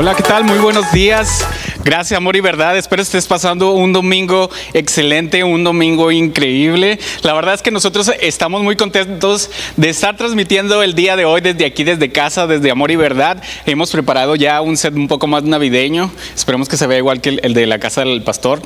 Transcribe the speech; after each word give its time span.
Hola, 0.00 0.14
¿qué 0.14 0.22
tal? 0.22 0.44
Muy 0.44 0.56
buenos 0.56 0.90
días. 0.92 1.46
Gracias, 1.82 2.18
amor 2.18 2.36
y 2.36 2.40
verdad. 2.40 2.76
Espero 2.76 3.00
estés 3.00 3.26
pasando 3.26 3.72
un 3.72 3.94
domingo 3.94 4.50
excelente, 4.74 5.42
un 5.44 5.64
domingo 5.64 6.12
increíble. 6.12 6.98
La 7.22 7.32
verdad 7.32 7.54
es 7.54 7.62
que 7.62 7.70
nosotros 7.70 8.12
estamos 8.20 8.62
muy 8.62 8.76
contentos 8.76 9.50
de 9.78 9.88
estar 9.88 10.14
transmitiendo 10.14 10.82
el 10.82 10.94
día 10.94 11.16
de 11.16 11.24
hoy 11.24 11.40
desde 11.40 11.64
aquí, 11.64 11.82
desde 11.82 12.12
casa, 12.12 12.46
desde 12.46 12.70
Amor 12.70 12.90
y 12.90 12.96
Verdad. 12.96 13.42
Hemos 13.64 13.90
preparado 13.92 14.36
ya 14.36 14.60
un 14.60 14.76
set 14.76 14.94
un 14.94 15.08
poco 15.08 15.26
más 15.26 15.42
navideño. 15.44 16.12
Esperemos 16.36 16.68
que 16.68 16.76
se 16.76 16.86
vea 16.86 16.98
igual 16.98 17.22
que 17.22 17.40
el, 17.42 17.54
de 17.54 17.66
la 17.66 17.78
casa 17.78 18.04
del 18.04 18.22
pastor. 18.22 18.60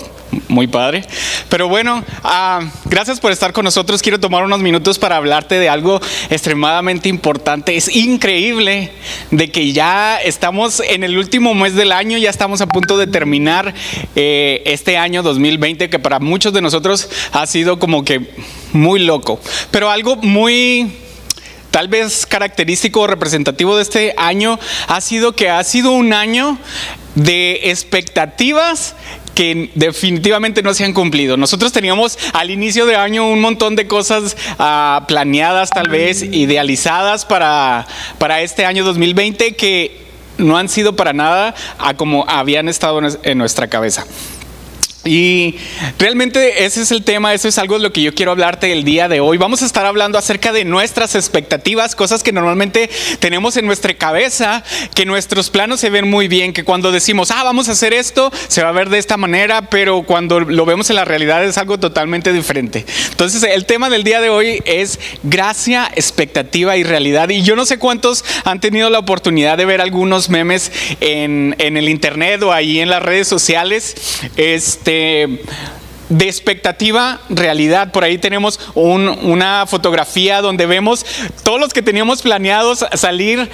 Muy 0.49 0.67
padre. 0.67 1.05
Pero 1.49 1.69
bueno, 1.69 2.03
ah, 2.25 2.63
gracias 2.87 3.21
por 3.21 3.31
estar 3.31 3.53
con 3.53 3.65
nosotros. 3.65 4.03
Quiero 4.03 4.19
tomar 4.19 4.43
unos 4.43 4.59
minutos 4.59 4.99
para 4.99 5.17
hablarte 5.19 5.61
de 5.61 5.69
algo 5.69 6.01
extremadamente 6.31 7.09
importante. 7.09 7.77
Es 7.77 7.95
increíble 7.95 8.91
de 9.31 9.53
que 9.53 9.73
ya 9.73 10.17
estamos 10.17 10.81
en 10.81 11.05
el 11.05 11.17
último 11.17 11.55
mes 11.55 11.77
del 11.77 11.93
año, 11.93 12.19
ya 12.19 12.31
estamos 12.31 12.61
a 12.61 12.67
punto 12.67 12.99
de 12.99 13.04
terminar 13.07 13.75
eh, 14.17 14.63
este 14.67 14.97
año 14.97 15.23
2020 15.23 15.91
que 15.91 15.99
para 15.99 16.19
muchos 16.21 16.53
de 16.53 16.61
nosotros 16.61 17.09
ha 17.33 17.47
sido 17.47 17.79
como 17.79 18.05
que 18.05 18.21
muy 18.73 19.01
loco. 19.01 19.41
Pero 19.71 19.91
algo 19.91 20.17
muy 20.17 20.93
tal 21.71 21.89
vez 21.89 22.25
característico 22.27 23.01
o 23.01 23.07
representativo 23.07 23.77
de 23.77 23.83
este 23.83 24.15
año 24.17 24.61
ha 24.87 25.01
sido 25.01 25.35
que 25.35 25.51
ha 25.51 25.65
sido 25.65 25.91
un 25.91 26.13
año 26.13 26.57
de 27.17 27.71
expectativas 27.71 28.95
que 29.35 29.71
definitivamente 29.75 30.63
no 30.63 30.73
se 30.73 30.85
han 30.85 30.93
cumplido. 30.93 31.37
Nosotros 31.37 31.73
teníamos 31.73 32.19
al 32.33 32.51
inicio 32.51 32.87
de 32.87 32.97
año 32.97 33.29
un 33.29 33.41
montón 33.41 33.77
de 33.77 33.87
cosas 33.87 34.37
ah, 34.59 35.05
planeadas, 35.09 35.71
tal 35.71 35.89
vez 35.89 36.23
idealizadas 36.23 37.25
para, 37.25 37.87
para 38.19 38.43
este 38.43 38.65
año 38.65 38.85
2020 38.85 39.57
que 39.57 40.04
no 40.39 40.57
han 40.57 40.69
sido 40.69 40.97
para 40.97 41.13
nada 41.13 41.55
a 41.79 41.95
como 41.95 42.25
habían 42.29 42.69
estado 42.69 43.01
en 43.23 43.39
nuestra 43.39 43.69
cabeza. 43.69 44.05
Y 45.05 45.57
realmente 45.99 46.65
ese 46.65 46.83
es 46.83 46.91
el 46.91 47.05
tema, 47.05 47.35
eso 47.35 47.49
es 47.49 47.59
algo 47.59 47.77
de 47.77 47.83
lo 47.83 47.93
que 47.93 48.01
yo 48.01 48.15
quiero 48.15 48.31
hablarte 48.31 48.73
el 48.73 48.85
día 48.85 49.09
de 49.09 49.21
hoy. 49.21 49.37
Vamos 49.37 49.63
a 49.63 49.67
estar 49.67 49.85
hablando 49.85 50.17
acerca 50.17 50.53
de 50.53 50.65
nuestras 50.65 51.15
expectativas, 51.15 51.95
cosas 51.95 52.23
que 52.23 52.33
normalmente 52.33 52.89
tenemos 53.19 53.57
en 53.57 53.67
nuestra 53.67 53.95
cabeza, 53.95 54.65
que 54.95 55.05
nuestros 55.05 55.51
planos 55.51 55.81
se 55.81 55.91
ven 55.91 56.09
muy 56.09 56.29
bien, 56.29 56.53
que 56.53 56.65
cuando 56.65 56.91
decimos, 56.91 57.31
ah, 57.31 57.43
vamos 57.45 57.69
a 57.69 57.73
hacer 57.73 57.93
esto, 57.93 58.33
se 58.49 58.63
va 58.63 58.71
a 58.71 58.73
ver 58.73 58.89
de 58.89 58.99
esta 58.99 59.17
manera, 59.17 59.69
pero 59.69 60.05
cuando 60.05 60.41
lo 60.41 60.65
vemos 60.65 60.89
en 60.89 60.97
la 60.97 61.05
realidad 61.05 61.45
es 61.45 61.59
algo 61.59 61.79
totalmente 61.79 62.33
diferente. 62.33 62.87
Entonces 63.11 63.43
el 63.43 63.67
tema 63.67 63.91
del 63.91 64.05
día 64.05 64.21
de 64.21 64.31
hoy 64.31 64.63
es 64.65 64.99
gracia, 65.23 65.91
expectativa 65.95 66.77
y 66.77 66.83
realidad. 66.83 67.29
Y 67.29 67.43
yo 67.43 67.57
no 67.57 67.67
sé 67.67 67.79
cuántos 67.79 68.25
han 68.45 68.61
tenido 68.61 68.89
la 68.89 69.01
oportunidad 69.01 69.59
de 69.59 69.67
ver 69.67 69.81
algunos 69.81 70.31
memes 70.31 70.73
en, 71.01 71.55
en 71.59 71.77
el 71.77 71.89
internet 71.89 72.43
o 72.43 72.53
ahí 72.53 72.81
en 72.81 72.89
las 72.89 73.03
redes 73.03 73.29
sociales. 73.29 73.95
Este, 74.37 74.94
de 76.09 76.27
expectativa, 76.29 77.21
realidad. 77.29 77.91
Por 77.93 78.05
ahí 78.05 78.19
tenemos 78.19 78.61
una 78.75 79.67
fotografía 79.67 80.41
donde 80.41 80.67
vemos 80.67 81.05
todos 81.43 81.59
los 81.59 81.73
que 81.73 81.83
teníamos 81.83 82.23
planeados 82.23 82.85
salir 82.95 83.49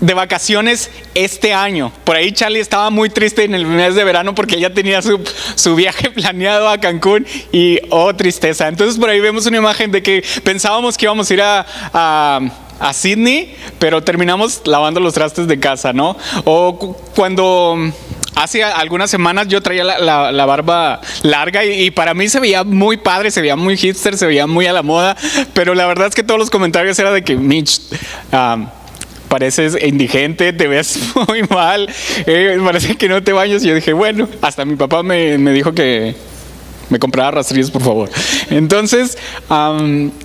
de 0.00 0.14
vacaciones 0.14 0.90
este 1.14 1.52
año. 1.52 1.92
Por 2.04 2.16
ahí 2.16 2.32
Charlie 2.32 2.60
estaba 2.60 2.90
muy 2.90 3.10
triste 3.10 3.44
en 3.44 3.54
el 3.54 3.66
mes 3.66 3.94
de 3.94 4.04
verano 4.04 4.34
porque 4.34 4.56
ella 4.56 4.72
tenía 4.72 5.00
su, 5.02 5.74
viaje 5.74 6.10
planeado 6.14 6.68
a 6.68 6.78
Cancún 6.78 7.26
y 7.52 7.80
oh 7.90 8.14
tristeza. 8.14 8.68
Entonces 8.68 8.98
por 8.98 9.10
ahí 9.10 9.20
vemos 9.20 9.46
una 9.46 9.58
imagen 9.58 9.90
de 9.90 10.02
que 10.02 10.24
pensábamos 10.44 10.96
que 10.96 11.06
íbamos 11.06 11.30
a 11.30 11.34
ir 11.34 11.42
a, 11.42 11.66
a 11.92 12.40
a 12.78 12.92
Sydney, 12.92 13.56
pero 13.78 14.02
terminamos 14.02 14.60
lavando 14.66 15.00
los 15.00 15.14
trastes 15.14 15.46
de 15.46 15.58
casa, 15.58 15.94
¿no? 15.94 16.16
O 16.44 16.94
cuando 17.14 17.90
hace 18.34 18.62
algunas 18.62 19.10
semanas 19.10 19.48
yo 19.48 19.62
traía 19.62 19.84
la, 19.84 20.46
barba 20.46 21.00
larga 21.22 21.64
y, 21.64 21.90
para 21.90 22.14
mí 22.14 22.28
se 22.28 22.40
veía 22.40 22.64
muy 22.64 22.96
padre, 22.96 23.30
se 23.30 23.40
veía 23.40 23.56
muy 23.56 23.76
hipster, 23.76 24.16
se 24.16 24.26
veía 24.26 24.46
muy 24.46 24.66
a 24.66 24.72
la 24.72 24.82
moda, 24.82 25.16
pero 25.54 25.74
la 25.74 25.86
verdad 25.86 26.08
es 26.08 26.14
que 26.14 26.22
todos 26.22 26.38
los 26.38 26.50
comentarios 26.50 26.98
eran 26.98 27.14
de 27.14 27.22
que 27.22 27.36
Mitch... 27.36 27.80
pareces 29.28 29.76
indigente, 29.82 30.52
te 30.52 30.68
ves 30.68 31.00
muy 31.28 31.42
mal, 31.44 31.88
eh, 32.26 32.58
parece 32.64 32.96
que 32.96 33.08
no 33.08 33.22
te 33.22 33.32
bañas. 33.32 33.64
Y 33.64 33.68
yo 33.68 33.74
dije, 33.74 33.92
bueno, 33.92 34.28
hasta 34.40 34.64
mi 34.64 34.76
papá 34.76 35.02
me, 35.02 35.36
dijo 35.52 35.74
que 35.74 36.14
me 36.90 37.00
comprara 37.00 37.32
rastrillos, 37.32 37.72
por 37.72 37.82
favor. 37.82 38.10
Entonces, 38.50 39.18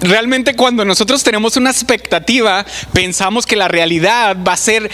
realmente 0.01 0.55
cuando 0.55 0.85
nosotros 0.85 1.23
tenemos 1.23 1.57
una 1.57 1.71
expectativa, 1.71 2.63
pensamos 2.93 3.47
que 3.47 3.55
la 3.55 3.67
realidad 3.67 4.37
va 4.47 4.53
a 4.53 4.57
ser 4.57 4.91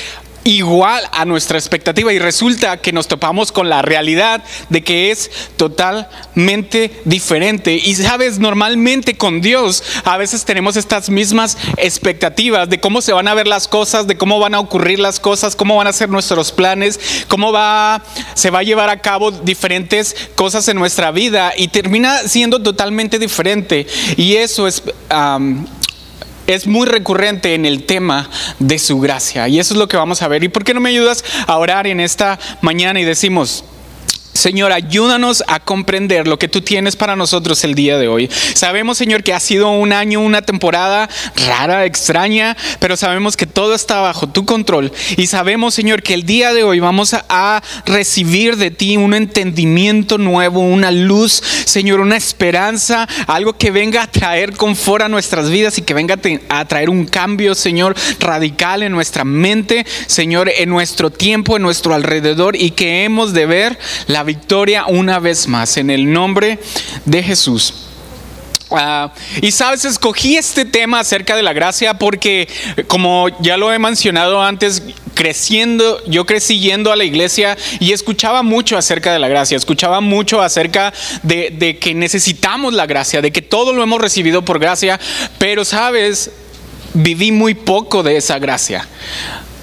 igual 0.47 1.03
a 1.11 1.25
nuestra 1.25 1.57
expectativa 1.57 2.13
y 2.13 2.19
resulta 2.19 2.77
que 2.77 2.93
nos 2.93 3.09
topamos 3.09 3.51
con 3.51 3.69
la 3.69 3.81
realidad 3.81 4.41
de 4.69 4.81
que 4.81 5.11
es 5.11 5.29
totalmente 5.57 7.01
diferente. 7.03 7.73
Y 7.75 7.95
sabes, 7.95 8.39
normalmente 8.39 9.17
con 9.17 9.41
Dios 9.41 9.83
a 10.05 10.15
veces 10.15 10.45
tenemos 10.45 10.77
estas 10.77 11.09
mismas 11.09 11.57
expectativas 11.75 12.69
de 12.69 12.79
cómo 12.79 13.01
se 13.01 13.11
van 13.11 13.27
a 13.27 13.33
ver 13.33 13.45
las 13.45 13.67
cosas, 13.67 14.07
de 14.07 14.17
cómo 14.17 14.39
van 14.39 14.55
a 14.55 14.61
ocurrir 14.61 14.99
las 14.99 15.19
cosas, 15.19 15.55
cómo 15.57 15.75
van 15.75 15.87
a 15.87 15.93
ser 15.93 16.07
nuestros 16.07 16.53
planes, 16.53 16.97
cómo 17.27 17.51
va 17.51 18.01
se 18.33 18.49
va 18.49 18.59
a 18.59 18.63
llevar 18.63 18.89
a 18.89 19.01
cabo 19.01 19.31
diferentes 19.31 20.15
cosas 20.35 20.65
en 20.69 20.77
nuestra 20.77 21.11
vida 21.11 21.51
y 21.57 21.67
termina 21.67 22.19
siendo 22.19 22.61
totalmente 22.61 23.19
diferente. 23.19 23.85
Y 24.15 24.35
eso 24.35 24.65
es 24.65 24.81
es 26.47 26.65
muy 26.65 26.87
recurrente 26.87 27.53
en 27.53 27.65
el 27.65 27.83
tema 27.83 28.29
de 28.59 28.79
su 28.79 28.99
gracia. 28.99 29.47
Y 29.47 29.59
eso 29.59 29.73
es 29.73 29.77
lo 29.77 29.87
que 29.87 29.97
vamos 29.97 30.21
a 30.21 30.27
ver. 30.27 30.43
¿Y 30.43 30.49
por 30.49 30.63
qué 30.63 30.73
no 30.73 30.79
me 30.79 30.89
ayudas 30.89 31.23
a 31.45 31.57
orar 31.57 31.87
en 31.87 31.99
esta 31.99 32.39
mañana 32.61 32.99
y 32.99 33.03
decimos, 33.03 33.63
Señor, 34.37 34.71
ayúdanos 34.71 35.43
a 35.47 35.59
comprender 35.59 36.27
lo 36.27 36.37
que 36.37 36.47
tú 36.47 36.61
tienes 36.61 36.95
para 36.95 37.15
nosotros 37.15 37.63
el 37.63 37.73
día 37.73 37.97
de 37.97 38.07
hoy. 38.07 38.29
Sabemos, 38.53 38.99
Señor, 38.99 39.23
que 39.23 39.33
ha 39.33 39.39
sido 39.39 39.71
un 39.71 39.91
año, 39.91 40.19
una 40.19 40.43
temporada 40.43 41.09
rara, 41.47 41.85
extraña, 41.85 42.55
pero 42.79 42.95
sabemos 42.95 43.35
que 43.35 43.47
todo 43.47 43.73
está 43.73 43.99
bajo 43.99 44.29
tu 44.29 44.45
control. 44.45 44.91
Y 45.17 45.25
sabemos, 45.25 45.73
Señor, 45.73 46.03
que 46.03 46.13
el 46.13 46.23
día 46.23 46.53
de 46.53 46.63
hoy 46.63 46.79
vamos 46.79 47.15
a, 47.15 47.63
recibir 47.87 48.57
de 48.57 48.69
ti 48.69 48.95
un 48.97 49.15
entendimiento 49.15 50.19
nuevo, 50.19 50.59
una 50.59 50.91
luz, 50.91 51.41
Señor, 51.65 51.99
una 51.99 52.17
esperanza, 52.17 53.07
algo 53.25 53.53
que 53.53 53.71
venga 53.71 54.03
a 54.03 54.11
traer 54.11 54.55
confort 54.55 55.03
a 55.03 55.09
nuestras 55.09 55.49
vidas 55.49 55.79
y 55.79 55.81
que 55.81 55.95
venga 55.95 56.19
a 56.49 56.65
traer 56.65 56.91
un 56.91 57.07
cambio, 57.07 57.55
Señor, 57.55 57.95
radical 58.19 58.83
en 58.83 58.91
nuestra 58.91 59.23
mente, 59.23 59.85
Señor, 60.05 60.51
en 60.55 60.69
nuestro 60.69 61.09
tiempo, 61.09 61.55
en 61.55 61.63
nuestro 61.63 61.95
alrededor 61.95 62.55
y 62.55 62.71
que 62.71 63.03
hemos 63.03 63.33
de 63.33 63.45
ver 63.47 63.79
la 64.05 64.23
victoria 64.27 64.85
una 64.85 65.17
vez 65.17 65.47
más 65.47 65.77
en 65.77 65.89
el 65.89 66.13
nombre 66.13 66.59
de 67.05 67.23
Jesús. 67.23 67.73
Ah, 68.69 69.13
y 69.41 69.51
sabes, 69.51 69.85
escogí 69.85 70.35
este 70.35 70.65
tema 70.65 70.99
acerca 70.99 71.35
de 71.37 71.43
la 71.43 71.53
gracia 71.53 71.97
porque, 71.97 72.49
como 72.87 73.29
ya 73.39 73.55
lo 73.55 73.71
he 73.71 73.79
mencionado 73.79 74.41
antes, 74.41 74.83
creciendo, 75.13 76.03
yo 76.05 76.25
crecí 76.25 76.59
yendo 76.59 76.91
a 76.91 76.97
la 76.97 77.05
iglesia 77.05 77.57
y 77.79 77.93
escuchaba 77.93 78.43
mucho 78.43 78.77
acerca 78.77 79.13
de 79.13 79.19
la 79.19 79.29
gracia, 79.29 79.55
escuchaba 79.55 80.01
mucho 80.01 80.41
acerca 80.41 80.93
de, 81.23 81.49
de 81.57 81.77
que 81.79 81.95
necesitamos 81.95 82.73
la 82.73 82.85
gracia, 82.85 83.21
de 83.21 83.31
que 83.31 83.41
todo 83.41 83.71
lo 83.71 83.81
hemos 83.81 84.01
recibido 84.01 84.43
por 84.43 84.59
gracia, 84.59 84.99
pero 85.39 85.63
sabes, 85.63 86.31
viví 86.93 87.31
muy 87.31 87.53
poco 87.53 88.03
de 88.03 88.17
esa 88.17 88.37
gracia. 88.37 88.85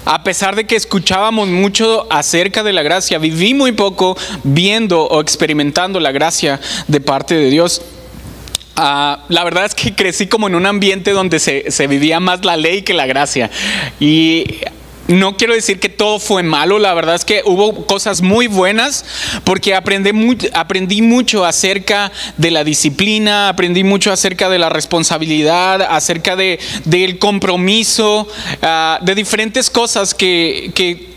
A 0.05 0.23
pesar 0.23 0.55
de 0.55 0.65
que 0.65 0.75
escuchábamos 0.75 1.47
mucho 1.47 2.05
acerca 2.11 2.61
de 2.61 2.73
la 2.73 2.83
gracia, 2.83 3.17
viví 3.17 3.55
muy 3.55 3.71
poco 3.71 4.15
viendo 4.43 5.03
o 5.03 5.19
experimentando 5.19 5.99
la 5.99 6.11
gracia 6.11 6.59
de 6.87 7.01
parte 7.01 7.33
de 7.33 7.49
Dios. 7.49 7.81
Ah, 8.75 9.23
la 9.29 9.43
verdad 9.43 9.65
es 9.65 9.73
que 9.73 9.95
crecí 9.95 10.27
como 10.27 10.47
en 10.47 10.55
un 10.55 10.65
ambiente 10.65 11.11
donde 11.11 11.39
se, 11.39 11.71
se, 11.71 11.87
vivía 11.87 12.19
más 12.19 12.45
la 12.45 12.55
ley 12.55 12.83
que 12.83 12.93
la 12.93 13.07
gracia. 13.07 13.49
Y 13.99 14.45
no 15.07 15.37
quiero 15.37 15.53
decir 15.53 15.79
que 15.79 15.89
todo 15.89 16.19
fue 16.19 16.43
malo, 16.43 16.79
la 16.79 16.93
verdad 16.93 17.15
es 17.15 17.25
que 17.25 17.41
hubo 17.45 17.85
cosas 17.85 18.21
muy 18.21 18.47
buenas 18.47 19.05
porque 19.43 19.75
aprendí, 19.75 20.11
aprendí 20.53 21.01
mucho 21.01 21.45
acerca 21.45 22.11
de 22.37 22.51
la 22.51 22.63
disciplina, 22.63 23.49
aprendí 23.49 23.83
mucho 23.83 24.11
acerca 24.11 24.49
de 24.49 24.59
la 24.59 24.69
responsabilidad, 24.69 25.81
acerca 25.81 26.35
de, 26.35 26.59
del 26.85 27.19
compromiso, 27.19 28.27
ah, 28.61 28.99
de 29.01 29.15
diferentes 29.15 29.69
cosas 29.69 30.13
que, 30.13 30.71
que 30.73 31.14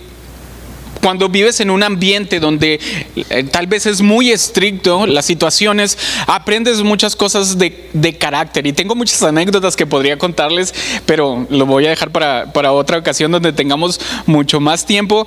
cuando 1.01 1.29
vives 1.29 1.61
en 1.61 1.71
un 1.71 1.83
ambiente 1.83 2.41
donde 2.41 2.81
eh, 3.17 3.45
tal 3.45 3.67
vez 3.67 3.87
es 3.87 4.01
muy 4.01 4.31
estricto 4.31 5.07
las 5.07 5.25
situaciones, 5.25 5.99
aprendes 6.27 6.83
muchas 6.83 7.17
cosas 7.17 7.59
de, 7.59 8.17
carácter. 8.19 8.67
Y 8.67 8.73
tengo 8.73 8.95
muchas 8.95 9.23
anécdotas 9.23 9.77
que 9.77 9.87
podría 9.87 10.19
contarles, 10.19 10.75
pero 11.07 11.47
lo 11.51 11.67
voy 11.67 11.87
a 11.87 11.91
dejar 11.91 12.11
para, 12.11 12.73
otra 12.73 12.99
ocasión 12.99 13.31
donde 13.31 13.53
tengamos 13.53 14.01
mucho 14.27 14.61
más 14.61 14.85
tiempo. 14.87 15.27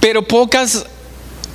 pero 0.00 0.22
pocas, 0.22 0.86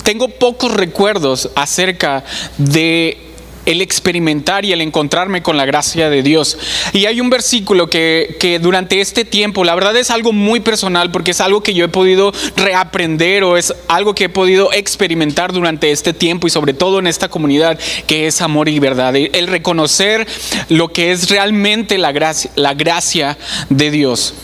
tengo 0.02 0.28
pocos 0.28 0.72
recuerdos 0.72 1.50
acerca 1.54 2.24
de 2.58 3.29
el 3.66 3.82
experimentar 3.82 4.64
y 4.64 4.72
el 4.72 4.80
encontrarme 4.80 5.42
con 5.42 5.56
la 5.56 5.66
gracia 5.66 6.10
de 6.10 6.22
Dios. 6.22 6.58
Y 6.92 7.06
hay 7.06 7.20
un 7.20 7.30
versículo 7.30 7.88
que, 7.88 8.36
que, 8.40 8.58
durante 8.58 9.00
este 9.00 9.24
tiempo, 9.24 9.64
la 9.64 9.74
verdad 9.74 9.96
es 9.96 10.10
algo 10.10 10.32
muy 10.32 10.60
personal 10.60 11.10
porque 11.10 11.32
es 11.32 11.40
algo 11.40 11.62
que 11.62 11.74
yo 11.74 11.84
he 11.84 11.88
podido 11.88 12.32
reaprender 12.56 13.44
o 13.44 13.56
es 13.56 13.74
algo 13.88 14.14
que 14.14 14.24
he 14.24 14.28
podido 14.28 14.72
experimentar 14.72 15.52
durante 15.52 15.90
este 15.90 16.12
tiempo 16.12 16.46
y 16.46 16.50
sobre 16.50 16.74
todo 16.74 16.98
en 16.98 17.06
esta 17.06 17.28
comunidad, 17.28 17.78
que 18.06 18.26
es 18.26 18.40
amor 18.40 18.68
y 18.68 18.78
verdad. 18.78 19.14
El 19.16 19.46
reconocer 19.46 20.26
lo 20.68 20.88
que 20.88 21.12
es 21.12 21.28
realmente 21.28 21.98
la 21.98 22.12
gracia, 22.12 22.50
la 22.54 22.74
gracia 22.74 23.36
de 23.68 23.90
Dios. 23.90 24.34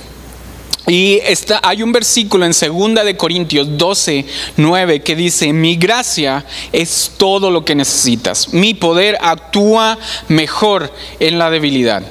Y 0.86 1.20
está, 1.24 1.60
hay 1.64 1.82
un 1.82 1.90
versículo 1.90 2.46
en 2.46 2.52
2 2.52 3.04
de 3.04 3.16
Corintios 3.16 3.76
12, 3.76 4.24
9 4.56 5.02
que 5.02 5.16
dice, 5.16 5.52
mi 5.52 5.76
gracia 5.76 6.44
es 6.72 7.12
todo 7.16 7.50
lo 7.50 7.64
que 7.64 7.74
necesitas. 7.74 8.52
Mi 8.52 8.74
poder 8.74 9.18
actúa 9.20 9.98
mejor 10.28 10.92
en 11.18 11.38
la 11.38 11.50
debilidad. 11.50 12.02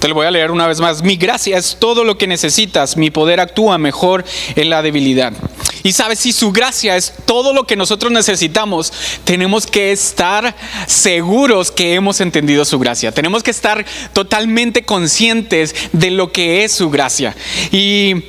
Te 0.00 0.08
lo 0.08 0.14
voy 0.14 0.26
a 0.26 0.30
leer 0.30 0.50
una 0.50 0.66
vez 0.66 0.80
más. 0.80 1.02
Mi 1.02 1.16
gracia 1.16 1.58
es 1.58 1.76
todo 1.78 2.04
lo 2.04 2.18
que 2.18 2.26
necesitas. 2.26 2.96
Mi 2.96 3.10
poder 3.10 3.40
actúa 3.40 3.78
mejor 3.78 4.24
en 4.54 4.70
la 4.70 4.82
debilidad. 4.82 5.32
Y 5.82 5.92
sabes, 5.92 6.18
si 6.18 6.32
su 6.32 6.52
gracia 6.52 6.96
es 6.96 7.12
todo 7.26 7.52
lo 7.52 7.64
que 7.64 7.76
nosotros 7.76 8.12
necesitamos, 8.12 8.92
tenemos 9.24 9.66
que 9.66 9.92
estar 9.92 10.56
seguros 10.86 11.70
que 11.70 11.94
hemos 11.94 12.20
entendido 12.20 12.64
su 12.64 12.78
gracia. 12.78 13.12
Tenemos 13.12 13.42
que 13.42 13.50
estar 13.50 13.84
totalmente 14.12 14.84
conscientes 14.84 15.74
de 15.92 16.10
lo 16.10 16.32
que 16.32 16.64
es 16.64 16.72
su 16.72 16.90
gracia. 16.90 17.36
Y 17.70 18.24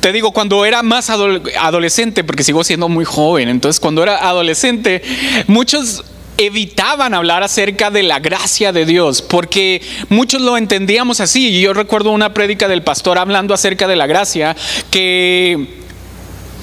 te 0.00 0.12
digo, 0.12 0.32
cuando 0.32 0.64
era 0.64 0.82
más 0.82 1.10
adolescente, 1.10 2.24
porque 2.24 2.44
sigo 2.44 2.64
siendo 2.64 2.88
muy 2.88 3.04
joven, 3.04 3.48
entonces 3.48 3.80
cuando 3.80 4.02
era 4.02 4.28
adolescente, 4.28 5.02
muchos 5.46 6.04
evitaban 6.36 7.12
hablar 7.12 7.42
acerca 7.42 7.90
de 7.90 8.02
la 8.02 8.18
gracia 8.18 8.72
de 8.72 8.86
Dios, 8.86 9.20
porque 9.20 9.82
muchos 10.08 10.40
lo 10.40 10.56
entendíamos 10.56 11.20
así. 11.20 11.48
Y 11.48 11.60
yo 11.60 11.74
recuerdo 11.74 12.10
una 12.12 12.32
prédica 12.32 12.66
del 12.66 12.82
pastor 12.82 13.18
hablando 13.18 13.52
acerca 13.52 13.86
de 13.86 13.96
la 13.96 14.06
gracia 14.06 14.56
que 14.90 15.80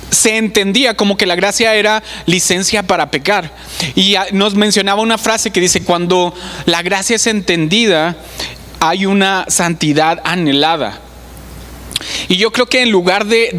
se 0.10 0.38
entendía 0.38 0.96
como 0.96 1.18
que 1.18 1.26
la 1.26 1.36
gracia 1.36 1.76
era 1.76 2.04
licencia 2.26 2.84
para 2.84 3.12
pecar. 3.12 3.54
Y 3.96 4.16
nos 4.32 4.56
mencionaba 4.56 5.02
una 5.02 5.18
frase 5.18 5.52
que 5.52 5.60
dice, 5.60 5.84
cuando 5.84 6.34
la 6.66 6.82
gracia 6.82 7.16
es 7.16 7.28
entendida, 7.28 8.18
hay 8.80 9.06
una 9.06 9.46
santidad 9.50 10.22
anhelada. 10.24 11.02
Y 12.28 12.38
yo 12.38 12.52
creo 12.52 12.68
que 12.68 12.82
en 12.84 12.92
lugar 12.92 13.26
de, 13.26 13.50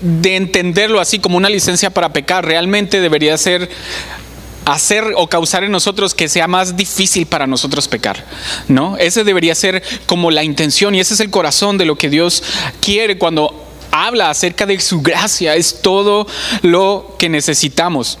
de, 0.00 0.36
entenderlo 0.36 1.00
así 1.00 1.18
como 1.18 1.36
una 1.36 1.48
licencia 1.48 1.90
para 1.90 2.12
pecar, 2.12 2.44
realmente 2.44 3.00
debería 3.00 3.36
ser 3.36 3.68
hacer 4.64 5.12
o 5.16 5.28
causar 5.28 5.64
en 5.64 5.72
nosotros 5.72 6.14
que 6.14 6.28
sea 6.28 6.46
más 6.46 6.76
difícil 6.76 7.26
para 7.26 7.46
nosotros 7.46 7.86
pecar, 7.86 8.24
¿no? 8.68 8.96
Ese 8.96 9.22
debería 9.24 9.54
ser 9.54 9.82
como 10.06 10.30
la 10.30 10.42
intención 10.42 10.94
y 10.94 11.00
ese 11.00 11.14
es 11.14 11.20
el 11.20 11.28
corazón 11.30 11.76
de 11.76 11.84
lo 11.84 11.96
que 11.96 12.08
Dios 12.08 12.42
quiere 12.80 13.18
cuando 13.18 13.73
habla 13.90 14.30
acerca 14.30 14.66
de 14.66 14.80
su 14.80 15.00
gracia, 15.02 15.54
es 15.54 15.80
todo 15.82 16.26
lo 16.62 17.16
que 17.18 17.28
necesitamos. 17.28 18.18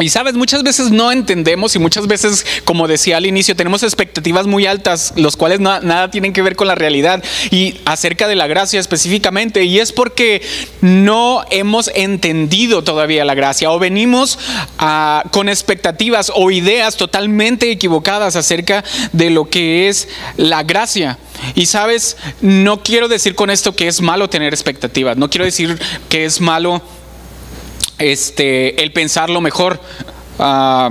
Y 0.00 0.08
sabes, 0.08 0.34
muchas 0.34 0.62
veces 0.62 0.90
no 0.90 1.12
entendemos 1.12 1.76
y 1.76 1.78
muchas 1.78 2.06
veces, 2.06 2.46
como 2.64 2.88
decía 2.88 3.18
al 3.18 3.26
inicio, 3.26 3.54
tenemos 3.54 3.82
expectativas 3.82 4.46
muy 4.46 4.66
altas, 4.66 5.12
los 5.16 5.36
cuales 5.36 5.60
nada 5.60 6.10
tienen 6.10 6.32
que 6.32 6.42
ver 6.42 6.56
con 6.56 6.68
la 6.68 6.74
realidad 6.74 7.22
y 7.50 7.76
acerca 7.84 8.26
de 8.26 8.36
la 8.36 8.46
gracia 8.46 8.80
específicamente. 8.80 9.64
Y 9.64 9.78
es 9.78 9.92
porque 9.92 10.42
no 10.80 11.44
hemos 11.50 11.90
entendido 11.94 12.82
todavía 12.82 13.24
la 13.24 13.34
gracia 13.34 13.70
o 13.70 13.78
venimos 13.78 14.38
ah, 14.78 15.24
con 15.32 15.48
expectativas 15.48 16.32
o 16.34 16.50
ideas 16.50 16.96
totalmente 16.96 17.70
equivocadas 17.70 18.36
acerca 18.36 18.84
de 19.12 19.30
lo 19.30 19.50
que 19.50 19.88
es 19.88 20.08
la 20.36 20.62
gracia. 20.62 21.18
Y 21.54 21.66
sabes, 21.66 22.16
no 22.40 22.82
quiero 22.82 23.08
decir 23.08 23.34
con 23.34 23.50
esto 23.50 23.74
que 23.74 23.88
es 23.88 24.00
malo 24.00 24.28
tener 24.28 24.52
expectativas, 24.52 25.16
no 25.16 25.30
quiero 25.30 25.44
decir 25.44 25.78
que 26.08 26.24
es 26.24 26.40
malo 26.40 26.82
este, 28.00 28.82
el 28.82 28.92
pensar 28.92 29.30
lo 29.30 29.40
mejor. 29.40 29.80
Ah, 30.38 30.90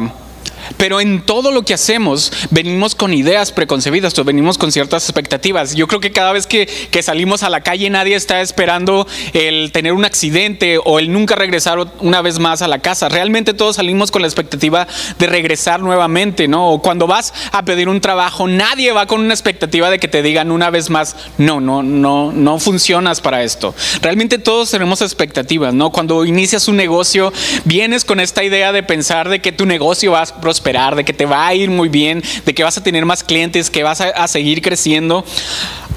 pero 0.78 1.02
en 1.02 1.22
todo 1.22 1.52
lo 1.52 1.64
que 1.64 1.74
hacemos 1.74 2.32
venimos 2.52 2.96
con 2.96 3.14
ideas 3.14 3.52
preconcebidas 3.52 4.18
o 4.18 4.24
venimos 4.24 4.58
con 4.58 4.72
ciertas 4.72 5.04
expectativas. 5.04 5.76
Yo 5.76 5.88
creo 5.88 6.00
que 6.00 6.12
cada 6.12 6.32
vez 6.32 6.48
que, 6.48 6.68
salimos 7.02 7.44
a 7.44 7.50
la 7.50 7.62
calle 7.62 7.90
nadie 7.90 8.16
está 8.16 8.42
esperando 8.42 9.08
el 9.34 9.72
tener 9.72 9.94
un 9.94 10.04
accidente 10.04 10.78
o 10.84 11.00
el 11.00 11.12
nunca 11.12 11.36
regresar 11.36 11.80
una 12.02 12.22
vez 12.22 12.40
más 12.40 12.62
a 12.62 12.68
la 12.68 12.80
casa. 12.80 13.08
Realmente 13.08 13.54
todos 13.54 13.78
salimos 13.78 14.12
con 14.12 14.22
la 14.22 14.28
expectativa 14.28 14.86
de 15.18 15.28
regresar 15.28 15.80
nuevamente, 15.80 16.48
¿no? 16.48 16.70
O 16.72 16.82
cuando 16.82 17.08
vas 17.08 17.34
a 17.52 17.64
pedir 17.64 17.88
un 17.88 18.02
trabajo, 18.02 18.48
nadie 18.48 18.92
va 18.92 19.06
con 19.06 19.22
una 19.22 19.34
expectativa 19.34 19.90
de 19.90 20.00
que 20.00 20.08
te 20.08 20.22
digan 20.22 20.52
una 20.52 20.70
vez 20.70 20.90
más, 20.90 21.16
no, 21.38 21.62
no, 21.62 21.84
no, 21.84 22.32
no 22.34 22.60
funcionas 22.60 23.22
para 23.22 23.44
esto. 23.44 23.74
Realmente 24.02 24.38
todos 24.38 24.72
tenemos 24.72 25.02
expectativas, 25.02 25.74
¿no? 25.74 25.92
Cuando 25.92 26.26
inicias 26.26 26.68
un 26.68 26.76
negocio, 26.76 27.32
vienes 27.66 28.06
con 28.06 28.20
esta 28.20 28.44
idea 28.44 28.72
de 28.72 28.84
pensar 28.84 29.30
de 29.30 29.40
que 29.40 29.52
tu 29.52 29.66
negocio 29.66 30.12
va 30.12 30.22
a 30.22 30.42
esperar, 30.60 30.96
de 30.96 31.06
que 31.06 31.14
te 31.14 31.26
va 31.26 31.48
a 31.48 31.56
ir 31.56 31.70
muy 31.70 31.90
bien, 31.90 32.22
de 32.46 32.54
que 32.54 32.64
vas 32.64 32.78
a 32.78 32.84
tener 32.84 33.06
más 33.06 33.24
clientes, 33.24 33.70
que 33.70 33.84
vas 33.84 34.02
a, 34.02 34.28
seguir 34.28 34.62
creciendo. 34.62 35.26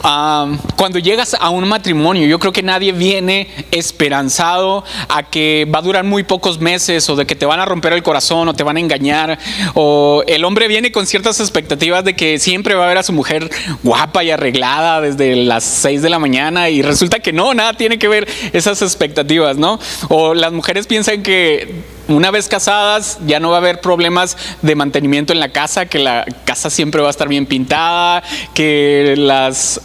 Cuando 0.01 0.99
llegas 0.99 1.37
a 1.39 1.51
un 1.51 1.69
matrimonio, 1.69 2.27
yo 2.27 2.39
creo 2.39 2.53
que 2.53 2.63
nadie 2.63 2.93
viene 2.93 3.49
esperanzado 3.71 4.85
a 5.09 5.23
que 5.23 5.67
va 5.73 5.81
a 5.81 5.83
durar 5.83 6.05
muy 6.05 6.23
pocos 6.23 6.61
meses 6.61 7.09
o 7.11 7.17
de 7.17 7.27
que 7.27 7.35
te 7.35 7.47
van 7.47 7.61
a 7.61 7.65
romper 7.65 7.93
el 7.93 8.03
corazón 8.03 8.49
o 8.49 8.55
te 8.55 8.63
van 8.63 8.77
a 8.77 8.81
engañar. 8.81 9.39
O 9.75 10.25
el 10.27 10.45
hombre 10.45 10.69
viene 10.69 10.93
con 10.93 11.07
ciertas 11.07 11.41
expectativas 11.41 12.05
de 12.05 12.17
que 12.17 12.39
siempre 12.39 12.75
va 12.75 12.85
a 12.87 12.89
ver 12.89 12.99
a 12.99 13.03
su 13.03 13.13
mujer 13.13 13.51
guapa 13.83 14.25
y 14.25 14.31
arreglada 14.31 15.01
desde 15.01 15.37
las 15.37 15.65
6 15.65 16.03
de 16.03 16.11
la 16.11 16.19
mañana 16.19 16.71
y 16.71 16.83
resulta 16.83 17.21
que 17.21 17.33
no, 17.33 17.55
nada 17.55 17.75
tiene 17.75 17.99
que 17.99 18.09
ver 18.09 18.29
esas 18.53 18.83
expectativas, 18.83 19.57
¿no? 19.57 19.79
O 20.09 20.35
las 20.35 20.53
mujeres 20.53 20.87
piensan 20.87 21.23
que 21.23 21.83
una 22.09 22.31
vez 22.31 22.49
casadas 22.49 23.19
ya 23.27 23.41
no 23.41 23.51
va 23.51 23.57
a 23.57 23.59
haber 23.59 23.81
problemas 23.81 24.37
de 24.63 24.75
mantenimiento 24.75 25.33
en 25.33 25.41
la 25.41 25.51
casa, 25.51 25.87
que 25.87 25.99
la 25.99 26.27
casa 26.45 26.71
siempre 26.71 27.01
va 27.01 27.09
a 27.09 27.11
estar 27.11 27.29
bien 27.29 27.47
pintada, 27.47 28.23
que 28.55 29.15
las 29.17 29.81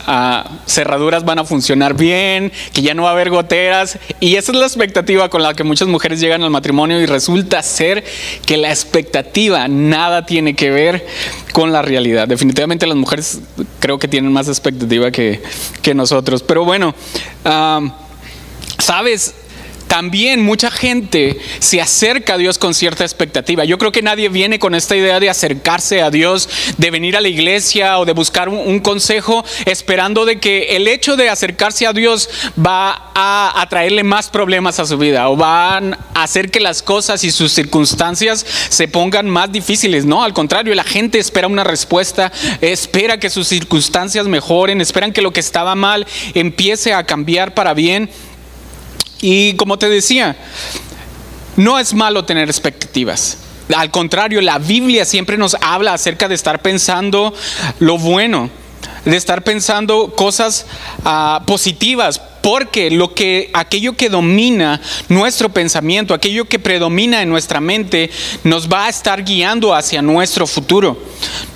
cerraduras 0.65 1.25
van 1.25 1.39
a 1.39 1.43
funcionar 1.43 1.95
bien, 1.95 2.51
que 2.73 2.81
ya 2.81 2.93
no 2.93 3.03
va 3.03 3.09
a 3.09 3.11
haber 3.13 3.29
goteras. 3.29 3.99
Y 4.19 4.35
esa 4.35 4.51
es 4.51 4.57
la 4.57 4.65
expectativa 4.65 5.29
con 5.29 5.43
la 5.43 5.53
que 5.53 5.63
muchas 5.63 5.87
mujeres 5.87 6.19
llegan 6.19 6.43
al 6.43 6.49
matrimonio 6.49 6.99
y 6.99 7.05
resulta 7.05 7.61
ser 7.63 8.03
que 8.45 8.57
la 8.57 8.69
expectativa 8.69 9.67
nada 9.67 10.25
tiene 10.25 10.55
que 10.55 10.71
ver 10.71 11.05
con 11.53 11.71
la 11.71 11.81
realidad. 11.81 12.27
Definitivamente 12.27 12.87
las 12.87 12.97
mujeres 12.97 13.39
creo 13.79 13.99
que 13.99 14.07
tienen 14.07 14.31
más 14.31 14.47
expectativa 14.47 15.11
que, 15.11 15.41
nosotros. 15.95 16.43
Pero 16.43 16.65
bueno, 16.65 16.93
ah, 17.45 17.79
sabes, 18.77 19.33
también 19.87 20.43
mucha 20.43 20.69
gente 20.69 21.39
se 21.59 21.81
acerca 21.81 22.33
a 22.33 22.37
Dios 22.37 22.57
con 22.57 22.73
cierta 22.73 23.03
expectativa. 23.03 23.65
Yo 23.65 23.77
creo 23.77 23.91
que 23.91 24.01
nadie 24.01 24.29
viene 24.29 24.59
con 24.59 24.75
esta 24.75 24.95
idea 24.95 25.19
de 25.19 25.29
acercarse 25.29 26.01
a 26.01 26.11
Dios, 26.11 26.49
de 26.77 26.91
venir 26.91 27.17
a 27.17 27.21
la 27.21 27.29
iglesia 27.29 27.99
o 27.99 28.05
de 28.05 28.13
buscar 28.13 28.49
un, 28.49 28.77
consejo 28.79 29.43
esperando 29.65 30.25
de 30.25 30.39
que 30.39 30.75
el 30.75 30.87
hecho 30.87 31.15
de 31.15 31.29
acercarse 31.29 31.87
a 31.87 31.93
Dios 31.93 32.29
va 32.57 33.11
a 33.15 33.61
atraerle 33.61 34.03
más 34.03 34.29
problemas 34.29 34.79
a 34.79 34.85
su 34.85 34.97
vida 34.97 35.29
o 35.29 35.35
van 35.35 35.97
a 36.13 36.23
hacer 36.23 36.51
que 36.51 36.59
las 36.59 36.81
cosas 36.83 37.23
y 37.23 37.31
sus 37.31 37.51
circunstancias 37.51 38.45
se 38.69 38.87
pongan 38.87 39.29
más 39.29 39.51
difíciles. 39.51 40.05
No, 40.05 40.23
al 40.23 40.33
contrario, 40.33 40.75
la 40.75 40.83
gente 40.83 41.17
espera 41.17 41.47
una 41.47 41.63
respuesta, 41.63 42.31
espera 42.61 43.19
que 43.19 43.29
sus 43.29 43.47
circunstancias 43.47 44.27
mejoren, 44.27 44.79
esperan 44.79 45.11
que 45.11 45.21
lo 45.21 45.33
que 45.33 45.39
estaba 45.39 45.75
mal 45.75 46.05
empiece 46.33 46.93
a 46.93 47.03
cambiar 47.03 47.53
para 47.53 47.73
bien. 47.73 48.09
Y 49.21 49.53
como 49.53 49.77
te 49.77 49.89
decía, 49.89 50.37
no 51.55 51.79
es 51.79 51.93
malo 51.93 52.25
tener 52.25 52.49
expectativas. 52.49 53.37
Al 53.75 53.91
contrario, 53.91 54.41
la 54.41 54.59
Biblia 54.59 55.05
siempre 55.05 55.37
nos 55.37 55.55
habla 55.61 55.93
acerca 55.93 56.27
de 56.27 56.35
estar 56.35 56.61
pensando 56.61 57.33
lo 57.79 57.97
bueno, 57.97 58.49
de 59.03 59.17
estar 59.17 59.43
pensando 59.43 60.13
cosas 60.15 60.65
ah, 61.03 61.43
positivas, 61.45 62.21
porque 62.41 62.89
lo 62.91 63.13
que 63.13 63.49
aquello 63.53 63.97
que 63.97 64.07
domina 64.07 64.79
nuestro 65.09 65.49
pensamiento, 65.49 66.13
aquello 66.13 66.45
que 66.45 66.59
predomina 66.59 67.21
en 67.21 67.29
nuestra 67.29 67.59
mente, 67.59 68.09
nos 68.45 68.69
va 68.69 68.85
a 68.85 68.89
estar 68.89 69.25
guiando 69.25 69.73
hacia 69.73 70.01
nuestro 70.01 70.47
futuro. 70.47 70.97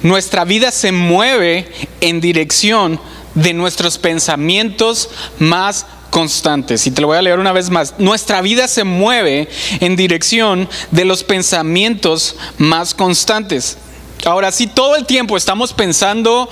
Nuestra 0.03 0.43
vida 0.43 0.71
se 0.71 0.91
mueve 0.91 1.71
en 2.01 2.19
dirección 2.19 2.99
de 3.35 3.53
nuestros 3.53 3.97
pensamientos 3.97 5.09
más 5.39 5.85
constantes. 6.11 6.85
Y 6.85 6.91
te 6.91 7.01
lo 7.01 7.07
voy 7.07 7.17
a 7.17 7.21
leer 7.23 7.39
una 7.39 7.51
vez 7.51 7.71
más. 7.71 7.95
Nuestra 7.97 8.41
vida 8.41 8.67
se 8.67 8.83
mueve 8.83 9.49
en 9.79 9.95
dirección 9.95 10.69
de 10.91 11.05
los 11.05 11.23
pensamientos 11.23 12.35
más 12.59 12.93
constantes. 12.93 13.77
Ahora, 14.25 14.51
si 14.51 14.67
todo 14.67 14.95
el 14.95 15.07
tiempo 15.07 15.35
estamos 15.35 15.73
pensando 15.73 16.47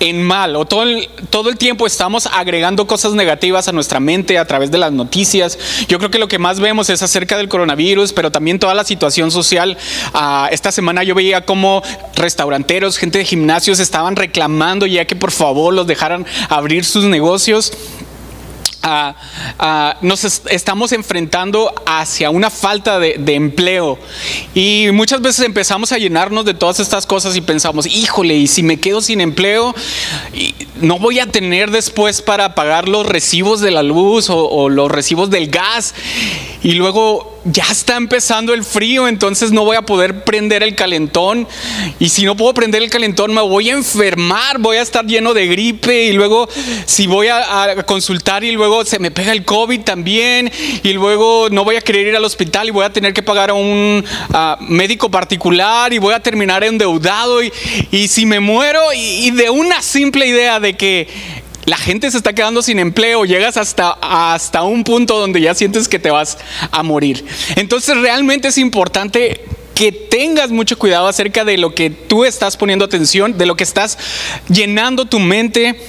en 0.00 0.22
mal 0.22 0.56
o 0.56 0.64
todo 0.64 0.82
el, 0.82 1.08
todo 1.30 1.48
el 1.50 1.56
tiempo 1.56 1.86
estamos 1.86 2.26
agregando 2.26 2.86
cosas 2.86 3.14
negativas 3.14 3.68
a 3.68 3.72
nuestra 3.72 4.00
mente 4.00 4.38
a 4.38 4.44
través 4.44 4.70
de 4.70 4.78
las 4.78 4.92
noticias. 4.92 5.58
Yo 5.88 5.98
creo 5.98 6.10
que 6.10 6.18
lo 6.18 6.28
que 6.28 6.38
más 6.38 6.60
vemos 6.60 6.90
es 6.90 7.02
acerca 7.02 7.36
del 7.36 7.48
coronavirus, 7.48 8.12
pero 8.12 8.30
también 8.30 8.58
toda 8.58 8.74
la 8.74 8.84
situación 8.84 9.30
social. 9.30 9.76
Ah, 10.12 10.48
esta 10.52 10.72
semana 10.72 11.02
yo 11.04 11.14
veía 11.14 11.44
como 11.44 11.82
restauranteros, 12.16 12.98
gente 12.98 13.18
de 13.18 13.24
gimnasios 13.24 13.80
estaban 13.80 14.16
reclamando 14.16 14.86
ya 14.86 15.04
que 15.06 15.16
por 15.16 15.30
favor 15.30 15.72
los 15.72 15.86
dejaran 15.86 16.26
abrir 16.48 16.84
sus 16.84 17.04
negocios 17.04 17.72
nos 20.00 20.24
estamos 20.50 20.92
enfrentando 20.92 21.72
hacia 21.86 22.30
una 22.30 22.50
falta 22.50 22.98
de, 22.98 23.34
empleo. 23.34 23.98
Y 24.54 24.88
muchas 24.92 25.20
veces 25.20 25.44
empezamos 25.44 25.92
a 25.92 25.98
llenarnos 25.98 26.44
de 26.44 26.54
todas 26.54 26.80
estas 26.80 27.06
cosas 27.06 27.36
y 27.36 27.40
pensamos, 27.40 27.86
híjole, 27.86 28.34
y 28.36 28.46
si 28.46 28.62
me 28.62 28.78
quedo 28.78 29.00
sin 29.00 29.20
empleo, 29.20 29.74
no 30.80 30.98
voy 30.98 31.18
a 31.18 31.26
tener 31.26 31.70
después 31.70 32.22
para 32.22 32.54
pagar 32.54 32.88
los 32.88 33.06
recibos 33.06 33.60
de 33.60 33.70
la 33.70 33.82
luz 33.82 34.28
o 34.30 34.68
los 34.68 34.90
recibos 34.90 35.30
del 35.30 35.48
gas. 35.48 35.94
Y 36.62 36.72
luego 36.72 37.33
ya 37.44 37.64
está 37.70 37.96
empezando 37.96 38.54
el 38.54 38.64
frío, 38.64 39.06
entonces 39.06 39.52
no 39.52 39.64
voy 39.64 39.76
a 39.76 39.82
poder 39.82 40.24
prender 40.24 40.62
el 40.62 40.74
calentón. 40.74 41.46
Y 41.98 42.08
si 42.08 42.24
no 42.24 42.36
puedo 42.36 42.54
prender 42.54 42.82
el 42.82 42.90
calentón, 42.90 43.34
me 43.34 43.42
voy 43.42 43.70
a 43.70 43.74
enfermar, 43.74 44.58
voy 44.58 44.78
a 44.78 44.82
estar 44.82 45.04
lleno 45.04 45.34
de 45.34 45.46
gripe. 45.46 46.04
Y 46.04 46.12
luego, 46.12 46.48
si 46.86 47.06
voy 47.06 47.28
a, 47.28 47.84
consultar 47.86 48.44
y 48.44 48.52
luego 48.52 48.84
se 48.84 48.98
me 48.98 49.10
pega 49.10 49.32
el 49.32 49.44
COVID 49.44 49.80
también. 49.82 50.50
Y 50.82 50.92
luego 50.94 51.48
no 51.50 51.64
voy 51.64 51.76
a 51.76 51.80
querer 51.80 52.06
ir 52.06 52.16
al 52.16 52.24
hospital 52.24 52.68
y 52.68 52.70
voy 52.70 52.84
a 52.84 52.92
tener 52.92 53.12
que 53.12 53.22
pagar 53.22 53.50
a 53.50 53.54
un 53.54 54.04
médico 54.60 55.10
particular 55.10 55.92
y 55.92 55.98
voy 55.98 56.14
a 56.14 56.20
terminar 56.20 56.64
endeudado. 56.64 57.42
Y, 57.42 57.52
y 57.90 58.08
si 58.08 58.24
me 58.24 58.40
muero, 58.40 58.80
y 58.94 59.30
de 59.32 59.50
una 59.50 59.82
simple 59.82 60.26
idea 60.26 60.60
de 60.60 60.74
que 60.74 61.08
la 61.66 61.76
gente 61.76 62.10
se 62.10 62.16
está 62.16 62.32
quedando 62.32 62.62
sin 62.62 62.78
empleo, 62.78 63.24
llegas 63.24 63.56
hasta, 63.56 63.96
hasta 64.00 64.62
un 64.62 64.84
punto 64.84 65.18
donde 65.18 65.40
ya 65.40 65.54
sientes 65.54 65.88
que 65.88 65.98
te 65.98 66.10
vas 66.10 66.38
a 66.70 66.82
morir. 66.82 67.24
Entonces 67.56 67.96
realmente 67.96 68.48
es 68.48 68.58
importante 68.58 69.40
que 69.74 69.90
tengas 69.90 70.50
mucho 70.50 70.78
cuidado 70.78 71.08
acerca 71.08 71.44
de 71.44 71.58
lo 71.58 71.74
que 71.74 71.90
tú 71.90 72.24
estás 72.24 72.56
poniendo 72.56 72.84
atención, 72.84 73.36
de 73.36 73.46
lo 73.46 73.56
que 73.56 73.64
estás 73.64 73.98
llenando 74.48 75.06
tu 75.06 75.18
mente 75.18 75.80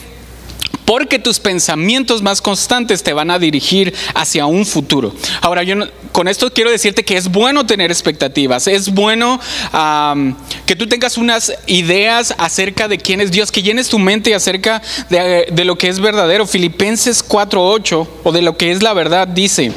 porque 0.86 1.20
tus 1.20 1.40
pensamientos 1.40 2.22
más 2.22 2.42
constantes 2.42 3.04
te 3.04 3.14
van 3.14 3.32
a 3.32 3.40
dirigir 3.40 3.94
hacia 4.14 4.46
un 4.46 4.66
futuro. 4.66 5.14
Ahora, 5.42 5.64
yo 5.64 5.76
con 6.12 6.28
esto 6.28 6.54
quiero 6.54 6.72
decirte 6.72 7.04
que 7.04 7.18
es 7.18 7.30
bueno 7.30 7.66
tener 7.66 7.92
expectativas, 7.92 8.68
es 8.68 8.94
bueno 8.94 9.40
que 10.66 10.76
tú 10.76 10.88
tengas 10.88 11.18
unas 11.18 11.54
ideas 11.68 12.34
acerca 12.38 12.88
de 12.88 12.98
quién 12.98 13.20
es 13.20 13.32
Dios, 13.32 13.52
que 13.52 13.64
llenes 13.64 13.90
tu 13.90 14.00
mente 14.00 14.34
acerca 14.34 14.82
de, 15.10 15.48
de 15.52 15.66
lo 15.66 15.78
que 15.78 15.90
es 15.90 16.00
verdadero. 16.00 16.46
Filipenses 16.48 17.28
4.8 17.28 18.08
o 18.24 18.32
de 18.32 18.42
lo 18.42 18.56
que 18.58 18.72
es 18.72 18.84
la 18.84 18.94
verdad 18.94 19.28
dice, 19.28 19.72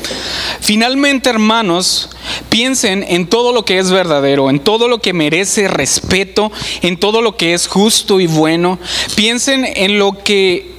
finalmente 0.61 1.31
hermanos, 1.31 2.11
piensen 2.50 3.05
en 3.09 3.27
todo 3.27 3.53
lo 3.53 3.65
que 3.65 3.79
es 3.79 3.91
verdadero, 3.91 4.50
en 4.50 4.61
todo 4.61 4.88
lo 4.88 4.99
que 4.99 5.12
merece 5.12 5.69
respeto, 5.69 6.53
en 6.83 6.99
todo 6.99 7.23
lo 7.23 7.37
que 7.37 7.55
es 7.55 7.67
justo 7.67 8.21
y 8.21 8.27
bueno, 8.27 8.79
piensen 9.17 9.65
en 9.65 9.99
lo 9.99 10.23
que 10.23 10.78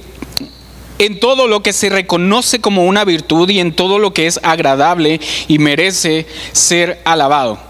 en 1.00 1.18
todo 1.18 1.48
lo 1.48 1.62
que 1.62 1.72
se 1.72 1.88
reconoce 1.88 2.60
como 2.60 2.84
una 2.84 3.04
virtud 3.04 3.48
y 3.48 3.58
en 3.58 3.72
todo 3.72 3.98
lo 3.98 4.12
que 4.12 4.26
es 4.26 4.38
agradable 4.42 5.18
y 5.48 5.58
merece 5.58 6.26
ser 6.52 7.00
alabado. 7.04 7.69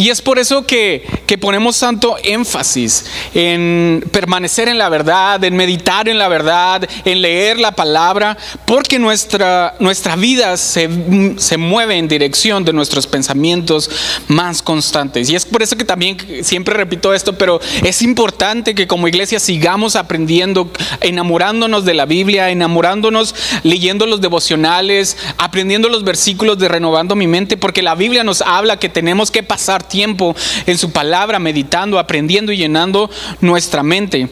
Y 0.00 0.08
es 0.08 0.22
por 0.22 0.38
eso 0.38 0.64
que, 0.66 1.04
ponemos 1.38 1.78
tanto 1.78 2.16
énfasis 2.24 3.04
en 3.34 4.02
permanecer 4.10 4.66
en 4.68 4.78
la 4.78 4.88
verdad, 4.88 5.44
en 5.44 5.54
meditar 5.54 6.08
en 6.08 6.18
la 6.18 6.26
verdad, 6.26 6.88
en 7.04 7.20
leer 7.20 7.58
la 7.58 7.72
palabra, 7.72 8.36
porque 8.64 8.98
nuestra, 8.98 9.74
nuestra 9.78 10.16
vida 10.16 10.56
se, 10.56 10.88
se 11.36 11.56
mueve 11.58 11.98
en 11.98 12.08
dirección 12.08 12.64
de 12.64 12.72
nuestros 12.72 13.06
pensamientos 13.06 13.90
más 14.28 14.62
constantes. 14.62 15.28
Y 15.28 15.36
es 15.36 15.44
por 15.44 15.62
eso 15.62 15.76
que 15.76 15.84
también 15.84 16.16
siempre 16.42 16.74
repito 16.74 17.12
esto, 17.12 17.34
pero 17.34 17.60
es 17.84 18.00
importante 18.00 18.74
que 18.74 18.86
como 18.86 19.06
iglesia 19.06 19.38
sigamos 19.38 19.96
aprendiendo, 19.96 20.70
enamorándonos 21.02 21.84
de 21.84 21.92
la 21.92 22.06
Biblia, 22.06 22.48
enamorándonos, 22.48 23.34
leyendo 23.64 24.06
los 24.06 24.22
devocionales, 24.22 25.18
aprendiendo 25.36 25.90
los 25.90 26.04
versículos 26.04 26.58
de 26.58 26.68
renovando 26.68 27.14
mi 27.14 27.26
mente, 27.26 27.58
porque 27.58 27.82
la 27.82 27.94
Biblia 27.94 28.24
nos 28.24 28.40
habla 28.40 28.78
que 28.78 28.88
tenemos 28.88 29.30
que 29.30 29.42
pasar 29.42 29.89
tiempo 29.90 30.34
en 30.64 30.78
su 30.78 30.90
palabra, 30.90 31.38
meditando, 31.38 31.98
aprendiendo 31.98 32.52
y 32.52 32.56
llenando 32.56 33.10
nuestra 33.42 33.82
mente 33.82 34.30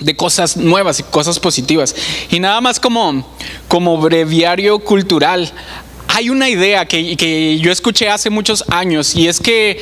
de 0.00 0.14
cosas 0.14 0.56
nuevas 0.56 1.00
y 1.00 1.02
cosas 1.02 1.38
positivas. 1.40 1.94
Y 2.30 2.40
nada 2.40 2.60
más 2.60 2.78
como, 2.78 3.26
como 3.66 3.98
breviario 3.98 4.78
cultural, 4.78 5.50
hay 6.08 6.30
una 6.30 6.48
idea 6.48 6.86
que, 6.86 7.16
que 7.16 7.58
yo 7.58 7.70
escuché 7.70 8.08
hace 8.08 8.30
muchos 8.30 8.64
años 8.68 9.14
y 9.14 9.28
es 9.28 9.40
que 9.40 9.80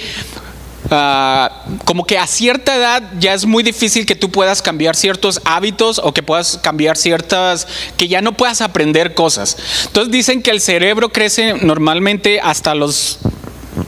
ah, 0.90 1.64
como 1.85 2.05
que 2.05 2.19
a 2.19 2.26
cierta 2.26 2.76
edad 2.76 3.02
ya 3.19 3.35
es 3.35 3.47
muy 3.47 3.62
difícil 3.62 4.07
que 4.07 4.16
tú 4.16 4.31
puedas 4.31 4.62
cambiar 4.62 4.97
ciertos 4.97 5.40
hábitos 5.45 6.00
o 6.02 6.12
que 6.12 6.23
puedas 6.23 6.59
cambiar 6.62 6.97
ciertas, 6.97 7.69
que 7.97 8.09
ya 8.09 8.23
no 8.23 8.33
puedas 8.33 8.61
aprender 8.61 9.14
cosas. 9.14 9.57
Entonces 9.87 10.11
dicen 10.11 10.43
que 10.43 10.50
el 10.50 10.61
cerebro 10.61 11.11
crece 11.11 11.55
normalmente 11.55 12.40
hasta 12.40 12.75
los 12.75 13.19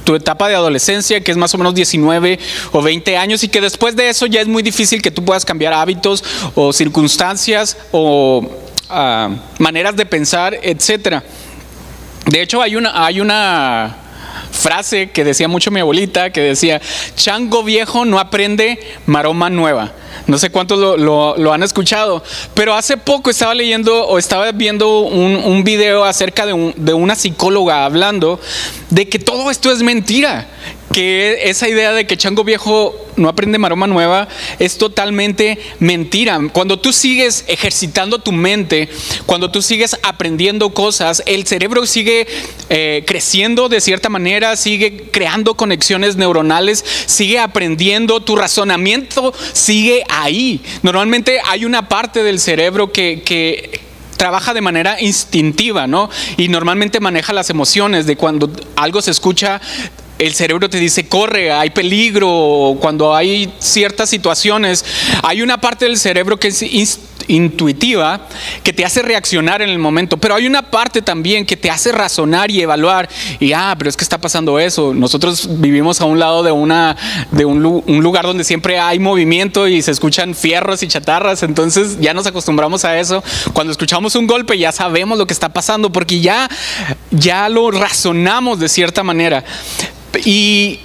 tu 0.09 0.15
etapa 0.15 0.49
de 0.49 0.55
adolescencia, 0.55 1.21
que 1.21 1.31
es 1.31 1.37
más 1.37 1.53
o 1.53 1.59
menos 1.59 1.75
19 1.75 2.39
o 2.73 2.81
20 2.81 3.19
años, 3.19 3.45
y 3.45 3.49
que 3.49 3.61
después 3.61 3.95
de 3.95 4.09
eso 4.09 4.25
ya 4.25 4.41
es 4.41 4.49
muy 4.49 4.63
difícil 4.63 5.03
que 5.03 5.11
tú 5.11 5.23
puedas 5.23 5.45
cambiar 5.45 5.75
hábitos 5.75 6.25
o 6.55 6.73
circunstancias 6.73 7.77
o 7.93 8.51
ah, 8.89 9.29
maneras 9.59 9.97
de 9.97 10.07
pensar, 10.07 10.59
etc. 10.63 11.23
De 12.25 12.41
hecho, 12.41 12.63
hay 12.63 12.77
una, 12.77 13.05
hay 13.05 13.21
una 13.21 13.99
frase 14.51 15.11
que 15.11 15.25
decía 15.25 15.49
mucho 15.49 15.71
mi 15.71 15.81
abuelita, 15.81 16.31
que 16.31 16.41
decía, 16.41 16.81
chango 17.15 17.63
viejo 17.63 18.05
no 18.05 18.19
aprende 18.19 18.79
maroma 19.07 19.51
nueva. 19.51 19.93
No 20.27 20.37
sé 20.37 20.51
cuántos 20.51 20.79
lo, 20.99 21.53
han 21.53 21.63
escuchado, 21.63 22.23
pero 22.55 22.75
hace 22.75 22.97
poco 22.97 23.31
estaba 23.31 23.55
leyendo 23.55 24.07
o 24.07 24.19
estaba 24.19 24.51
viendo 24.53 25.01
un, 25.01 25.65
video 25.65 26.05
acerca 26.05 26.45
de, 26.47 26.93
una 26.93 27.15
psicóloga 27.15 27.85
hablando 27.85 28.41
de 28.91 29.09
que 29.09 29.19
todo 29.19 29.51
esto 29.51 29.71
es 29.71 29.83
mentira, 29.83 30.47
que 30.93 31.51
esa 31.51 31.69
idea 31.69 31.93
de 31.93 32.07
que 32.07 32.17
chango 32.17 32.45
viejo 32.45 32.95
no 33.17 33.29
aprende 33.29 33.59
maroma 33.59 33.87
nueva 33.87 34.29
es 34.59 34.79
totalmente 34.79 35.59
mentira. 35.81 36.41
Cuando 36.53 36.79
tú 36.79 36.93
sigues 36.93 37.45
ejercitando 37.49 38.19
tu 38.19 38.33
mente, 38.33 38.89
cuando 39.27 39.51
tú 39.51 39.61
sigues 39.61 39.97
aprendiendo 40.03 40.71
cosas, 40.71 41.23
el 41.27 41.47
cerebro 41.47 41.85
sigue 41.87 42.27
eh, 42.71 43.05
creciendo 43.07 43.69
de 43.69 43.81
cierta 43.81 44.09
manera, 44.09 44.57
sigue 44.57 45.09
creando 45.11 45.55
conexiones 45.55 46.17
neuronales, 46.17 46.85
sigue 47.07 47.39
aprendiendo, 47.39 48.21
tu 48.21 48.37
razonamiento 48.37 49.35
sigue 49.53 50.05
ahí. 50.09 50.61
Normalmente 50.83 51.41
hay 51.45 51.65
una 51.65 51.89
parte 51.89 52.23
del 52.23 52.41
cerebro 52.41 52.93
que, 52.93 53.23
que 53.25 53.81
trabaja 54.17 54.53
de 54.53 54.61
manera 54.61 55.01
instintiva, 55.01 55.87
¿no? 55.87 56.11
Y 56.37 56.49
normalmente 56.49 57.01
maneja 57.01 57.33
las 57.33 57.51
emociones 57.51 58.07
de 58.07 58.17
cuando 58.17 58.51
algo 58.77 59.01
se 59.01 59.13
escucha 59.13 59.61
el 60.19 60.35
cerebro 60.35 60.69
te 60.69 60.79
dice, 60.79 61.09
corre, 61.09 61.53
hay 61.53 61.71
peligro, 61.71 62.77
cuando 62.81 63.15
hay 63.15 63.53
ciertas 63.59 64.11
situaciones, 64.11 64.85
hay 65.23 65.43
una 65.43 65.61
parte 65.61 65.85
del 65.85 65.97
cerebro 65.97 66.39
que 66.39 66.49
es 66.49 66.63
intuitiva, 67.29 68.27
que 68.65 68.73
te 68.73 68.85
hace 68.85 69.03
reaccionar 69.03 69.63
en 69.63 69.69
el 69.69 69.79
momento, 69.79 70.17
pero 70.17 70.35
hay 70.35 70.47
una 70.47 70.71
parte 70.71 71.03
también 71.03 71.47
que 71.47 71.57
te 71.57 71.71
hace 71.71 71.93
razonar 71.93 72.51
y 72.51 72.61
evaluar, 72.61 73.09
y 73.39 73.53
ah, 73.53 73.75
pero 73.79 73.91
es 73.91 73.97
que 73.97 74.03
está 74.03 74.19
pasando 74.19 74.59
eso, 74.59 74.93
nosotros 74.95 75.49
vivimos 75.61 76.01
a 76.01 76.07
un 76.07 76.19
lado 76.19 76.43
de, 76.43 76.53
una, 76.53 76.97
de 77.31 77.45
un, 77.45 77.63
lugar 77.63 78.25
donde 78.25 78.45
siempre 78.45 78.79
hay 78.79 78.99
movimiento 78.99 79.69
y 79.69 79.83
se 79.83 79.91
escuchan 79.91 80.35
fierros 80.35 80.83
y 80.83 80.89
chatarras, 80.89 81.43
entonces 81.43 81.99
ya 82.01 82.15
nos 82.15 82.27
acostumbramos 82.27 82.85
a 82.85 82.99
eso, 82.99 83.23
cuando 83.53 83.71
escuchamos 83.71 84.15
un 84.17 84.27
golpe 84.27 84.59
ya 84.59 84.73
sabemos 84.73 85.19
lo 85.19 85.27
que 85.27 85.35
está 85.35 85.51
pasando, 85.51 85.93
porque 85.93 86.21
ya, 86.21 86.49
ya 87.11 87.49
lo 87.49 87.71
razonamos 87.71 88.59
de 88.59 88.69
cierta 88.69 89.03
manera. 89.03 89.45
Y 90.15 90.81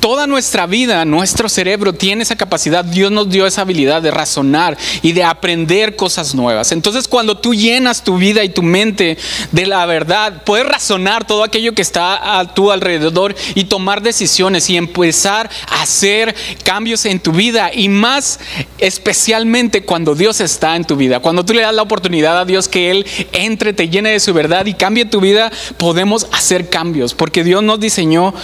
toda 0.00 0.26
nuestra 0.26 0.66
vida, 0.66 1.04
nuestro 1.04 1.48
cerebro 1.48 1.92
tiene 1.92 2.22
esa 2.22 2.36
capacidad, 2.36 2.84
Dios 2.84 3.12
nos 3.12 3.28
dio 3.28 3.46
esa 3.46 3.62
habilidad 3.62 4.02
de 4.02 4.10
razonar 4.10 4.76
y 5.02 5.12
de 5.12 5.24
aprender 5.24 5.94
cosas 5.94 6.34
nuevas. 6.34 6.72
Entonces 6.72 7.06
cuando 7.06 7.36
tú 7.36 7.54
llenas 7.54 8.02
tu 8.02 8.16
vida 8.16 8.42
y 8.42 8.48
tu 8.48 8.62
mente 8.62 9.18
de 9.52 9.66
la 9.66 9.84
verdad, 9.86 10.42
puedes 10.44 10.66
razonar 10.66 11.26
todo 11.26 11.44
aquello 11.44 11.74
que 11.74 11.82
está 11.82 12.40
a 12.40 12.54
tu 12.54 12.70
alrededor 12.70 13.34
y 13.54 13.64
tomar 13.64 14.02
decisiones 14.02 14.70
y 14.70 14.76
empezar 14.76 15.50
a 15.68 15.82
hacer 15.82 16.34
cambios 16.64 17.04
en 17.04 17.20
tu 17.20 17.32
vida 17.32 17.70
y 17.72 17.88
más 17.88 18.40
especialmente 18.78 19.82
cuando 19.82 20.14
Dios 20.14 20.40
está 20.40 20.76
en 20.76 20.84
tu 20.84 20.96
vida. 20.96 21.20
Cuando 21.20 21.44
tú 21.44 21.52
le 21.52 21.62
das 21.62 21.74
la 21.74 21.82
oportunidad 21.82 22.38
a 22.38 22.44
Dios 22.44 22.68
que 22.68 22.90
Él 22.90 23.06
entre, 23.32 23.72
te 23.72 23.88
llene 23.88 24.10
de 24.10 24.20
su 24.20 24.32
verdad 24.32 24.66
y 24.66 24.74
cambie 24.74 25.04
tu 25.04 25.20
vida, 25.20 25.52
podemos 25.76 26.26
hacer 26.32 26.70
cambios 26.70 27.14
porque 27.14 27.44
Dios 27.44 27.62
nos 27.62 27.80
diseñó 27.80 28.34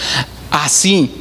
así. 0.51 1.11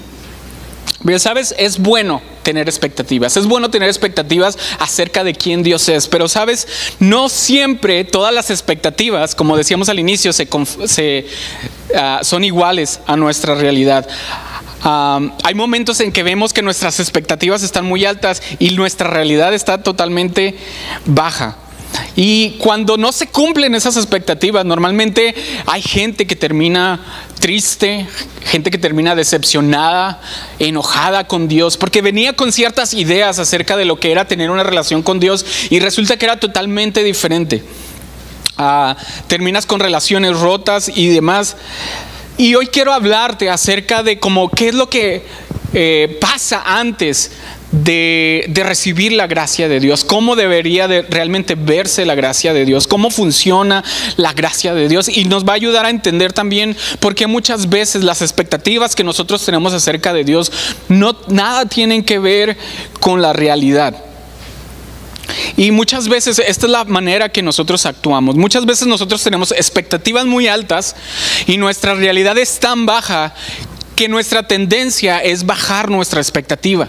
Pero 1.07 1.21
sabes, 1.21 1.55
es 1.57 1.79
bueno 1.79 2.21
tener 2.43 2.69
expectativas. 2.69 3.37
Es 3.37 3.47
bueno 3.47 3.71
tener 3.71 3.89
expectativas 3.89 4.59
acerca 4.81 5.23
de 5.23 5.35
quién 5.35 5.63
Dios 5.63 5.89
es. 5.89 6.09
Pero 6.09 6.29
sabes, 6.29 6.67
no 6.99 7.29
siempre 7.29 8.03
todas 8.05 8.35
las 8.35 8.51
expectativas, 8.51 9.37
como 9.37 9.57
decíamos 9.57 9.89
al 9.89 10.01
inicio, 10.01 10.33
se, 10.33 11.27
ah, 11.97 12.21
son 12.23 12.45
iguales 12.45 13.01
a 13.07 13.17
nuestra 13.17 13.55
realidad. 13.55 14.09
hay 14.83 15.55
momentos 15.55 16.01
en 16.01 16.13
que 16.13 16.23
vemos 16.23 16.53
que 16.53 16.63
nuestras 16.63 17.01
expectativas 17.01 17.63
están 17.63 17.85
muy 17.85 18.05
altas 18.05 18.43
y 18.59 18.71
nuestra 18.71 19.09
realidad 19.09 19.55
está 19.55 19.83
totalmente 19.83 20.57
baja. 21.05 21.57
Y 22.17 22.53
cuando 22.59 22.97
no 22.97 23.13
se 23.13 23.27
cumplen 23.27 23.75
esas 23.75 23.97
expectativas, 23.97 24.65
normalmente 24.65 25.35
hay 25.67 25.83
gente 25.83 26.27
que 26.27 26.35
termina 26.35 27.01
triste, 27.41 28.07
gente 28.45 28.71
que 28.71 28.79
termina 28.79 29.15
decepcionada, 29.15 30.21
enojada 30.59 31.27
con 31.27 31.47
Dios, 31.47 31.77
porque 31.77 32.01
venía 32.01 32.33
con 32.35 32.53
ciertas 32.53 32.95
ideas 32.95 33.39
acerca 33.39 33.77
de 33.77 33.85
lo 33.85 34.01
que 34.01 34.13
era 34.13 34.27
tener 34.27 34.51
una 34.51 34.63
relación 34.63 35.03
con 35.03 35.21
Dios 35.21 35.45
y 35.69 35.79
resulta 35.79 36.17
que 36.17 36.25
era 36.25 36.41
totalmente 36.41 37.05
diferente. 37.05 37.63
Ah, 38.57 38.97
terminas 39.27 39.67
con 39.67 39.81
relaciones 39.81 40.39
rotas 40.41 40.91
y 40.95 41.09
demás. 41.09 41.57
Y 42.39 42.55
hoy 42.55 42.69
quiero 42.69 42.95
hablarte 42.95 43.51
acerca 43.51 44.03
de 44.03 44.19
cómo 44.19 44.51
qué 44.51 44.69
es 44.69 44.75
lo 44.75 44.89
que 44.89 45.25
eh, 45.75 46.19
pasa 46.21 46.63
antes 46.65 47.33
de, 47.83 48.63
recibir 48.65 49.13
la 49.13 49.27
gracia 49.27 49.69
de 49.69 49.81
Dios, 49.81 50.05
cómo 50.05 50.37
debería 50.37 50.89
de 50.89 51.03
realmente 51.03 51.55
verse 51.55 52.05
la 52.05 52.15
gracia 52.15 52.53
de 52.53 52.65
Dios, 52.65 52.87
cómo 52.87 53.11
funciona 53.11 53.85
la 54.17 54.33
gracia 54.33 54.75
de 54.75 54.89
Dios 54.89 55.09
y 55.09 55.25
nos 55.25 55.45
va 55.45 55.53
a 55.53 55.57
ayudar 55.57 55.87
a 55.87 55.91
entender 55.91 56.33
también 56.33 56.77
por 57.01 57.15
qué 57.15 57.27
muchas 57.27 57.69
veces 57.69 58.03
las 58.03 58.23
expectativas 58.23 58.95
que 58.95 59.05
nosotros 59.05 59.45
tenemos 59.45 59.73
acerca 59.73 60.13
de 60.13 60.25
Dios 60.25 60.51
no 60.89 61.17
nada 61.29 61.67
tienen 61.67 62.03
que 62.03 62.19
ver 62.19 62.57
con 63.01 63.23
la 63.23 63.33
realidad. 63.33 64.03
Y 65.57 65.71
muchas 65.71 66.09
veces 66.09 66.39
esta 66.39 66.67
es 66.67 66.73
la 66.73 66.85
manera 66.85 67.29
que 67.29 67.43
nosotros 67.43 67.85
actuamos. 67.85 68.37
Muchas 68.37 68.65
veces 68.65 68.87
nosotros 68.87 69.23
tenemos 69.23 69.53
expectativas 69.53 70.25
muy 70.25 70.47
altas 70.47 70.95
y 71.47 71.57
nuestra 71.57 71.95
realidad 71.95 72.39
es 72.39 72.59
tan 72.61 72.87
baja 72.87 73.35
que 73.97 74.09
nuestra 74.09 74.47
tendencia 74.47 75.19
es 75.19 75.45
bajar 75.45 75.91
nuestra 75.91 76.21
expectativa. 76.21 76.89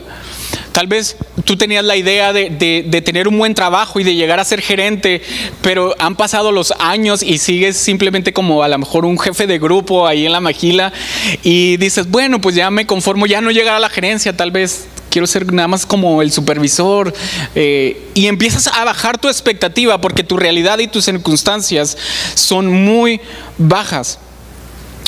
Tal 0.77 0.86
vez 0.86 1.17
tú 1.43 1.57
tenías 1.57 1.84
la 1.84 1.96
idea 1.96 2.34
de, 2.34 3.01
tener 3.03 3.27
un 3.27 3.36
buen 3.36 3.55
trabajo 3.55 4.00
y 4.00 4.03
de 4.03 4.13
llegar 4.13 4.39
a 4.39 4.46
ser 4.46 4.62
gerente, 4.62 5.24
pero 5.63 5.96
han 5.98 6.15
pasado 6.15 6.51
los 6.51 6.72
años 6.77 7.24
y 7.24 7.39
sigues 7.39 7.77
simplemente 7.77 8.31
como 8.31 8.62
a 8.62 8.67
lo 8.67 8.77
mejor 8.77 9.03
un 9.03 9.17
jefe 9.17 9.48
de 9.48 9.57
grupo 9.57 10.05
ahí 10.05 10.27
en 10.27 10.34
la 10.34 10.39
maquila 10.39 10.93
y 11.41 11.77
dices, 11.77 12.07
bueno, 12.12 12.39
pues 12.39 12.53
ya 12.53 12.69
me 12.69 12.86
conformo, 12.86 13.25
ya 13.25 13.41
no 13.41 13.50
llegar 13.50 13.74
a 13.74 13.79
la 13.79 13.89
gerencia, 13.89 14.38
tal 14.38 14.51
vez 14.51 14.86
quiero 15.10 15.25
ser 15.25 15.51
nada 15.51 15.67
más 15.67 15.84
como 15.84 16.22
el 16.22 16.31
supervisor. 16.31 17.12
Eh, 17.55 18.00
y 18.13 18.27
empiezas 18.27 18.67
a 18.67 18.86
bajar 18.86 19.17
tu 19.17 19.29
expectativa 19.29 20.00
porque 20.00 20.24
tu 20.24 20.38
realidad 20.38 20.77
y 20.77 20.88
tus 20.88 21.05
circunstancias 21.05 21.98
son 22.36 22.72
muy 22.72 23.19
bajas. 23.57 24.19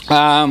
Ah, 0.07 0.47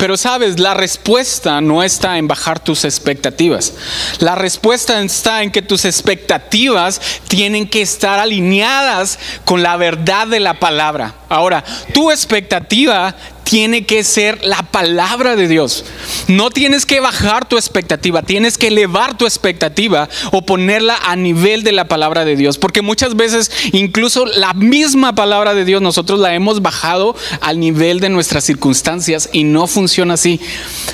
pero 0.00 0.16
sabes, 0.16 0.58
la 0.58 0.72
respuesta 0.72 1.60
no 1.60 1.82
está 1.82 2.16
en 2.16 2.26
bajar 2.26 2.58
tus 2.58 2.86
expectativas. 2.86 3.74
La 4.20 4.34
respuesta 4.34 4.98
está 4.98 5.42
en 5.42 5.50
que 5.50 5.60
tus 5.60 5.84
expectativas 5.84 7.02
tienen 7.28 7.68
que 7.68 7.82
estar 7.82 8.18
alineadas 8.18 9.18
con 9.44 9.62
la 9.62 9.76
verdad 9.76 10.26
de 10.26 10.40
la 10.40 10.54
palabra. 10.54 11.16
Ahora, 11.28 11.62
tu 11.92 12.10
expectativa 12.10 13.14
tiene 13.50 13.84
que 13.84 14.04
ser 14.04 14.46
la 14.46 14.62
palabra 14.62 15.34
de 15.34 15.48
Dios. 15.48 15.84
No 16.28 16.50
tienes 16.50 16.86
que 16.86 17.00
bajar 17.00 17.48
tu 17.48 17.56
expectativa, 17.56 18.22
tienes 18.22 18.56
que 18.56 18.68
elevar 18.68 19.18
tu 19.18 19.24
expectativa 19.24 20.08
o 20.30 20.46
ponerla 20.46 20.96
a 21.04 21.16
nivel 21.16 21.64
de 21.64 21.72
la 21.72 21.88
palabra 21.88 22.24
de 22.24 22.36
Dios. 22.36 22.58
Porque 22.58 22.80
muchas 22.80 23.16
veces 23.16 23.50
incluso 23.72 24.24
la 24.24 24.52
misma 24.52 25.16
palabra 25.16 25.52
de 25.52 25.64
Dios 25.64 25.82
nosotros 25.82 26.20
la 26.20 26.32
hemos 26.32 26.62
bajado 26.62 27.16
al 27.40 27.58
nivel 27.58 27.98
de 27.98 28.08
nuestras 28.08 28.44
circunstancias 28.44 29.28
y 29.32 29.42
no 29.42 29.66
funciona 29.66 30.14
así. 30.14 30.40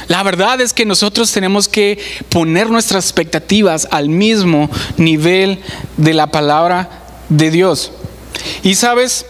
La 0.09 0.23
verdad 0.23 0.59
es 0.63 0.73
que 0.73 0.87
nosotros 0.87 1.31
tenemos 1.33 1.69
que 1.69 1.99
poner 2.31 2.71
nuestras 2.71 3.05
expectativas 3.05 3.87
al 3.91 4.09
mismo 4.09 4.71
nivel 4.97 5.59
de 5.99 6.15
la 6.15 6.29
palabra 6.29 7.05
de 7.29 7.51
Dios. 7.51 7.93
Y 8.63 8.77
sabes, 8.77 9.27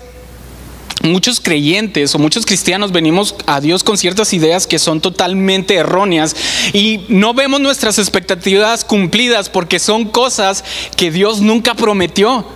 muchos 1.02 1.40
creyentes 1.40 2.14
o 2.14 2.18
muchos 2.18 2.46
cristianos 2.46 2.92
venimos 2.92 3.34
a 3.46 3.60
Dios 3.60 3.84
con 3.84 3.96
ciertas 3.96 4.32
ideas 4.32 4.66
que 4.66 4.78
son 4.78 5.00
totalmente 5.00 5.74
erróneas 5.74 6.34
y 6.72 7.04
no 7.08 7.34
vemos 7.34 7.60
nuestras 7.60 7.98
expectativas 7.98 8.84
cumplidas 8.84 9.48
porque 9.48 9.78
son 9.78 10.06
cosas 10.06 10.64
que 10.96 11.10
Dios 11.10 11.40
nunca 11.40 11.74
prometió. 11.74 12.46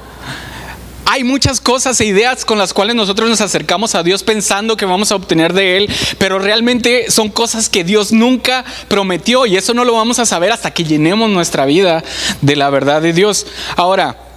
Hay 1.13 1.25
muchas 1.25 1.61
cosas 1.61 2.01
e 2.01 2.05
ideas 2.05 2.45
con 2.45 2.57
las 2.57 2.73
cuales 2.73 2.95
nosotros 2.95 3.29
nos 3.29 3.41
acercamos 3.41 3.97
a 3.97 4.05
Dios 4.05 4.23
pensando 4.23 4.77
que 4.77 4.85
vamos 4.87 5.11
a 5.11 5.17
obtener 5.17 5.53
de 5.55 5.77
Él, 5.77 5.91
pero 6.19 6.39
realmente 6.39 7.11
son 7.11 7.31
cosas 7.31 7.69
que 7.69 7.83
Dios 7.83 8.13
nunca 8.13 8.65
prometió 8.87 9.45
y 9.45 9.57
eso 9.57 9.75
no 9.75 9.85
lo 9.85 9.95
vamos 9.95 10.21
a 10.21 10.27
saber 10.27 10.53
hasta 10.53 10.71
que 10.71 10.85
llenemos 10.85 11.29
nuestra 11.29 11.67
vida 11.67 12.05
de 12.43 12.55
la 12.55 12.71
verdad 12.71 13.03
de 13.03 13.13
Dios. 13.13 13.47
Ahora, 13.75 14.30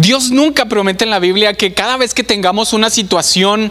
Dios 0.00 0.30
nunca 0.30 0.64
promete 0.64 1.04
en 1.04 1.10
la 1.10 1.18
Biblia 1.18 1.52
que 1.52 1.74
cada 1.74 1.98
vez 1.98 2.14
que 2.14 2.24
tengamos 2.24 2.72
una 2.72 2.88
situación 2.88 3.70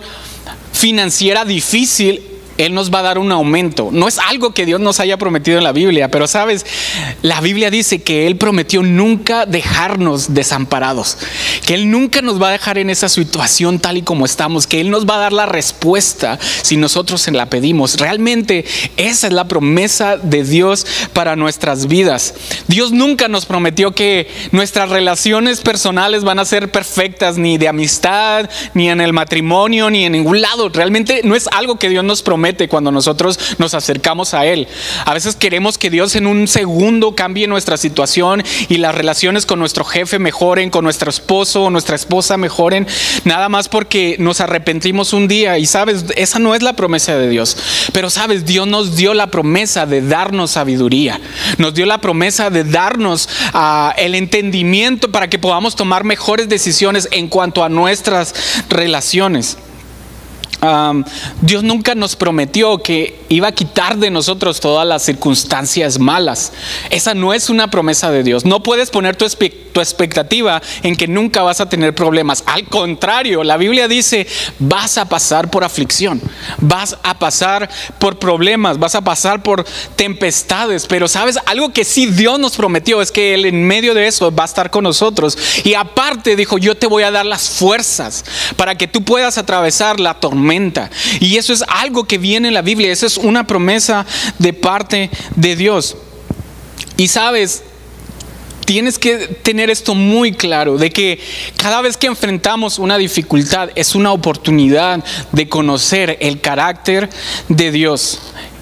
financiera 0.72 1.44
difícil, 1.44 2.22
él 2.60 2.74
nos 2.74 2.94
va 2.94 3.00
a 3.00 3.04
dar 3.04 3.18
un 3.18 3.32
aumento. 3.32 3.90
No 3.92 4.08
es 4.08 4.20
algo 4.20 4.54
que 4.54 4.66
Dios 4.66 4.82
nos 4.82 5.00
haya 5.00 5.16
prometido 5.18 5.58
en 5.58 5.64
la 5.64 5.72
Biblia, 5.72 6.12
pero 6.12 6.28
sabes, 6.28 6.66
la 7.22 7.40
Biblia 7.40 7.72
dice 7.72 8.02
que 8.02 8.28
Él 8.28 8.36
prometió 8.36 8.84
nunca 8.84 9.46
dejarnos 9.46 10.34
desamparados, 10.34 11.18
que 11.66 11.74
Él 11.74 11.90
nunca 11.90 12.22
nos 12.22 12.42
va 12.42 12.50
a 12.50 12.52
dejar 12.52 12.78
en 12.78 12.90
esa 12.90 13.08
situación 13.08 13.80
tal 13.80 13.98
y 13.98 14.02
como 14.02 14.26
estamos, 14.26 14.68
que 14.68 14.82
Él 14.82 14.90
nos 14.90 15.08
va 15.08 15.16
a 15.16 15.20
dar 15.20 15.34
la 15.34 15.46
respuesta 15.46 16.38
si 16.62 16.76
nosotros 16.76 17.22
se 17.22 17.32
la 17.32 17.46
pedimos. 17.46 17.98
Realmente 17.98 18.66
esa 18.98 19.28
es 19.28 19.34
la 19.34 19.48
promesa 19.48 20.18
de 20.18 20.44
Dios 20.44 20.86
para 21.14 21.38
nuestras 21.38 21.88
vidas. 21.88 22.34
Dios 22.68 22.92
nunca 22.92 23.30
nos 23.30 23.46
prometió 23.46 23.94
que 23.94 24.28
nuestras 24.52 24.90
relaciones 24.90 25.62
personales 25.62 26.26
van 26.26 26.40
a 26.40 26.46
ser 26.46 26.70
perfectas, 26.70 27.38
ni 27.38 27.58
de 27.58 27.70
amistad, 27.70 28.50
ni 28.74 28.90
en 28.90 29.00
el 29.00 29.14
matrimonio, 29.14 29.90
ni 29.90 30.04
en 30.04 30.12
ningún 30.12 30.42
lado. 30.42 30.68
Realmente 30.68 31.22
no 31.24 31.36
es 31.36 31.48
algo 31.48 31.80
que 31.80 31.88
Dios 31.88 32.04
nos 32.04 32.22
promete 32.22 32.49
cuando 32.70 32.92
nosotros 32.92 33.40
nos 33.58 33.74
acercamos 33.74 34.34
a 34.34 34.46
Él. 34.46 34.68
A 35.06 35.14
veces 35.14 35.36
queremos 35.36 35.78
que 35.78 35.90
Dios 35.90 36.16
en 36.16 36.28
un 36.28 36.48
segundo 36.48 37.16
cambie 37.16 37.48
nuestra 37.48 37.78
situación 37.78 38.44
y 38.68 38.78
las 38.78 38.96
relaciones 38.96 39.46
con 39.46 39.60
nuestro 39.60 39.86
jefe 39.86 40.20
mejoren, 40.20 40.70
con 40.70 40.84
nuestro 40.84 41.10
esposo 41.10 41.64
o 41.64 41.70
nuestra 41.70 41.96
esposa 41.96 42.38
mejoren, 42.38 42.88
nada 43.24 43.50
más 43.50 43.70
porque 43.70 44.16
nos 44.20 44.42
arrepentimos 44.42 45.14
un 45.14 45.28
día. 45.28 45.58
Y 45.58 45.66
sabes, 45.66 46.06
esa 46.16 46.40
no 46.40 46.56
es 46.56 46.64
la 46.64 46.74
promesa 46.74 47.16
de 47.18 47.30
Dios. 47.30 47.58
Pero 47.94 48.10
sabes, 48.10 48.46
Dios 48.46 48.68
nos 48.68 48.96
dio 48.96 49.14
la 49.14 49.28
promesa 49.28 49.86
de 49.86 50.02
darnos 50.02 50.52
sabiduría. 50.52 51.20
Nos 51.58 51.74
dio 51.74 51.86
la 51.86 52.02
promesa 52.02 52.50
de 52.50 52.64
darnos 52.64 53.30
ah, 53.54 53.94
el 53.98 54.16
entendimiento 54.16 55.12
para 55.12 55.30
que 55.30 55.40
podamos 55.40 55.76
tomar 55.76 56.04
mejores 56.04 56.50
decisiones 56.50 57.08
en 57.12 57.28
cuanto 57.28 57.64
a 57.64 57.70
nuestras 57.70 58.34
relaciones. 58.70 59.58
Dios 61.42 61.64
nunca 61.64 61.96
nos 61.96 62.18
prometió 62.18 62.80
que 62.80 63.18
iba 63.30 63.48
a 63.48 63.52
quitar 63.54 63.98
de 63.98 64.10
nosotros 64.10 64.60
todas 64.60 64.86
las 64.86 65.04
circunstancias 65.04 66.00
malas. 66.00 66.52
Esa 66.90 67.14
no 67.14 67.34
es 67.34 67.50
una 67.50 67.72
promesa 67.72 68.12
de 68.12 68.24
Dios. 68.24 68.44
No 68.44 68.62
puedes 68.62 68.90
poner 68.90 69.16
tu, 69.16 69.26
tu, 69.30 69.80
expectativa 69.80 70.62
en 70.84 70.98
que 70.98 71.08
nunca 71.08 71.44
vas 71.44 71.62
a 71.62 71.70
tener 71.70 71.96
problemas. 71.96 72.44
Al 72.46 72.66
contrario, 72.66 73.44
la 73.46 73.56
Biblia 73.56 73.88
dice, 73.88 74.28
vas 74.60 74.98
a 74.98 75.06
pasar 75.06 75.50
por 75.50 75.64
aflicción, 75.64 76.22
vas 76.58 76.98
a 77.04 77.18
pasar 77.18 77.70
por 77.98 78.20
problemas, 78.20 78.80
vas 78.80 78.96
a 78.96 79.02
pasar 79.02 79.42
por 79.42 79.66
tempestades. 79.96 80.88
Pero 80.88 81.08
sabes, 81.08 81.38
algo 81.46 81.72
que 81.72 81.86
sí 81.86 82.08
Dios 82.08 82.38
nos 82.38 82.58
prometió 82.58 83.02
es 83.02 83.14
que 83.14 83.34
Él 83.34 83.46
en 83.46 83.66
medio 83.66 83.94
de 83.94 84.08
eso 84.08 84.36
va 84.36 84.44
a 84.44 84.48
estar 84.48 84.72
con 84.72 84.84
nosotros. 84.84 85.38
Y 85.64 85.76
aparte 85.76 86.36
dijo, 86.36 86.58
yo 86.58 86.76
te 86.76 86.88
voy 86.88 87.04
a 87.04 87.12
dar 87.12 87.26
las 87.26 87.50
fuerzas 87.50 88.26
para 88.58 88.76
que 88.76 88.88
tú 88.88 89.04
puedas 89.04 89.38
atravesar 89.38 90.02
la 90.02 90.16
tormenta 90.16 90.49
y 91.20 91.38
eso 91.38 91.54
es 91.54 91.64
algo 91.68 92.06
que 92.06 92.18
viene 92.18 92.48
en 92.48 92.54
la 92.54 92.62
Biblia, 92.62 92.92
esa 92.92 93.06
es 93.06 93.18
una 93.18 93.46
promesa 93.46 94.06
de 94.38 94.54
parte 94.54 95.10
de 95.36 95.56
Dios. 95.56 95.96
Y 96.98 97.08
sabes, 97.08 97.64
tienes 98.66 99.00
que 99.00 99.18
tener 99.42 99.70
esto 99.70 99.96
muy 99.96 100.32
claro, 100.32 100.78
de 100.78 100.92
que 100.92 101.20
cada 101.58 101.82
vez 101.82 101.98
que 101.98 102.08
enfrentamos 102.08 102.78
una 102.78 102.98
dificultad 102.98 103.70
es 103.76 103.96
una 103.96 104.12
oportunidad 104.12 105.04
de 105.32 105.50
conocer 105.50 106.18
el 106.22 106.40
carácter 106.40 107.10
de 107.48 107.72
Dios. 107.72 108.20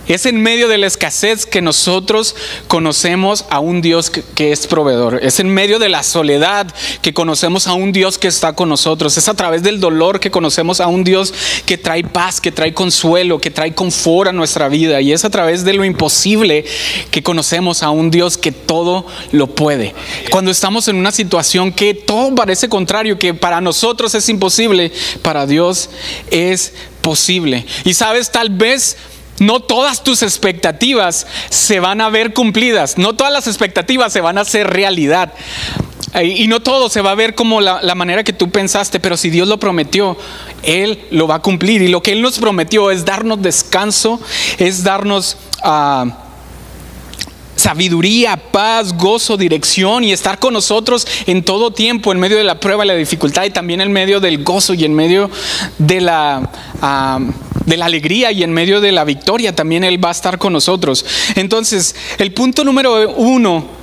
Es 0.08 0.26
en 0.26 0.42
medio 0.42 0.68
de 0.68 0.78
la 0.78 0.88
escasez 0.88 1.46
que 1.46 1.62
nosotros 1.62 2.36
conocemos 2.68 3.46
a 3.50 3.60
un 3.60 3.82
Dios 3.82 4.10
que, 4.10 4.52
es 4.52 4.66
proveedor. 4.66 5.20
Es 5.22 5.40
en 5.40 5.50
medio 5.50 5.80
de 5.80 5.90
la 5.90 6.04
soledad 6.04 6.74
que 7.02 7.14
conocemos 7.14 7.68
a 7.68 7.74
un 7.74 7.92
Dios 7.92 8.18
que 8.18 8.28
está 8.28 8.54
con 8.54 8.70
nosotros. 8.70 9.18
Es 9.18 9.28
a 9.28 9.34
través 9.34 9.64
del 9.64 9.80
dolor 9.80 10.20
que 10.20 10.32
conocemos 10.32 10.80
a 10.80 10.88
un 10.88 11.04
Dios 11.04 11.34
que 11.66 11.78
trae 11.78 12.04
paz, 12.04 12.40
que 12.40 12.52
trae 12.52 12.74
consuelo, 12.74 13.40
que 13.40 13.52
trae 13.52 13.74
confort 13.74 14.30
a 14.30 14.34
nuestra 14.34 14.70
vida. 14.70 15.02
Y 15.02 15.12
es 15.12 15.26
a 15.26 15.30
través 15.30 15.66
de 15.66 15.74
lo 15.74 15.84
imposible 15.84 16.64
que 17.12 17.22
conocemos 17.22 17.84
a 17.84 17.90
un 17.90 18.10
Dios 18.10 18.38
que 18.38 18.54
todo 18.54 19.06
lo 19.34 19.48
puede. 19.48 19.94
Cuando 20.32 20.52
estamos 20.52 20.88
en 20.88 20.96
una 20.96 21.12
situación 21.12 21.74
que 21.74 21.94
todo 21.94 22.34
parece 22.34 22.70
contrario, 22.70 23.20
que 23.20 23.34
para 23.34 23.60
nosotros 23.60 24.16
es 24.16 24.30
imposible, 24.30 24.92
para 25.22 25.46
Dios 25.46 25.90
es 26.32 26.74
posible. 27.02 27.66
Y 27.84 27.94
sabes, 27.94 28.32
tal 28.32 28.50
vez 28.50 28.98
no 29.40 29.60
todas 29.60 30.04
tus 30.04 30.24
expectativas 30.24 31.28
se 31.50 31.80
van 31.80 32.02
a 32.02 32.10
ver 32.10 32.34
cumplidas, 32.34 32.98
no 32.98 33.14
todas 33.14 33.34
las 33.34 33.48
expectativas 33.48 34.14
se 34.14 34.22
van 34.22 34.38
a 34.38 34.42
hacer 34.42 34.68
realidad. 34.68 35.34
Y 36.24 36.48
no 36.48 36.62
todo 36.62 36.90
se 36.90 37.02
va 37.02 37.12
a 37.12 37.16
ver 37.16 37.36
como 37.36 37.62
la, 37.62 37.96
manera 37.96 38.24
que 38.24 38.34
tú 38.34 38.50
pensaste, 38.50 39.00
pero 39.00 39.18
si 39.18 39.30
Dios 39.30 39.48
lo 39.48 39.60
prometió, 39.60 40.18
Él 40.64 41.00
lo 41.12 41.28
va 41.28 41.36
a 41.36 41.42
cumplir. 41.42 41.82
Y 41.82 41.90
lo 41.90 42.02
que 42.02 42.14
Él 42.14 42.22
nos 42.22 42.40
prometió 42.40 42.90
es 42.92 43.06
darnos 43.06 43.42
descanso, 43.42 44.20
es 44.58 44.84
darnos... 44.84 45.38
Ah, 45.62 46.24
sabiduría, 47.58 48.38
paz, 48.38 48.94
gozo, 48.96 49.36
dirección 49.36 50.04
y 50.04 50.12
estar 50.12 50.38
con 50.38 50.54
nosotros 50.54 51.08
en 51.26 51.44
todo 51.44 51.72
tiempo, 51.72 52.12
en 52.12 52.20
medio 52.20 52.38
de 52.38 52.44
la 52.44 52.60
prueba, 52.60 52.86
la 52.86 52.94
dificultad 52.94 53.46
y 53.46 53.50
también 53.50 53.82
en 53.82 53.92
medio 53.92 54.20
del 54.20 54.44
gozo 54.44 54.76
y 54.76 54.86
en 54.86 54.94
medio 54.94 55.30
de 55.78 56.02
la... 56.02 56.50
Ah, 56.82 57.20
de 57.68 57.78
la 57.78 57.86
alegría 57.86 58.32
y 58.32 58.42
en 58.42 58.52
medio 58.52 58.82
de 58.82 58.92
la 58.92 59.04
victoria 59.04 59.54
también 59.54 59.84
Él 59.84 60.04
va 60.04 60.10
a 60.10 60.14
estar 60.14 60.40
con 60.40 60.54
nosotros. 60.54 61.06
Entonces, 61.36 61.96
el 62.18 62.34
punto 62.34 62.64
número 62.64 63.12
uno 63.12 63.78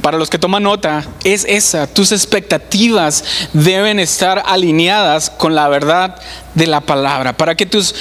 para 0.00 0.18
los 0.18 0.30
que 0.30 0.38
toman 0.38 0.62
nota, 0.62 1.04
es 1.24 1.44
esa. 1.46 1.86
Tus 1.86 2.10
expectativas 2.10 3.22
deben 3.52 4.00
estar 4.00 4.42
alineadas 4.46 5.30
con 5.30 5.54
la 5.54 5.68
verdad 5.68 6.16
de 6.54 6.66
la 6.66 6.80
palabra. 6.80 7.36
Para 7.36 7.54
que 7.54 7.66
tus 7.66 7.94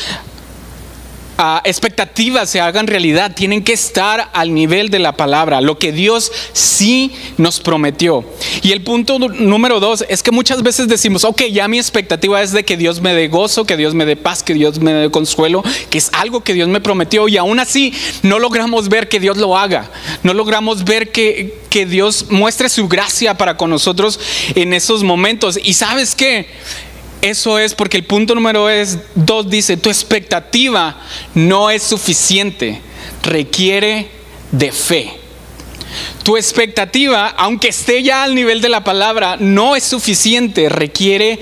expectativas 1.63 2.49
se 2.49 2.61
hagan 2.61 2.87
realidad, 2.87 3.33
tienen 3.35 3.63
que 3.63 3.73
estar 3.73 4.29
al 4.33 4.53
nivel 4.53 4.89
de 4.89 4.99
la 4.99 5.17
palabra, 5.17 5.61
lo 5.61 5.77
que 5.77 5.91
Dios 5.91 6.31
sí 6.53 7.11
nos 7.37 7.59
prometió. 7.59 8.23
Y 8.61 8.71
el 8.71 8.83
punto 8.83 9.19
número 9.19 9.79
dos 9.79 10.05
es 10.09 10.23
que 10.23 10.31
muchas 10.31 10.63
veces 10.63 10.87
decimos, 10.87 11.23
ok, 11.23 11.43
ya 11.51 11.67
mi 11.67 11.77
expectativa 11.77 12.41
es 12.41 12.51
de 12.51 12.63
que 12.63 12.77
Dios 12.77 13.01
me 13.01 13.13
dé 13.13 13.27
gozo, 13.27 13.65
que 13.65 13.77
Dios 13.77 13.93
me 13.93 14.05
dé 14.05 14.15
paz, 14.15 14.43
que 14.43 14.53
Dios 14.53 14.79
me 14.79 14.93
dé 14.93 15.11
consuelo, 15.11 15.63
que 15.89 15.97
es 15.97 16.09
algo 16.13 16.43
que 16.43 16.53
Dios 16.53 16.67
me 16.69 16.81
prometió 16.81 17.27
y 17.27 17.37
aún 17.37 17.59
así 17.59 17.93
no 18.21 18.39
logramos 18.39 18.89
ver 18.89 19.09
que 19.09 19.19
Dios 19.19 19.37
lo 19.37 19.57
haga, 19.57 19.89
no 20.23 20.33
logramos 20.33 20.83
ver 20.83 21.11
que, 21.11 21.59
que 21.69 21.85
Dios 21.85 22.27
muestre 22.29 22.69
su 22.69 22.87
gracia 22.87 23.37
para 23.37 23.57
con 23.57 23.69
nosotros 23.69 24.19
en 24.55 24.73
esos 24.73 25.03
momentos. 25.03 25.59
Y 25.61 25.73
sabes 25.73 26.15
qué? 26.15 26.47
Eso 27.23 27.57
es 27.57 27.73
porque 27.73 27.95
el 27.95 28.03
punto 28.03 28.35
número 28.35 28.69
es, 28.69 28.97
dos 29.15 29.49
dice, 29.49 29.77
tu 29.77 29.89
expectativa 29.89 30.99
no 31.33 31.69
es 31.69 31.81
suficiente, 31.81 32.81
requiere 33.23 34.09
de 34.51 34.73
fe. 34.73 35.13
Tu 36.23 36.35
expectativa, 36.35 37.29
aunque 37.29 37.69
esté 37.69 38.03
ya 38.03 38.23
al 38.23 38.35
nivel 38.35 38.59
de 38.59 38.67
la 38.67 38.83
palabra, 38.83 39.37
no 39.39 39.77
es 39.77 39.85
suficiente, 39.85 40.67
requiere 40.67 41.39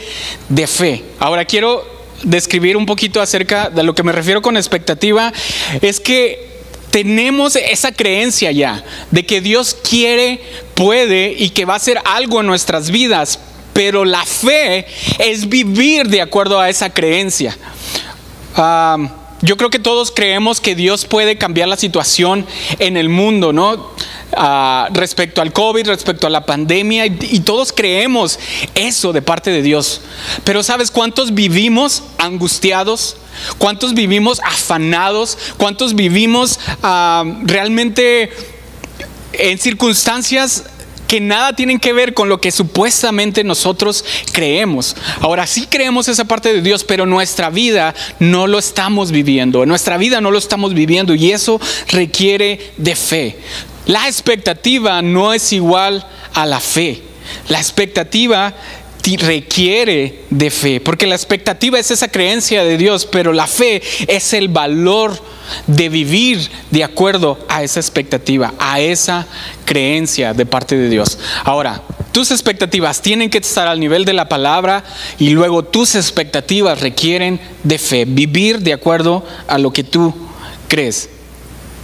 de 0.49 0.67
fe. 0.67 1.03
Ahora 1.17 1.45
quiero 1.45 1.83
describir 2.21 2.77
un 2.77 2.85
poquito 2.85 3.19
acerca 3.19 3.71
de 3.71 3.81
lo 3.81 3.95
que 3.95 4.03
me 4.03 4.11
refiero 4.11 4.43
con 4.43 4.57
expectativa, 4.57 5.33
es 5.81 5.99
que 5.99 6.47
tenemos 6.91 7.55
esa 7.55 7.91
creencia 7.91 8.51
ya 8.51 8.83
de 9.09 9.25
que 9.25 9.41
Dios 9.41 9.75
quiere, 9.89 10.41
puede 10.75 11.33
y 11.35 11.49
que 11.49 11.65
va 11.65 11.73
a 11.73 11.77
hacer 11.77 11.97
algo 12.05 12.39
en 12.39 12.45
nuestras 12.45 12.91
vidas, 12.91 13.39
pero 13.73 14.05
la 14.05 14.25
fe 14.25 14.85
es 15.19 15.47
vivir 15.47 16.07
de 16.07 16.21
acuerdo 16.21 16.59
a 16.59 16.69
esa 16.69 16.89
creencia. 16.91 17.57
yo 19.43 19.57
creo 19.57 19.69
que 19.69 19.79
todos 19.79 20.11
creemos 20.11 20.61
que 20.61 20.75
Dios 20.75 21.05
puede 21.05 21.37
cambiar 21.37 21.67
la 21.67 21.77
situación 21.77 22.45
en 22.79 22.97
el 22.97 23.09
mundo, 23.09 23.53
¿no? 23.53 23.91
Ah, 24.33 24.87
respecto 24.93 25.41
al 25.41 25.51
COVID, 25.51 25.87
respecto 25.87 26.25
a 26.25 26.29
la 26.29 26.45
pandemia, 26.45 27.05
y, 27.05 27.41
todos 27.41 27.73
creemos 27.73 28.39
eso 28.75 29.11
de 29.11 29.21
parte 29.21 29.51
de 29.51 29.61
Dios. 29.61 30.01
Pero 30.45 30.63
¿sabes 30.63 30.89
cuántos 30.89 31.33
vivimos 31.33 32.03
angustiados? 32.17 33.17
¿Cuántos 33.57 33.93
vivimos 33.93 34.39
afanados? 34.41 35.37
¿Cuántos 35.57 35.95
vivimos 35.95 36.59
ah, 36.81 37.23
realmente 37.43 38.31
en 39.33 39.57
circunstancias 39.57 40.63
que 41.11 41.19
nada 41.19 41.53
tienen 41.53 41.77
que 41.77 41.91
ver 41.91 42.13
con 42.13 42.29
lo 42.29 42.39
que 42.39 42.51
supuestamente 42.51 43.43
nosotros 43.43 44.05
creemos. 44.31 44.95
Ahora 45.19 45.45
sí 45.45 45.67
creemos 45.69 46.07
esa 46.07 46.23
parte 46.23 46.53
de 46.53 46.61
Dios, 46.61 46.85
pero 46.85 47.05
nuestra 47.05 47.49
vida 47.49 47.93
no 48.19 48.47
lo 48.47 48.57
estamos 48.57 49.11
viviendo. 49.11 49.65
Nuestra 49.65 49.97
vida 49.97 50.21
no 50.21 50.31
lo 50.31 50.37
estamos 50.37 50.73
viviendo 50.73 51.13
y 51.13 51.33
eso 51.33 51.59
requiere 51.89 52.71
de 52.77 52.95
fe. 52.95 53.37
La 53.87 54.07
expectativa 54.07 55.01
no 55.01 55.33
es 55.33 55.51
igual 55.51 56.07
a 56.33 56.45
la 56.45 56.61
fe. 56.61 57.01
La 57.49 57.59
expectativa 57.59 58.55
requiere 59.19 60.21
de 60.29 60.49
fe, 60.49 60.79
porque 60.79 61.07
la 61.07 61.15
expectativa 61.15 61.77
es 61.77 61.91
esa 61.91 62.07
creencia 62.07 62.63
de 62.63 62.77
Dios, 62.77 63.05
pero 63.05 63.33
la 63.33 63.47
fe 63.47 63.81
es 64.07 64.31
el 64.31 64.47
valor 64.47 65.21
de 65.67 65.89
vivir 65.89 66.49
de 66.69 66.83
acuerdo 66.83 67.37
a 67.47 67.63
esa 67.63 67.79
expectativa, 67.79 68.53
a 68.59 68.79
esa 68.79 69.27
creencia 69.65 70.33
de 70.33 70.45
parte 70.45 70.77
de 70.77 70.89
Dios. 70.89 71.17
Ahora, 71.43 71.81
tus 72.11 72.31
expectativas 72.31 73.01
tienen 73.01 73.29
que 73.29 73.37
estar 73.37 73.67
al 73.67 73.79
nivel 73.79 74.05
de 74.05 74.13
la 74.13 74.27
palabra 74.27 74.83
y 75.17 75.29
luego 75.29 75.63
tus 75.63 75.95
expectativas 75.95 76.81
requieren 76.81 77.39
de 77.63 77.77
fe, 77.77 78.05
vivir 78.05 78.59
de 78.59 78.73
acuerdo 78.73 79.25
a 79.47 79.57
lo 79.57 79.71
que 79.71 79.83
tú 79.83 80.13
crees. 80.67 81.09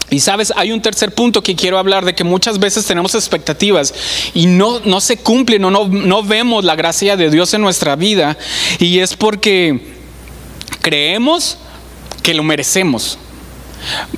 Y 0.10 0.22
sabes, 0.22 0.54
hay 0.56 0.72
un 0.72 0.82
tercer 0.82 1.14
punto 1.14 1.44
que 1.44 1.56
quiero 1.56 1.78
hablar 1.78 2.06
de 2.06 2.16
que 2.16 2.24
muchas 2.24 2.60
veces 2.60 2.86
tenemos 2.86 3.14
expectativas 3.14 3.94
y 4.34 4.46
no, 4.46 4.80
no 4.82 5.02
se 5.02 5.18
cumplen 5.18 5.66
o 5.66 5.72
no, 5.72 5.88
no 5.88 6.24
vemos 6.24 6.64
la 6.64 6.76
gracia 6.76 7.18
de 7.18 7.30
Dios 7.30 7.54
en 7.54 7.62
nuestra 7.62 7.98
vida 7.98 8.38
y 8.80 9.00
es 9.00 9.16
porque 9.16 9.96
creemos 10.82 11.58
que 12.24 12.34
lo 12.34 12.44
merecemos. 12.44 13.18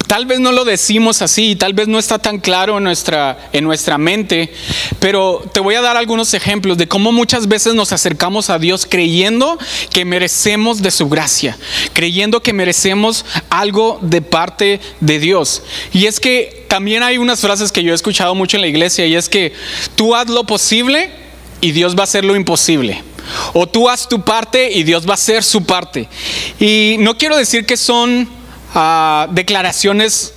Tal 0.08 0.26
vez 0.26 0.40
no 0.40 0.52
lo 0.52 0.66
decimos 0.66 1.22
así, 1.22 1.56
tal 1.56 1.74
vez 1.74 1.88
no 1.88 2.00
está 2.00 2.18
tan 2.18 2.40
claro 2.40 2.78
en 2.78 2.84
nuestra, 2.84 3.50
en 3.54 3.64
nuestra 3.64 3.98
mente, 3.98 4.52
pero 5.00 5.44
te 5.54 5.60
voy 5.60 5.76
a 5.76 5.82
dar 5.82 5.98
algunos 5.98 6.34
ejemplos 6.34 6.78
de 6.78 6.88
cómo 6.88 7.12
muchas 7.12 7.48
veces 7.48 7.76
nos 7.76 7.92
acercamos 7.92 8.50
a 8.50 8.58
Dios 8.58 8.88
creyendo 8.90 9.58
que 9.92 10.06
merecemos 10.06 10.82
de 10.82 10.92
su 10.92 11.10
gracia, 11.10 11.58
creyendo 11.94 12.42
que 12.42 12.54
merecemos 12.54 13.26
algo 13.50 14.00
de 14.02 14.22
parte 14.22 14.80
de 15.00 15.20
Dios. 15.20 15.62
Y 15.94 16.08
es 16.08 16.20
que 16.20 16.66
también 16.68 17.04
hay 17.04 17.18
unas 17.18 17.42
frases 17.42 17.72
que 17.72 17.84
yo 17.84 17.92
he 17.92 17.96
escuchado 17.96 18.34
mucho 18.36 18.58
en 18.58 18.62
la 18.62 18.68
iglesia 18.68 19.06
y 19.06 19.16
es 19.16 19.30
que 19.30 19.54
tú 19.96 20.16
haz 20.16 20.30
lo 20.30 20.46
posible 20.46 21.12
y 21.62 21.72
Dios 21.72 21.96
va 21.96 22.02
a 22.02 22.04
hacer 22.06 22.26
lo 22.26 22.36
imposible. 22.36 23.04
O 23.54 23.68
tú 23.68 23.90
haz 23.90 24.08
tu 24.08 24.22
parte 24.22 24.72
y 24.72 24.84
Dios 24.84 25.06
va 25.06 25.12
a 25.12 25.14
hacer 25.16 25.44
su 25.44 25.64
parte. 25.64 26.08
Y 26.60 26.96
no 27.00 27.18
quiero 27.18 27.38
decir 27.38 27.66
que 27.66 27.78
son 27.78 28.39
declaraciones 29.32 30.34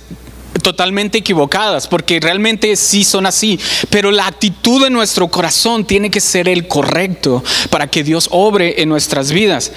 totalmente 0.61 1.19
equivocadas, 1.19 1.87
porque 1.87 2.19
realmente 2.19 2.75
sí 2.75 3.03
son 3.03 3.25
así, 3.25 3.59
pero 3.89 4.11
la 4.11 4.27
actitud 4.27 4.83
de 4.83 4.89
nuestro 4.89 5.27
corazón 5.27 5.85
tiene 5.85 6.09
que 6.09 6.21
ser 6.21 6.47
el 6.47 6.67
correcto 6.67 7.43
para 7.69 7.87
que 7.87 8.03
Dios 8.03 8.29
obre 8.31 8.81
en 8.81 8.89
nuestras 8.89 9.31
vidas. 9.31 9.71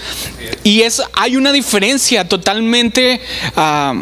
Y 0.63 0.83
es, 0.83 1.03
hay 1.13 1.37
una 1.37 1.53
diferencia 1.53 2.29
totalmente... 2.29 3.21
Ah, 3.57 3.95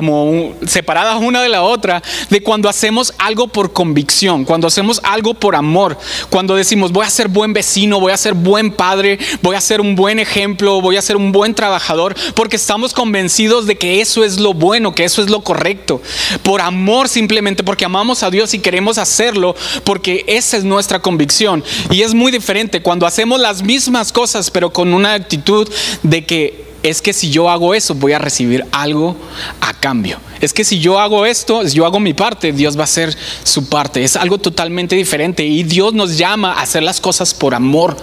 como 0.00 0.54
separadas 0.66 1.20
una 1.20 1.42
de 1.42 1.50
la 1.50 1.60
otra, 1.60 2.02
de 2.30 2.42
cuando 2.42 2.70
hacemos 2.70 3.12
algo 3.18 3.48
por 3.48 3.74
convicción, 3.74 4.46
cuando 4.46 4.66
hacemos 4.66 4.98
algo 5.04 5.34
por 5.34 5.54
amor, 5.54 5.98
cuando 6.30 6.56
decimos 6.56 6.90
voy 6.90 7.04
a 7.04 7.10
ser 7.10 7.28
buen 7.28 7.52
vecino, 7.52 8.00
voy 8.00 8.10
a 8.10 8.16
ser 8.16 8.32
buen 8.32 8.72
padre, 8.72 9.18
voy 9.42 9.56
a 9.56 9.60
ser 9.60 9.82
un 9.82 9.96
buen 9.96 10.18
ejemplo, 10.18 10.80
voy 10.80 10.96
a 10.96 11.02
ser 11.02 11.18
un 11.18 11.32
buen 11.32 11.54
trabajador, 11.54 12.14
porque 12.34 12.56
estamos 12.56 12.94
convencidos 12.94 13.66
de 13.66 13.76
que 13.76 14.00
eso 14.00 14.24
es 14.24 14.40
lo 14.40 14.54
bueno, 14.54 14.94
que 14.94 15.04
eso 15.04 15.20
es 15.20 15.28
lo 15.28 15.42
correcto, 15.42 16.00
por 16.42 16.62
amor 16.62 17.06
simplemente, 17.06 17.62
porque 17.62 17.84
amamos 17.84 18.22
a 18.22 18.30
Dios 18.30 18.54
y 18.54 18.60
queremos 18.60 18.96
hacerlo, 18.96 19.54
porque 19.84 20.24
esa 20.28 20.56
es 20.56 20.64
nuestra 20.64 21.00
convicción. 21.00 21.62
Y 21.90 22.00
es 22.00 22.14
muy 22.14 22.32
diferente 22.32 22.80
cuando 22.80 23.04
hacemos 23.04 23.38
las 23.38 23.62
mismas 23.62 24.12
cosas, 24.12 24.50
pero 24.50 24.72
con 24.72 24.94
una 24.94 25.12
actitud 25.12 25.70
de 26.02 26.24
que 26.24 26.69
es 26.82 27.02
que 27.02 27.12
si 27.12 27.30
yo 27.30 27.50
hago 27.50 27.74
eso 27.74 27.94
voy 27.94 28.12
a 28.12 28.18
recibir 28.18 28.64
algo 28.72 29.16
a 29.60 29.74
cambio. 29.74 30.18
Es 30.40 30.54
que 30.54 30.64
si 30.64 30.78
yo 30.78 30.98
hago 30.98 31.26
esto, 31.26 31.66
si 31.68 31.76
yo 31.76 31.84
hago 31.84 32.00
mi 32.00 32.14
parte, 32.14 32.52
Dios 32.52 32.76
va 32.76 32.82
a 32.82 32.84
hacer 32.84 33.14
su 33.44 33.68
parte. 33.68 34.02
Es 34.02 34.16
algo 34.16 34.38
totalmente 34.38 34.96
diferente 34.96 35.44
y 35.44 35.62
Dios 35.62 35.92
nos 35.92 36.16
llama 36.16 36.54
a 36.54 36.62
hacer 36.62 36.82
las 36.82 37.00
cosas 37.00 37.34
por 37.34 37.54
amor, 37.54 37.96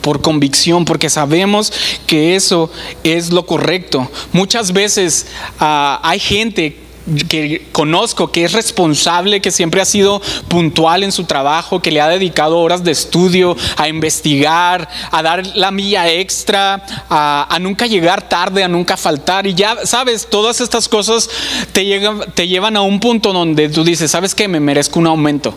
por 0.00 0.20
convicción, 0.20 0.84
porque 0.84 1.08
sabemos 1.08 1.72
que 2.06 2.34
eso 2.34 2.70
es 3.04 3.32
lo 3.32 3.46
correcto. 3.46 4.10
Muchas 4.32 4.72
veces 4.72 5.26
uh, 5.60 5.98
hay 6.02 6.18
gente 6.18 6.83
que 7.28 7.66
conozco, 7.72 8.32
que 8.32 8.44
es 8.44 8.52
responsable, 8.52 9.40
que 9.40 9.50
siempre 9.50 9.80
ha 9.80 9.84
sido 9.84 10.22
puntual 10.48 11.02
en 11.02 11.12
su 11.12 11.24
trabajo, 11.24 11.80
que 11.80 11.90
le 11.90 12.00
ha 12.00 12.08
dedicado 12.08 12.58
horas 12.58 12.82
de 12.82 12.92
estudio 12.92 13.56
a 13.76 13.88
investigar, 13.88 14.88
a 15.10 15.22
dar 15.22 15.46
la 15.54 15.70
milla 15.70 16.08
extra, 16.08 16.84
a, 17.10 17.58
nunca 17.60 17.86
llegar 17.86 18.28
tarde, 18.28 18.64
a 18.64 18.68
nunca 18.68 18.96
faltar. 18.96 19.46
Y 19.46 19.54
ya 19.54 19.84
sabes, 19.84 20.26
todas 20.28 20.60
estas 20.60 20.88
cosas 20.88 21.28
te, 21.72 21.84
llegan, 21.84 22.20
te 22.34 22.48
llevan 22.48 22.76
a 22.76 22.82
un 22.82 23.00
punto 23.00 23.32
donde 23.32 23.68
tú 23.68 23.84
dices, 23.84 24.10
¿sabes 24.10 24.34
que 24.34 24.48
Me 24.48 24.60
merezco 24.60 24.98
un 24.98 25.06
aumento. 25.06 25.54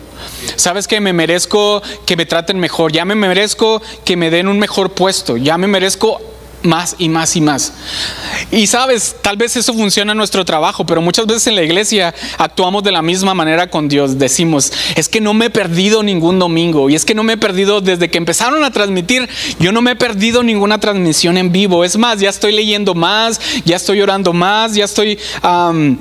¿Sabes 0.56 0.86
que 0.88 1.00
Me 1.00 1.12
merezco 1.12 1.82
que 2.04 2.16
me 2.16 2.26
traten 2.26 2.58
mejor. 2.58 2.92
Ya 2.92 3.04
me 3.04 3.14
merezco 3.14 3.80
que 4.04 4.16
me 4.16 4.30
den 4.30 4.48
un 4.48 4.58
mejor 4.58 4.90
puesto. 4.90 5.36
Ya 5.36 5.56
me 5.56 5.66
merezco 5.66 6.20
más 6.62 6.96
y 6.98 7.08
más 7.08 7.36
y 7.36 7.40
más. 7.40 7.72
Y 8.50 8.66
sabes, 8.66 9.16
tal 9.22 9.36
vez 9.36 9.56
eso 9.56 9.72
funciona 9.74 10.12
en 10.12 10.18
nuestro 10.18 10.44
trabajo, 10.44 10.84
pero 10.86 11.00
muchas 11.00 11.26
veces 11.26 11.46
en 11.48 11.56
la 11.56 11.62
iglesia 11.62 12.14
actuamos 12.38 12.82
de 12.82 12.92
la 12.92 13.02
misma 13.02 13.34
manera 13.34 13.68
con 13.68 13.88
Dios. 13.88 14.18
Decimos, 14.18 14.72
es 14.96 15.08
que 15.08 15.20
no 15.20 15.34
me 15.34 15.46
he 15.46 15.50
perdido 15.50 16.02
ningún 16.02 16.38
domingo 16.38 16.90
y 16.90 16.94
es 16.94 17.04
que 17.04 17.14
no 17.14 17.22
me 17.22 17.34
he 17.34 17.36
perdido 17.36 17.80
desde 17.80 18.10
que 18.10 18.18
empezaron 18.18 18.64
a 18.64 18.70
transmitir, 18.70 19.28
yo 19.58 19.72
no 19.72 19.82
me 19.82 19.92
he 19.92 19.96
perdido 19.96 20.42
ninguna 20.42 20.78
transmisión 20.78 21.36
en 21.36 21.52
vivo. 21.52 21.84
Es 21.84 21.96
más, 21.96 22.20
ya 22.20 22.30
estoy 22.30 22.52
leyendo 22.52 22.94
más, 22.94 23.40
ya 23.64 23.76
estoy 23.76 24.00
orando 24.00 24.32
más, 24.32 24.74
ya 24.74 24.84
estoy... 24.84 25.18
Um, 25.42 25.98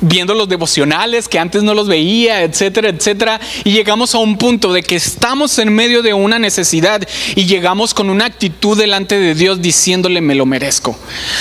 viendo 0.00 0.34
los 0.34 0.48
devocionales 0.48 1.28
que 1.28 1.38
antes 1.38 1.62
no 1.62 1.74
los 1.74 1.88
veía, 1.88 2.42
etcétera, 2.42 2.88
etcétera. 2.88 3.40
Y 3.64 3.72
llegamos 3.72 4.14
a 4.14 4.18
un 4.18 4.36
punto 4.36 4.72
de 4.72 4.82
que 4.82 4.96
estamos 4.96 5.58
en 5.58 5.72
medio 5.72 6.02
de 6.02 6.14
una 6.14 6.38
necesidad 6.38 7.06
y 7.34 7.46
llegamos 7.46 7.94
con 7.94 8.10
una 8.10 8.26
actitud 8.26 8.78
delante 8.78 9.18
de 9.18 9.34
Dios 9.34 9.62
diciéndole 9.62 10.20
me 10.20 10.34
lo 10.34 10.46
merezco. 10.46 10.98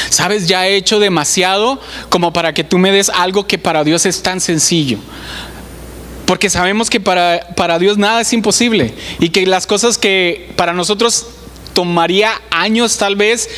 Sabes, 0.09 0.47
ya 0.47 0.67
he 0.67 0.75
hecho 0.75 0.99
demasiado 0.99 1.79
como 2.09 2.33
para 2.33 2.53
que 2.53 2.63
tú 2.63 2.77
me 2.77 2.91
des 2.91 3.09
algo 3.09 3.47
que 3.47 3.57
para 3.57 3.83
Dios 3.83 4.05
es 4.05 4.21
tan 4.21 4.39
sencillo. 4.39 4.99
Porque 6.25 6.49
sabemos 6.49 6.89
que 6.89 6.99
para, 6.99 7.47
para 7.55 7.79
Dios 7.79 7.97
nada 7.97 8.21
es 8.21 8.31
imposible 8.31 8.93
y 9.19 9.29
que 9.29 9.45
las 9.45 9.67
cosas 9.67 9.97
que 9.97 10.51
para 10.55 10.73
nosotros 10.73 11.27
tomaría 11.73 12.41
años 12.51 12.97
tal 12.97 13.15
vez 13.15 13.49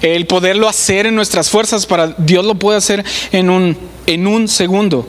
el 0.00 0.26
poderlo 0.26 0.68
hacer 0.68 1.06
en 1.06 1.14
nuestras 1.14 1.50
fuerzas, 1.50 1.86
para 1.86 2.08
Dios 2.18 2.44
lo 2.44 2.54
puede 2.54 2.78
hacer 2.78 3.04
en 3.32 3.50
un, 3.50 3.76
en 4.06 4.26
un 4.26 4.48
segundo. 4.48 5.06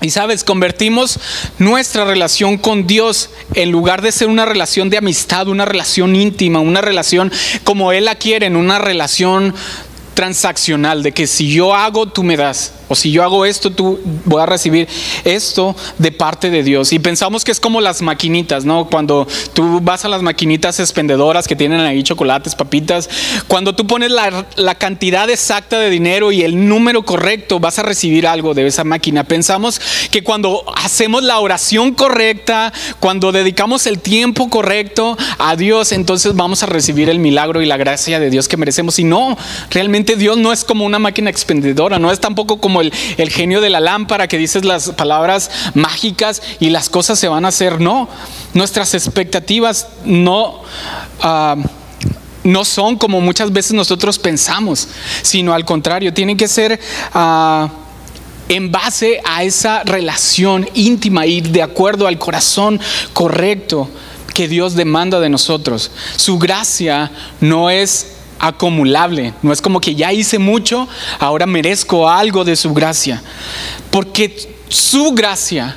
Y 0.00 0.10
sabes, 0.10 0.44
convertimos 0.44 1.18
nuestra 1.58 2.04
relación 2.04 2.56
con 2.56 2.86
Dios 2.86 3.30
en 3.54 3.72
lugar 3.72 4.00
de 4.00 4.12
ser 4.12 4.28
una 4.28 4.44
relación 4.44 4.90
de 4.90 4.98
amistad, 4.98 5.48
una 5.48 5.64
relación 5.64 6.14
íntima, 6.14 6.60
una 6.60 6.80
relación 6.80 7.32
como 7.64 7.90
Él 7.90 8.04
la 8.04 8.14
quiere, 8.14 8.46
en 8.46 8.54
una 8.54 8.78
relación 8.78 9.54
transaccional, 10.18 11.04
de 11.04 11.12
que 11.12 11.28
si 11.28 11.48
yo 11.48 11.72
hago, 11.72 12.06
tú 12.06 12.24
me 12.24 12.36
das. 12.36 12.72
O 12.88 12.96
si 12.96 13.12
yo 13.12 13.22
hago 13.22 13.44
esto, 13.44 13.70
tú 13.70 14.00
voy 14.24 14.42
a 14.42 14.46
recibir 14.46 14.88
esto 15.22 15.76
de 15.98 16.10
parte 16.10 16.50
de 16.50 16.64
Dios. 16.64 16.92
Y 16.92 16.98
pensamos 16.98 17.44
que 17.44 17.52
es 17.52 17.60
como 17.60 17.80
las 17.80 18.02
maquinitas, 18.02 18.64
¿no? 18.64 18.86
Cuando 18.86 19.28
tú 19.52 19.78
vas 19.80 20.04
a 20.04 20.08
las 20.08 20.22
maquinitas 20.22 20.80
expendedoras 20.80 21.46
que 21.46 21.54
tienen 21.54 21.80
ahí 21.80 22.02
chocolates, 22.02 22.56
papitas, 22.56 23.08
cuando 23.46 23.76
tú 23.76 23.86
pones 23.86 24.10
la, 24.10 24.46
la 24.56 24.74
cantidad 24.74 25.30
exacta 25.30 25.78
de 25.78 25.90
dinero 25.90 26.32
y 26.32 26.42
el 26.42 26.66
número 26.66 27.04
correcto, 27.04 27.60
vas 27.60 27.78
a 27.78 27.82
recibir 27.84 28.26
algo 28.26 28.54
de 28.54 28.66
esa 28.66 28.82
máquina. 28.82 29.22
Pensamos 29.22 29.80
que 30.10 30.24
cuando 30.24 30.64
hacemos 30.76 31.22
la 31.22 31.38
oración 31.38 31.94
correcta, 31.94 32.72
cuando 32.98 33.30
dedicamos 33.30 33.86
el 33.86 34.00
tiempo 34.00 34.50
correcto 34.50 35.16
a 35.38 35.54
Dios, 35.54 35.92
entonces 35.92 36.34
vamos 36.34 36.64
a 36.64 36.66
recibir 36.66 37.08
el 37.08 37.20
milagro 37.20 37.62
y 37.62 37.66
la 37.66 37.76
gracia 37.76 38.18
de 38.18 38.30
Dios 38.30 38.48
que 38.48 38.56
merecemos. 38.56 38.98
Y 38.98 39.04
no, 39.04 39.36
realmente 39.70 40.07
Dios 40.16 40.36
no 40.36 40.52
es 40.52 40.64
como 40.64 40.84
una 40.84 40.98
máquina 40.98 41.30
expendedora, 41.30 41.98
no 41.98 42.10
es 42.10 42.20
tampoco 42.20 42.60
como 42.60 42.80
el, 42.80 42.92
genio 43.30 43.60
de 43.60 43.70
la 43.70 43.80
lámpara 43.80 44.28
que 44.28 44.38
dices 44.38 44.64
las 44.64 44.90
palabras 44.90 45.50
mágicas 45.74 46.42
y 46.60 46.70
las 46.70 46.88
cosas 46.88 47.18
se 47.18 47.28
van 47.28 47.44
a 47.44 47.48
hacer. 47.48 47.80
No, 47.80 48.08
nuestras 48.54 48.94
expectativas 48.94 49.88
no... 50.04 50.62
Ah, 51.20 51.56
no 52.44 52.64
son 52.64 52.96
como 52.96 53.20
muchas 53.20 53.52
veces 53.52 53.72
nosotros 53.72 54.18
pensamos, 54.18 54.88
sino 55.22 55.52
al 55.52 55.66
contrario, 55.66 56.14
tienen 56.14 56.36
que 56.36 56.48
ser 56.48 56.80
ah, 57.12 57.68
en 58.48 58.72
base 58.72 59.20
a 59.24 59.42
esa 59.42 59.82
relación 59.84 60.66
íntima 60.72 61.26
y 61.26 61.42
de 61.42 61.62
acuerdo 61.62 62.06
al 62.06 62.18
corazón 62.18 62.80
correcto 63.12 63.90
que 64.34 64.48
Dios 64.48 64.74
demanda 64.74 65.20
de 65.20 65.28
nosotros. 65.28 65.90
Su 66.16 66.38
gracia 66.38 67.10
no 67.40 67.70
es 67.70 68.17
acumulable. 68.38 69.34
No 69.42 69.52
es 69.52 69.60
como 69.60 69.80
que 69.80 69.94
ya 69.94 70.12
hice 70.12 70.38
mucho, 70.38 70.88
ahora 71.18 71.46
merezco 71.46 72.08
algo 72.08 72.44
de 72.44 72.56
su 72.56 72.72
gracia. 72.74 73.22
Porque 73.90 74.54
su 74.68 75.12
gracia 75.12 75.76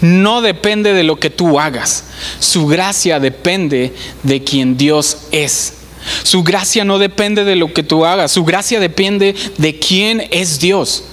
no 0.00 0.40
depende 0.40 0.94
de 0.94 1.04
lo 1.04 1.18
que 1.18 1.30
tú 1.30 1.60
hagas. 1.60 2.04
Su 2.38 2.66
gracia 2.66 3.20
depende 3.20 3.94
de 4.22 4.42
quien 4.42 4.76
Dios 4.76 5.18
es. 5.30 5.74
Su 6.22 6.42
gracia 6.42 6.84
no 6.84 6.98
depende 6.98 7.44
de 7.44 7.56
lo 7.56 7.72
que 7.72 7.82
tú 7.82 8.04
hagas. 8.04 8.32
Su 8.32 8.44
gracia 8.44 8.80
depende 8.80 9.34
de 9.58 9.78
quién 9.78 10.26
es 10.30 10.58
Dios. 10.58 11.04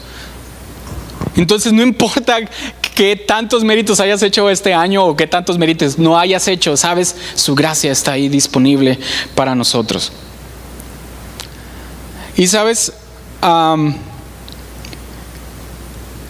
Entonces 1.36 1.74
no 1.74 1.84
importa 1.84 2.40
qué 2.96 3.16
tantos 3.16 3.64
méritos 3.64 4.00
hayas 4.00 4.24
hecho 4.24 4.50
este 4.50 4.74
año 4.74 5.06
o 5.06 5.16
qué 5.16 5.28
tantos 5.28 5.58
méritos 5.58 6.00
no 6.00 6.18
hayas 6.18 6.48
hecho, 6.48 6.76
sabes, 6.76 7.16
su 7.36 7.54
gracia 7.54 7.92
está 7.92 8.14
ahí 8.14 8.28
disponible 8.28 8.98
para 9.36 9.54
nosotros. 9.54 10.12
Y 12.38 12.46
sabes, 12.46 12.94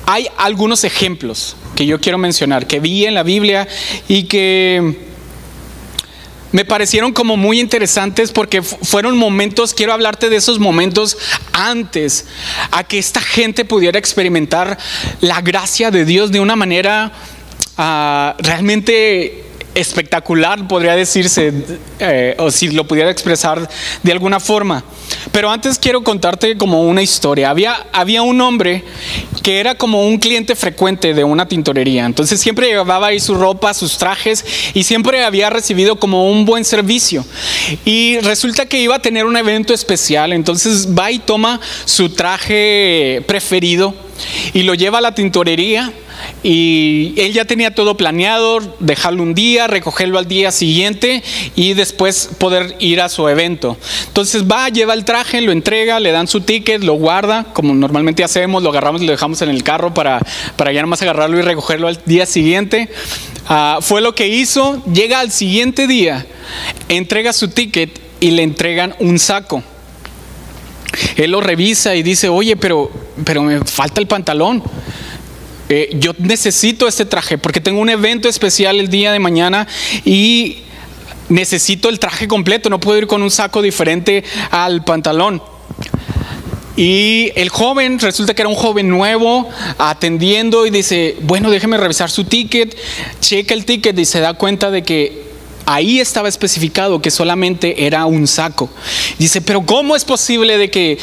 hay 0.06 0.28
algunos 0.38 0.86
ejemplos 0.86 1.58
que 1.76 1.86
yo 1.86 2.00
quiero 2.00 2.17
mencionar, 2.17 2.65
que 2.65 2.80
vi 2.80 3.06
en 3.06 3.13
la 3.13 3.24
Biblia 3.24 3.67
y 4.08 4.24
que 4.24 5.06
me 6.54 6.63
parecieron 6.63 7.12
como 7.12 7.36
muy 7.36 7.60
interesantes 7.60 8.32
porque 8.32 8.62
fueron 8.62 9.17
momentos, 9.17 9.74
quiero 9.74 9.91
hablarte 9.91 10.30
de 10.30 10.38
esos 10.38 10.60
momentos 10.60 11.17
antes 11.52 12.26
a 12.72 12.86
que 12.86 12.98
esta 13.00 13.20
gente 13.20 13.65
pudiera 13.65 14.00
experimentar 14.00 14.78
la 15.20 15.41
gracia 15.41 15.91
de 15.91 16.06
Dios 16.06 16.32
de 16.32 16.39
una 16.39 16.56
manera 16.56 17.12
ah, 17.78 18.34
realmente 18.39 19.46
espectacular, 19.79 20.67
podría 20.67 20.95
decirse, 20.95 21.53
eh, 21.99 22.35
o 22.39 22.49
si 22.49 22.69
lo 22.69 22.87
pudiera 22.87 23.11
expresar 23.11 23.69
de 24.01 24.11
alguna 24.11 24.39
forma. 24.39 24.83
Pero 25.31 25.51
antes 25.51 25.77
quiero 25.77 26.03
contarte 26.03 26.57
como 26.57 26.81
una 26.83 27.01
historia. 27.01 27.51
Había, 27.51 27.85
había 27.93 28.23
un 28.23 28.41
hombre 28.41 28.83
que 29.43 29.59
era 29.59 29.75
como 29.75 30.07
un 30.07 30.17
cliente 30.17 30.55
frecuente 30.55 31.13
de 31.13 31.23
una 31.23 31.47
tintorería. 31.47 32.05
Entonces 32.05 32.39
siempre 32.39 32.67
llevaba 32.67 33.07
ahí 33.07 33.19
su 33.19 33.35
ropa, 33.35 33.73
sus 33.73 33.97
trajes 33.97 34.43
y 34.73 34.83
siempre 34.83 35.23
había 35.23 35.49
recibido 35.49 35.97
como 35.97 36.29
un 36.31 36.45
buen 36.45 36.65
servicio. 36.65 37.23
Y 37.85 38.19
resulta 38.19 38.65
que 38.65 38.79
iba 38.79 38.95
a 38.95 39.01
tener 39.01 39.25
un 39.25 39.37
evento 39.37 39.73
especial. 39.73 40.33
Entonces 40.33 40.87
va 40.97 41.11
y 41.11 41.19
toma 41.19 41.61
su 41.85 42.09
traje 42.09 43.23
preferido 43.27 43.93
y 44.53 44.63
lo 44.63 44.73
lleva 44.73 44.97
a 44.97 45.01
la 45.01 45.13
tintorería 45.13 45.93
y 46.43 47.13
él 47.17 47.34
ya 47.34 47.45
tenía 47.45 47.73
todo 47.73 47.97
planeado, 47.97 48.60
dejarlo 48.80 49.23
un 49.23 49.34
día, 49.34 49.67
recogerlo 49.67 50.19
al 50.19 50.27
día 50.27 50.51
siguiente 50.51 51.23
y 51.56 51.73
después 51.73 52.30
poder 52.38 52.75
ir 52.80 53.01
a 53.01 53.10
su 53.10 53.27
evento. 53.27 53.77
Entonces 54.08 54.45
va, 54.45 54.69
lleva 54.69 54.93
el 54.93 55.03
traje, 55.03 55.41
lo 55.41 55.51
entrega, 55.51 55.99
le 55.99 56.12
dan 56.12 56.27
su 56.27 56.41
ticket, 56.41 56.84
lo 56.84 56.93
guarda, 56.93 57.45
como 57.53 57.73
normalmente 57.73 58.23
hacemos, 58.23 58.63
lo 58.63 58.69
agarramos 58.69 59.01
y 59.01 59.06
lo 59.06 59.12
dejamos 59.12 59.41
en 59.41 59.49
el 59.49 59.63
carro 59.63 59.93
para, 59.93 60.19
para 60.56 60.71
ya 60.71 60.82
nomás 60.82 61.01
agarrarlo 61.01 61.38
y 61.39 61.41
recogerlo 61.41 61.88
al 61.88 61.99
día 62.06 62.25
siguiente. 62.25 62.89
Ah, 63.47 63.80
fue 63.82 64.01
lo 64.01 64.13
que 64.13 64.27
hizo, 64.27 64.84
llega 64.86 65.19
al 65.19 65.32
siguiente 65.32 65.88
día, 65.88 66.25
entrega 66.89 67.34
su 67.34 67.49
ticket 67.49 67.99
y 68.19 68.32
le 68.32 68.43
entregan 68.43 68.95
un 68.99 69.19
saco. 69.19 69.63
Él 71.15 71.32
lo 71.32 71.41
revisa 71.41 71.95
y 71.95 72.03
dice, 72.03 72.30
oye, 72.30 72.56
pero, 72.56 72.91
pero 73.23 73.43
me 73.43 73.60
falta 73.60 73.99
el 73.99 74.08
pantalón. 74.08 74.63
Eh, 75.69 75.89
yo 75.99 76.13
necesito 76.17 76.88
este 76.88 77.06
traje 77.06 77.38
porque 77.38 77.60
tengo 77.60 77.82
un 77.82 77.89
evento 77.89 78.30
especial 78.30 78.80
el 78.80 78.88
día 78.88 79.12
de 79.12 79.19
mañana 79.19 79.67
y 80.06 80.60
necesito 81.30 81.89
el 81.89 81.99
traje 81.99 82.27
completo, 82.27 82.69
no 82.69 82.80
puedo 82.80 82.97
ir 82.97 83.08
con 83.08 83.21
un 83.21 83.32
saco 83.32 83.62
diferente 83.62 84.23
al 84.51 84.84
pantalón. 84.84 85.41
Y 86.77 87.32
el 87.36 87.49
joven, 87.49 87.99
resulta 87.99 88.36
que 88.36 88.43
era 88.43 88.49
un 88.49 88.56
joven 88.56 88.88
nuevo, 88.88 89.49
atendiendo 89.80 90.67
y 90.67 90.69
dice, 90.69 91.17
bueno, 91.21 91.49
déjeme 91.49 91.75
revisar 91.75 92.12
su 92.12 92.23
ticket, 92.23 92.77
checa 93.19 93.56
el 93.56 93.65
ticket 93.65 93.97
y 93.97 94.06
se 94.06 94.19
da 94.19 94.36
cuenta 94.36 94.69
de 94.69 94.84
que 94.84 95.23
ahí 95.65 95.99
estaba 95.99 96.30
especificado 96.30 97.01
que 97.01 97.10
solamente 97.10 97.88
era 97.88 98.06
un 98.06 98.27
saco. 98.27 98.69
Dice, 99.17 99.41
pero 99.41 99.65
¿cómo 99.65 99.95
es 99.95 100.06
posible 100.06 100.60
de 100.60 100.69
que 100.69 100.99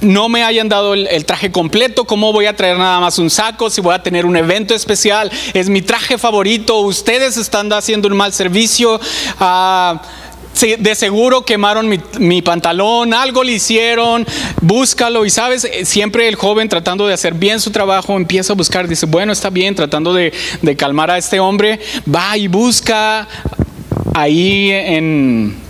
no 0.00 0.28
me 0.28 0.44
hayan 0.44 0.68
dado 0.68 0.94
el, 0.94 1.24
traje 1.24 1.50
completo, 1.50 2.04
¿cómo 2.04 2.32
voy 2.32 2.46
a 2.46 2.56
traer 2.56 2.78
nada 2.78 3.00
más 3.00 3.18
un 3.18 3.30
saco? 3.30 3.70
Si 3.70 3.80
voy 3.80 3.94
a 3.94 4.02
tener 4.02 4.26
un 4.26 4.36
evento 4.36 4.74
especial, 4.74 5.30
es 5.54 5.68
mi 5.68 5.82
traje 5.82 6.18
favorito, 6.18 6.80
ustedes 6.80 7.36
están 7.36 7.72
haciendo 7.72 8.08
un 8.08 8.16
mal 8.16 8.32
servicio. 8.32 9.00
Ah, 9.40 10.02
de 10.78 10.94
seguro 10.94 11.42
quemaron 11.42 11.86
mi, 12.18 12.40
pantalón, 12.40 13.12
algo 13.12 13.44
le 13.44 13.52
hicieron, 13.52 14.26
búscalo. 14.62 15.26
Y 15.26 15.30
sabes, 15.30 15.64
eh, 15.64 15.84
siempre 15.84 16.28
el 16.28 16.36
joven 16.36 16.70
tratando 16.70 17.06
de 17.06 17.12
hacer 17.12 17.34
bien 17.34 17.60
su 17.60 17.70
trabajo 17.70 18.16
empieza 18.16 18.54
a 18.54 18.56
buscar, 18.56 18.88
dice, 18.88 19.04
bueno, 19.04 19.32
está 19.34 19.50
bien, 19.50 19.74
tratando 19.74 20.14
de, 20.14 20.32
de 20.62 20.76
calmar 20.76 21.10
a 21.10 21.18
este 21.18 21.40
hombre, 21.40 21.78
va 22.12 22.38
y 22.38 22.48
busca 22.48 23.28
ahí 24.14 24.70
en 24.70 25.65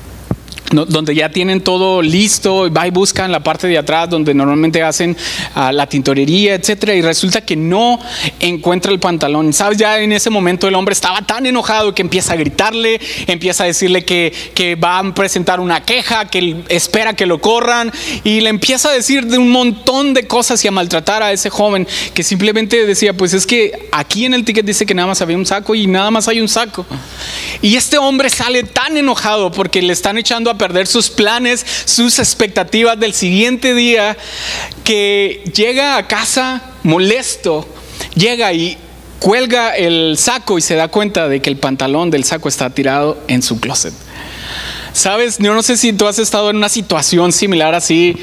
donde 0.71 1.15
ya 1.15 1.29
tienen 1.31 1.61
todo 1.61 2.03
listo, 2.03 2.73
va 2.73 2.87
y 2.87 2.91
buscan 2.91 3.31
la 3.31 3.41
parte 3.41 3.67
de 3.67 3.79
atrás 3.79 4.11
donde 4.11 4.35
normalmente 4.35 4.83
hacen 4.83 5.17
ah, 5.55 5.73
la 5.73 5.87
tintorería, 5.87 6.55
etcétera, 6.55 6.95
y 6.95 7.03
resulta 7.03 7.41
que 7.41 7.57
no 7.57 7.99
encuentra 8.41 8.93
el 8.93 8.99
pantalón. 8.99 9.53
Sabes, 9.53 9.79
ya 9.79 10.01
en 10.01 10.13
ese 10.13 10.31
momento 10.31 10.69
el 10.69 10.75
hombre 10.75 10.93
estaba 10.93 11.23
tan 11.23 11.47
enojado 11.47 11.95
que 11.95 12.03
empieza 12.03 12.33
a 12.33 12.37
gritarle, 12.37 13.01
empieza 13.27 13.65
a 13.65 13.67
decirle 13.67 14.05
que, 14.05 14.33
que 14.55 14.75
va 14.75 14.99
a 14.99 15.15
presentar 15.15 15.61
una 15.61 15.85
queja, 15.85 16.27
que 16.27 16.57
espera 16.69 17.15
que 17.15 17.27
lo 17.27 17.41
corran, 17.41 17.93
y 18.25 18.41
le 18.41 18.51
empieza 18.51 18.91
a 18.91 18.93
decir 18.93 19.27
de 19.27 19.39
un 19.39 19.51
montón 19.51 20.15
de 20.15 20.27
cosas 20.27 20.65
y 20.65 20.69
a 20.69 20.71
maltratar 20.71 21.23
a 21.23 21.33
ese 21.33 21.51
joven 21.51 21.87
que 22.15 22.23
simplemente 22.23 22.87
decía, 22.87 23.13
pues 23.13 23.35
es 23.35 23.47
que 23.47 23.89
aquí 23.93 24.25
en 24.25 24.35
el 24.35 24.45
ticket 24.45 24.67
dice 24.67 24.87
que 24.87 24.95
nada 24.95 25.09
más 25.09 25.21
había 25.23 25.37
un 25.37 25.47
saco 25.47 25.75
y 25.75 25.87
nada 25.87 26.11
más 26.11 26.29
hay 26.29 26.41
un 26.41 26.49
saco. 26.49 26.87
Y 27.63 27.77
este 27.77 27.99
hombre 27.99 28.31
sale 28.31 28.65
tan 28.65 28.97
enojado 28.97 29.51
porque 29.51 29.83
le 29.83 29.93
están 29.93 30.19
echando 30.19 30.51
a 30.51 30.56
perder 30.57 30.87
sus 30.87 31.11
planes, 31.11 31.65
sus 31.85 32.19
expectativas 32.19 32.99
del 32.99 33.13
siguiente 33.13 33.75
día, 33.75 34.17
que 34.85 35.43
llega 35.55 35.97
a 35.97 36.07
casa 36.07 36.63
molesto, 36.83 37.67
llega 38.15 38.53
y 38.53 38.79
cuelga 39.19 39.77
el 39.77 40.17
saco 40.19 40.59
y 40.59 40.63
se 40.63 40.75
da 40.75 40.89
cuenta 40.89 41.29
de 41.29 41.41
que 41.41 41.51
el 41.51 41.57
pantalón 41.57 42.11
del 42.11 42.25
saco 42.25 42.49
está 42.49 42.71
tirado 42.71 43.19
en 43.29 43.43
su 43.43 43.61
closet. 43.61 43.95
Sabes, 44.93 45.37
yo 45.39 45.53
no 45.53 45.63
sé 45.63 45.77
si 45.77 45.93
tú 45.93 46.07
has 46.07 46.19
estado 46.19 46.51
en 46.51 46.57
una 46.57 46.69
situación 46.69 47.33
similar 47.33 47.75
así, 47.75 48.17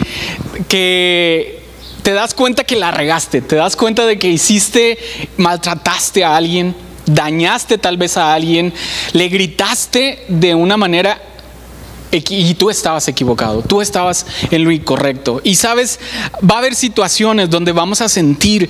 que 0.68 1.62
te 2.02 2.14
das 2.14 2.34
cuenta 2.34 2.64
que 2.64 2.76
la 2.76 2.92
regaste, 2.92 3.42
te 3.42 3.56
das 3.56 3.76
cuenta 3.76 4.06
de 4.06 4.18
que 4.18 4.30
hiciste, 4.30 4.98
maltrataste 5.38 6.24
a 6.24 6.36
alguien, 6.36 6.76
dañaste 7.06 7.78
tal 7.78 7.98
vez 7.98 8.18
a 8.18 8.34
alguien, 8.34 8.74
le 9.14 9.28
gritaste 9.30 10.26
de 10.28 10.56
una 10.56 10.78
manera 10.78 11.22
y 12.14 12.54
tú 12.54 12.70
estabas 12.70 13.08
equivocado, 13.08 13.62
tú 13.62 13.82
estabas 13.82 14.26
en 14.52 14.64
lo 14.64 14.72
incorrecto. 14.72 15.42
Y 15.44 15.56
sabes, 15.56 16.00
va 16.50 16.56
a 16.56 16.58
haber 16.60 16.76
situaciones 16.76 17.50
donde 17.50 17.72
vamos 17.72 18.02
a 18.02 18.10
sentir 18.10 18.70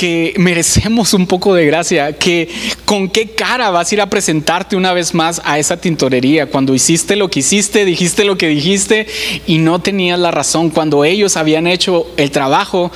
que 0.00 0.32
merecemos 0.38 1.12
un 1.12 1.26
poco 1.26 1.54
de 1.54 1.66
gracia, 1.66 2.14
que 2.14 2.48
con 2.86 3.10
qué 3.10 3.32
cara 3.34 3.68
vas 3.68 3.92
a 3.92 3.94
ir 3.94 4.00
a 4.00 4.06
presentarte 4.06 4.74
una 4.74 4.94
vez 4.94 5.12
más 5.12 5.42
a 5.44 5.58
esa 5.58 5.76
tintorería 5.76 6.46
cuando 6.46 6.74
hiciste 6.74 7.16
lo 7.16 7.28
que 7.28 7.40
hiciste, 7.40 7.84
dijiste 7.84 8.24
lo 8.24 8.38
que 8.38 8.48
dijiste 8.48 9.06
y 9.46 9.58
no 9.58 9.80
tenías 9.80 10.18
la 10.18 10.30
razón, 10.30 10.70
cuando 10.70 11.04
ellos 11.04 11.36
habían 11.36 11.66
hecho 11.66 12.06
el 12.16 12.30
trabajo 12.30 12.90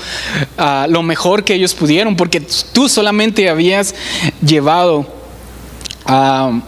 ah, 0.57 0.87
lo 0.89 1.03
mejor 1.03 1.45
que 1.45 1.53
ellos 1.53 1.75
pudieron, 1.75 2.17
porque 2.17 2.41
tú 2.73 2.89
solamente 2.89 3.51
habías 3.51 3.95
llevado 4.41 5.07
ah, 6.07 6.59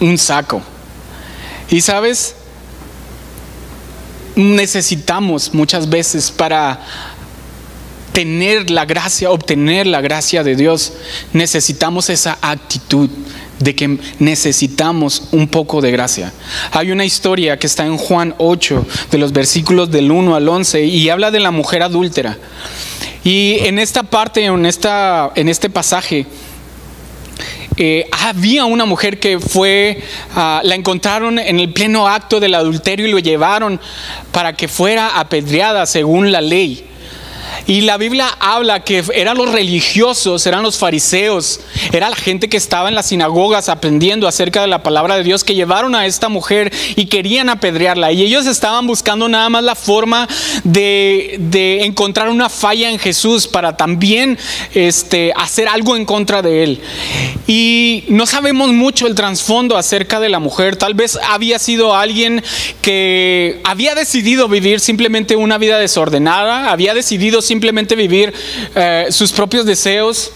un 0.00 0.16
saco. 0.16 0.62
Y 1.70 1.80
sabes, 1.80 2.34
necesitamos 4.36 5.52
muchas 5.52 5.88
veces 5.88 6.30
para 6.30 6.80
tener 8.12 8.70
la 8.70 8.84
gracia, 8.84 9.30
obtener 9.30 9.86
la 9.86 10.00
gracia 10.00 10.42
de 10.42 10.56
Dios, 10.56 10.92
necesitamos 11.32 12.10
esa 12.10 12.38
actitud 12.40 13.08
de 13.60 13.74
que 13.74 13.98
necesitamos 14.18 15.28
un 15.32 15.48
poco 15.48 15.80
de 15.80 15.90
gracia. 15.90 16.32
Hay 16.72 16.90
una 16.90 17.04
historia 17.04 17.58
que 17.58 17.66
está 17.66 17.84
en 17.86 17.96
Juan 17.96 18.34
8, 18.38 18.86
de 19.10 19.18
los 19.18 19.32
versículos 19.32 19.90
del 19.90 20.10
1 20.10 20.34
al 20.34 20.48
11, 20.48 20.84
y 20.84 21.08
habla 21.10 21.30
de 21.30 21.40
la 21.40 21.50
mujer 21.50 21.82
adúltera. 21.82 22.38
Y 23.24 23.58
en 23.60 23.78
esta 23.78 24.04
parte, 24.04 24.44
en, 24.44 24.66
esta, 24.66 25.30
en 25.34 25.48
este 25.48 25.70
pasaje, 25.70 26.26
eh, 27.78 28.08
había 28.10 28.64
una 28.64 28.84
mujer 28.84 29.20
que 29.20 29.38
fue, 29.38 30.02
ah, 30.34 30.60
la 30.64 30.74
encontraron 30.74 31.38
en 31.38 31.60
el 31.60 31.72
pleno 31.72 32.08
acto 32.08 32.40
del 32.40 32.54
adulterio 32.54 33.06
y 33.06 33.10
lo 33.10 33.18
llevaron 33.18 33.80
para 34.32 34.54
que 34.54 34.68
fuera 34.68 35.18
apedreada 35.18 35.86
según 35.86 36.32
la 36.32 36.40
ley. 36.40 36.84
Y 37.68 37.82
la 37.82 37.98
Biblia 37.98 38.34
habla 38.40 38.80
que 38.80 39.04
eran 39.12 39.36
los 39.36 39.52
religiosos, 39.52 40.46
eran 40.46 40.62
los 40.62 40.78
fariseos, 40.78 41.60
era 41.92 42.08
la 42.08 42.16
gente 42.16 42.48
que 42.48 42.56
estaba 42.56 42.88
en 42.88 42.94
las 42.94 43.08
sinagogas 43.08 43.68
aprendiendo 43.68 44.26
acerca 44.26 44.62
de 44.62 44.68
la 44.68 44.82
palabra 44.82 45.18
de 45.18 45.22
Dios 45.22 45.44
que 45.44 45.54
llevaron 45.54 45.94
a 45.94 46.06
esta 46.06 46.30
mujer 46.30 46.72
y 46.96 47.04
querían 47.08 47.50
apedrearla. 47.50 48.10
Y 48.10 48.22
ellos 48.22 48.46
estaban 48.46 48.86
buscando 48.86 49.28
nada 49.28 49.50
más 49.50 49.62
la 49.64 49.74
forma 49.74 50.26
de, 50.64 51.84
encontrar 51.84 52.30
una 52.30 52.48
falla 52.48 52.88
en 52.88 52.98
Jesús 52.98 53.46
para 53.46 53.76
también 53.76 54.38
este, 54.72 55.34
hacer 55.36 55.68
algo 55.68 55.94
en 55.94 56.06
contra 56.06 56.40
de 56.40 56.64
él. 56.64 56.80
Y 57.46 58.04
no 58.08 58.24
sabemos 58.24 58.72
mucho 58.72 59.06
el 59.06 59.14
trasfondo 59.14 59.76
acerca 59.76 60.20
de 60.20 60.30
la 60.30 60.38
mujer. 60.38 60.76
Tal 60.76 60.94
vez 60.94 61.18
había 61.28 61.58
sido 61.58 61.94
alguien 61.94 62.42
que 62.80 63.60
había 63.64 63.94
decidido 63.94 64.48
vivir 64.48 64.80
simplemente 64.80 65.36
una 65.36 65.58
vida 65.58 65.78
desordenada, 65.78 66.72
había 66.72 66.94
decidido 66.94 67.42
simplemente 67.42 67.57
simplemente 67.58 67.96
vivir 67.96 68.32
eh, 68.76 69.06
sus 69.10 69.32
propios 69.32 69.66
deseos. 69.66 70.30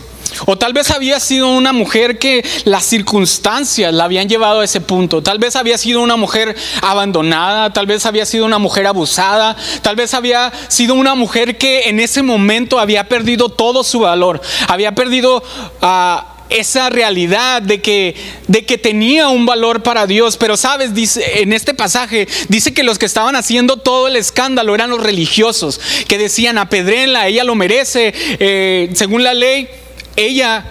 O 0.47 0.57
tal 0.57 0.73
vez 0.73 0.91
había 0.91 1.21
sido 1.21 1.49
una 1.49 1.73
mujer 1.73 2.19
que 2.19 2.43
las 2.65 2.85
circunstancias 2.85 3.93
la 3.93 4.05
habían 4.05 4.29
llevado 4.29 4.61
a 4.61 4.65
ese 4.65 4.81
punto. 4.81 5.23
Tal 5.23 5.39
vez 5.39 5.57
había 5.57 5.77
sido 5.77 6.01
una 6.01 6.17
mujer 6.17 6.57
abandonada, 6.81 7.73
tal 7.73 7.87
vez 7.87 8.07
había 8.07 8.25
sido 8.25 8.47
una 8.47 8.59
mujer 8.59 8.87
abusada, 8.87 9.57
tal 9.83 9.95
vez 9.95 10.15
había 10.15 10.51
sido 10.69 10.95
una 10.95 11.15
mujer 11.15 11.59
que 11.59 11.91
en 11.91 12.01
ese 12.01 12.23
momento 12.23 12.81
había 12.81 13.09
perdido 13.09 13.51
todo 13.51 13.85
su 13.85 14.01
valor, 14.01 14.41
había 14.69 14.93
perdido 14.95 15.45
a 15.83 16.32
esa 16.59 16.91
realidad 16.91 17.63
de 17.63 17.81
que, 17.81 18.15
de 18.49 18.65
que 18.65 18.79
tenía 18.79 19.29
un 19.29 19.47
valor 19.47 19.83
para 19.83 20.07
Dios. 20.07 20.37
Pero 20.37 20.57
sabes, 20.57 20.95
dice, 20.95 21.43
en 21.43 21.53
este 21.53 21.75
pasaje 21.75 22.29
dice 22.49 22.75
que 22.75 22.83
los 22.83 22.99
que 22.99 23.07
estaban 23.07 23.37
haciendo 23.37 23.77
todo 23.77 24.09
el 24.09 24.17
escándalo 24.17 24.75
eran 24.75 24.91
los 24.91 25.03
religiosos, 25.03 25.81
que 26.09 26.19
decían, 26.19 26.59
apedrenla, 26.59 27.27
ella 27.27 27.45
lo 27.45 27.55
merece, 27.55 28.13
eh, 28.39 28.91
según 28.95 29.23
la 29.23 29.35
ley, 29.35 29.69
ella 30.17 30.67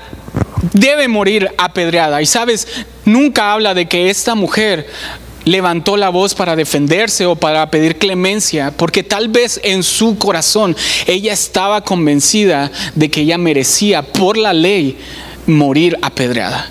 debe 0.74 1.08
morir 1.08 1.50
apedreada. 1.58 2.22
Y 2.22 2.26
sabes, 2.26 2.68
nunca 3.06 3.54
habla 3.54 3.74
de 3.74 3.88
que 3.88 4.10
esta 4.10 4.36
mujer 4.36 4.88
levantó 5.46 5.98
la 5.98 6.10
voz 6.10 6.36
para 6.36 6.56
defenderse 6.56 7.26
o 7.26 7.36
para 7.36 7.70
pedir 7.72 7.98
clemencia, 7.98 8.72
porque 8.72 9.04
tal 9.04 9.28
vez 9.28 9.60
en 9.64 9.84
su 9.84 10.18
corazón 10.18 10.76
ella 11.08 11.34
estaba 11.34 11.82
convencida 11.82 12.72
de 12.96 13.10
que 13.10 13.22
ella 13.22 13.38
merecía 13.38 14.04
por 14.04 14.38
la 14.38 14.54
ley 14.54 14.98
morir 15.52 15.98
apedreada. 16.02 16.70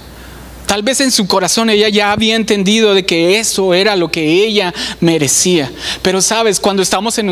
Tal 0.71 0.85
vez 0.85 1.01
en 1.01 1.11
su 1.11 1.27
corazón 1.27 1.69
ella 1.69 1.89
ya 1.89 2.13
había 2.13 2.37
entendido 2.37 2.95
de 2.95 3.05
que 3.05 3.41
eso 3.41 3.75
era 3.75 3.97
lo 3.97 4.09
que 4.09 4.45
ella 4.45 4.73
merecía. 5.01 5.69
Pero 6.01 6.23
sabes, 6.23 6.61
cuando 6.61 6.81
estamos 6.81 7.19
en 7.19 7.29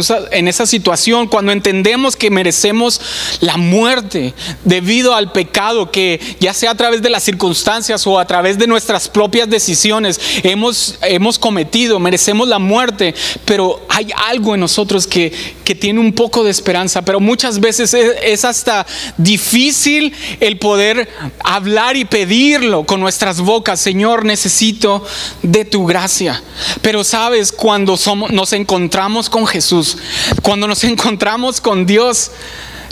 esa, 0.49 0.67
situación, 0.67 1.29
cuando 1.29 1.53
entendemos 1.53 2.17
que 2.17 2.31
merecemos 2.33 3.01
la 3.39 3.57
muerte 3.57 4.35
debido 4.65 5.15
al 5.15 5.31
pecado 5.31 5.93
que 5.93 6.21
ya 6.41 6.53
sea 6.53 6.73
a 6.73 6.75
través 6.75 7.01
de 7.01 7.11
las 7.11 7.23
circunstancias 7.23 8.05
o 8.09 8.19
a 8.19 8.27
través 8.27 8.59
de 8.59 8.67
nuestras 8.67 9.09
propias 9.09 9.49
decisiones 9.49 10.21
hemos, 10.43 10.97
hemos 11.03 11.39
cometido, 11.39 12.01
merecemos 12.01 12.49
la 12.49 12.59
muerte, 12.59 13.15
pero 13.45 13.87
hay 13.99 14.11
algo 14.27 14.55
en 14.55 14.61
nosotros 14.61 15.07
que, 15.07 15.33
que 15.65 15.75
tiene 15.75 16.01
un 16.01 16.13
poco 16.13 16.45
de 16.45 16.51
esperanza, 16.51 17.03
pero 17.03 17.21
muchas 17.21 17.61
veces 17.61 17.95
es, 17.95 18.45
hasta 18.45 18.87
difícil 19.17 20.13
el 20.41 20.59
poder 20.59 21.09
hablar 21.43 21.97
y 21.97 22.05
pedirlo 22.05 22.85
con 22.85 23.01
nuestra 23.01 23.29
bocas, 23.33 23.81
Señor, 23.81 24.25
necesito 24.25 25.05
de 25.43 25.65
tu 25.65 25.85
gracia. 25.85 26.43
Pero 26.81 27.05
sabes, 27.05 27.53
cuando 27.53 27.97
somos, 27.97 28.31
nos 28.31 28.53
encontramos 28.53 29.29
con 29.29 29.47
Jesús, 29.47 29.99
cuando 30.43 30.67
nos 30.67 30.85
encontramos 30.93 31.61
con 31.61 31.85
Dios, 31.85 32.31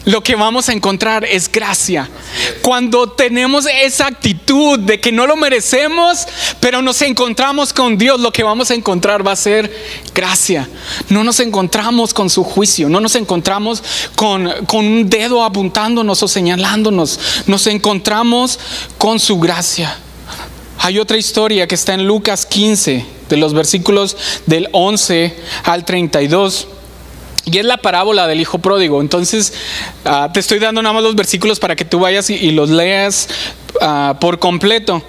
lo 0.06 0.22
que 0.22 0.36
vamos 0.36 0.68
a 0.68 0.72
encontrar 0.72 1.24
es 1.24 1.50
gracia. 1.50 2.08
Cuando 2.62 3.10
tenemos 3.10 3.66
esa 3.66 4.06
actitud 4.06 4.78
de 4.78 5.00
que 5.00 5.10
no 5.10 5.26
lo 5.26 5.36
merecemos, 5.36 6.26
pero 6.60 6.80
nos 6.80 7.02
encontramos 7.02 7.72
con 7.72 7.98
Dios, 7.98 8.20
lo 8.20 8.32
que 8.32 8.44
vamos 8.44 8.70
a 8.70 8.74
encontrar 8.74 9.26
va 9.26 9.32
a 9.32 9.36
ser 9.36 9.70
gracia. 10.14 10.68
No 11.08 11.24
nos 11.24 11.40
encontramos 11.40 12.14
con 12.14 12.30
su 12.30 12.44
juicio, 12.44 12.88
no 12.88 13.00
nos 13.00 13.16
encontramos 13.16 13.82
con, 14.14 14.48
con 14.66 14.86
un 14.86 15.10
dedo 15.10 15.42
apuntándonos 15.42 16.22
o 16.22 16.28
señalándonos, 16.28 17.18
nos 17.46 17.66
encontramos 17.66 18.60
con 18.98 19.18
su 19.18 19.40
gracia. 19.40 19.98
Hay 20.78 21.00
otra 21.00 21.16
historia 21.16 21.66
que 21.66 21.74
está 21.74 21.94
en 21.94 22.06
Lucas 22.06 22.46
15, 22.46 23.04
de 23.28 23.36
los 23.36 23.54
versículos 23.54 24.16
del 24.46 24.68
11 24.70 25.36
al 25.64 25.84
32. 25.84 26.68
Y 27.48 27.58
es 27.58 27.64
la 27.64 27.76
parábola 27.76 28.26
del 28.26 28.40
hijo 28.40 28.58
pródigo. 28.58 29.00
Entonces, 29.00 29.52
ah, 30.04 30.30
te 30.34 30.40
estoy 30.40 30.58
dando 30.58 30.82
nada 30.82 30.92
más 30.92 31.04
los 31.04 31.14
versículos 31.14 31.60
para 31.60 31.76
que 31.76 31.84
tú 31.84 32.00
vayas 32.00 32.28
y, 32.28 32.50
los 32.50 32.70
leas 32.70 33.28
ah, 33.80 34.16
por 34.20 34.40
completo. 34.40 35.00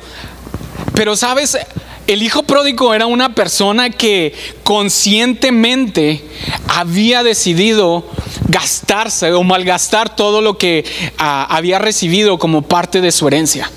Pero 0.94 1.16
sabes, 1.16 1.58
el 2.06 2.22
hijo 2.22 2.44
pródigo 2.44 2.94
era 2.94 3.08
una 3.08 3.34
persona 3.34 3.90
que 3.90 4.36
conscientemente 4.64 6.24
había 6.68 7.24
decidido 7.24 8.06
gastarse 8.50 9.32
o 9.34 9.42
malgastar 9.42 10.16
todo 10.16 10.42
lo 10.42 10.60
que 10.60 10.86
ah, 11.18 11.48
había 11.50 11.80
recibido 11.80 12.38
como 12.38 12.62
parte 12.62 13.02
de 13.02 13.12
su 13.12 13.28
herencia. 13.28 13.72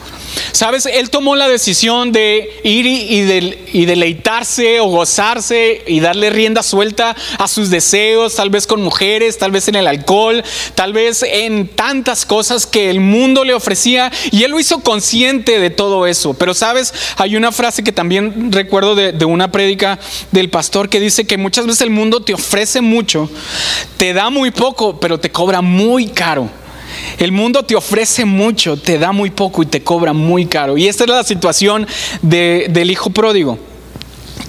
Sabes, 0.53 0.87
él 0.87 1.11
tomó 1.11 1.37
la 1.37 1.49
decisión 1.49 2.13
de 2.13 2.51
ir 2.65 2.87
y, 2.87 3.85
deleitarse 3.85 4.81
o 4.81 4.87
gozarse 4.87 5.83
y 5.87 6.01
darle 6.01 6.31
rienda 6.31 6.63
suelta 6.63 7.17
a 7.39 7.49
sus 7.49 7.71
deseos, 7.71 8.35
tal 8.35 8.51
vez 8.51 8.67
con 8.67 8.83
mujeres, 8.83 9.39
tal 9.39 9.51
vez 9.51 9.69
en 9.69 9.77
el 9.77 9.87
alcohol, 9.87 10.43
tal 10.75 10.93
vez 10.93 11.23
en 11.23 11.69
tantas 11.69 12.27
cosas 12.27 12.67
que 12.67 12.91
el 12.91 13.01
mundo 13.01 13.45
le 13.45 13.55
ofrecía 13.55 14.11
y 14.31 14.43
él 14.45 14.51
lo 14.51 14.61
hizo 14.61 14.81
consciente 14.81 15.59
de 15.59 15.71
todo 15.71 16.07
eso. 16.07 16.35
Pero 16.35 16.55
sabes, 16.55 16.93
hay 17.17 17.37
una 17.37 17.53
frase 17.53 17.83
que 17.83 17.93
también 17.93 18.53
recuerdo 18.53 18.95
de, 18.95 19.13
de 19.13 19.25
una 19.25 19.51
prédica 19.51 19.99
del 20.31 20.51
pastor 20.51 20.89
que 20.89 21.01
dice 21.01 21.27
que 21.27 21.39
muchas 21.39 21.67
veces 21.67 21.83
el 21.83 21.91
mundo 21.91 22.21
te 22.21 22.35
ofrece 22.35 22.81
mucho, 22.81 23.31
te 23.97 24.13
da 24.13 24.31
muy 24.31 24.51
poco, 24.51 25.01
pero 25.01 25.19
te 25.19 25.31
cobra 25.31 25.63
muy 25.63 26.09
caro. 26.09 26.60
El 27.19 27.33
mundo 27.33 27.63
te 27.63 27.77
ofrece 27.77 28.25
mucho, 28.25 28.77
te 28.77 28.99
da 28.99 29.13
muy 29.13 29.31
poco 29.31 29.63
y 29.63 29.67
te 29.67 29.83
cobra 29.83 30.13
muy 30.13 30.47
caro. 30.47 30.77
Y 30.77 30.89
esta 30.89 31.05
es 31.05 31.11
la 31.11 31.25
situación 31.25 31.87
del 32.23 32.91
hijo 32.91 33.11
pródigo 33.11 33.59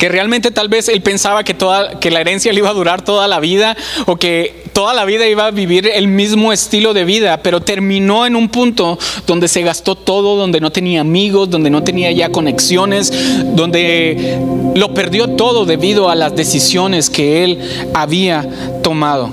que 0.01 0.09
realmente 0.09 0.49
tal 0.49 0.67
vez 0.67 0.89
él 0.89 1.03
pensaba 1.03 1.43
que, 1.43 1.53
toda, 1.53 1.99
que 1.99 2.09
la 2.09 2.21
herencia 2.21 2.51
le 2.51 2.57
iba 2.57 2.69
a 2.71 2.73
durar 2.73 3.03
toda 3.03 3.27
la 3.27 3.39
vida 3.39 3.77
o 4.07 4.15
que 4.15 4.63
toda 4.73 4.95
la 4.95 5.05
vida 5.05 5.27
iba 5.27 5.45
a 5.45 5.51
vivir 5.51 5.85
el 5.85 6.07
mismo 6.07 6.51
estilo 6.51 6.95
de 6.95 7.05
vida, 7.05 7.43
pero 7.43 7.61
terminó 7.61 8.25
en 8.25 8.35
un 8.35 8.49
punto 8.49 8.97
donde 9.27 9.47
se 9.47 9.61
gastó 9.61 9.93
todo, 9.93 10.35
donde 10.35 10.59
no 10.59 10.71
tenía 10.71 11.01
amigos, 11.01 11.51
donde 11.51 11.69
no 11.69 11.83
tenía 11.83 12.11
ya 12.11 12.29
conexiones, 12.29 13.13
donde 13.55 14.39
lo 14.73 14.91
perdió 14.95 15.35
todo 15.35 15.65
debido 15.65 16.09
a 16.09 16.15
las 16.15 16.35
decisiones 16.35 17.11
que 17.11 17.43
él 17.43 17.59
había 17.93 18.47
tomado. 18.81 19.29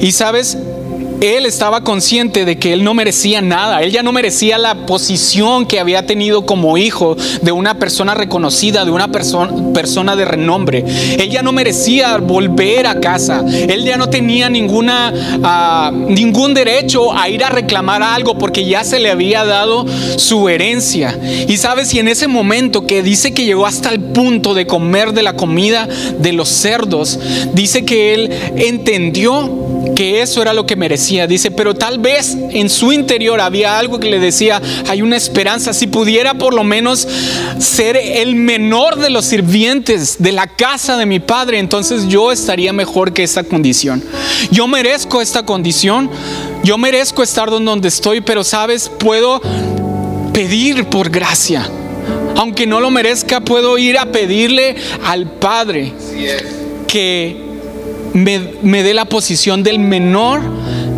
Y 0.00 0.10
sabes, 0.10 0.58
él 1.20 1.46
estaba 1.46 1.82
consciente 1.82 2.44
de 2.44 2.58
que 2.58 2.72
él 2.72 2.84
no 2.84 2.94
merecía 2.94 3.40
nada, 3.40 3.82
él 3.82 3.92
ya 3.92 4.02
no 4.02 4.12
merecía 4.12 4.58
la 4.58 4.86
posición 4.86 5.66
que 5.66 5.78
había 5.78 6.06
tenido 6.06 6.46
como 6.46 6.78
hijo 6.78 7.16
de 7.42 7.52
una 7.52 7.78
persona 7.78 8.14
reconocida, 8.14 8.84
de 8.84 8.90
una 8.90 9.08
persona, 9.08 9.72
persona 9.72 10.16
de 10.16 10.24
renombre. 10.24 10.84
Él 11.18 11.30
ya 11.30 11.42
no 11.42 11.52
merecía 11.52 12.16
volver 12.18 12.86
a 12.86 13.00
casa, 13.00 13.44
él 13.46 13.84
ya 13.84 13.96
no 13.96 14.08
tenía 14.08 14.48
ninguna, 14.48 15.12
ah, 15.42 15.92
ningún 15.94 16.54
derecho 16.54 17.12
a 17.12 17.28
ir 17.28 17.44
a 17.44 17.50
reclamar 17.50 18.02
algo 18.02 18.38
porque 18.38 18.64
ya 18.64 18.84
se 18.84 18.98
le 18.98 19.10
había 19.10 19.44
dado 19.44 19.86
su 20.16 20.48
herencia. 20.48 21.18
Y 21.48 21.56
sabes, 21.56 21.88
si 21.88 21.98
en 21.98 22.08
ese 22.08 22.28
momento 22.28 22.86
que 22.86 23.02
dice 23.02 23.34
que 23.34 23.44
llegó 23.44 23.66
hasta 23.66 23.90
el 23.90 24.00
punto 24.00 24.54
de 24.54 24.66
comer 24.66 25.12
de 25.12 25.22
la 25.22 25.34
comida 25.34 25.88
de 26.18 26.32
los 26.32 26.48
cerdos, 26.48 27.18
dice 27.52 27.84
que 27.84 28.14
él 28.14 28.30
entendió 28.56 29.79
que 30.00 30.22
eso 30.22 30.40
era 30.40 30.54
lo 30.54 30.64
que 30.64 30.76
merecía. 30.76 31.26
Dice, 31.26 31.50
pero 31.50 31.74
tal 31.74 31.98
vez 31.98 32.34
en 32.52 32.70
su 32.70 32.90
interior 32.90 33.38
había 33.38 33.78
algo 33.78 34.00
que 34.00 34.08
le 34.08 34.18
decía, 34.18 34.58
hay 34.88 35.02
una 35.02 35.14
esperanza, 35.14 35.74
si 35.74 35.88
pudiera 35.88 36.32
por 36.32 36.54
lo 36.54 36.64
menos 36.64 37.06
ser 37.58 37.98
el 37.98 38.34
menor 38.34 38.96
de 38.96 39.10
los 39.10 39.26
sirvientes 39.26 40.16
de 40.18 40.32
la 40.32 40.46
casa 40.46 40.96
de 40.96 41.04
mi 41.04 41.20
padre, 41.20 41.58
entonces 41.58 42.08
yo 42.08 42.32
estaría 42.32 42.72
mejor 42.72 43.12
que 43.12 43.22
esta 43.22 43.42
condición. 43.42 44.02
Yo 44.50 44.66
merezco 44.66 45.20
esta 45.20 45.44
condición, 45.44 46.08
yo 46.64 46.78
merezco 46.78 47.22
estar 47.22 47.50
donde 47.50 47.88
estoy, 47.88 48.22
pero 48.22 48.42
sabes, 48.42 48.88
puedo 48.88 49.42
pedir 50.32 50.86
por 50.86 51.10
gracia. 51.10 51.68
Aunque 52.36 52.66
no 52.66 52.80
lo 52.80 52.90
merezca, 52.90 53.42
puedo 53.42 53.76
ir 53.76 53.98
a 53.98 54.06
pedirle 54.06 54.76
al 55.04 55.30
Padre 55.30 55.92
que 56.86 57.49
me, 58.14 58.82
dé 58.82 58.94
la 58.94 59.04
posición 59.04 59.62
del 59.62 59.78
menor 59.78 60.40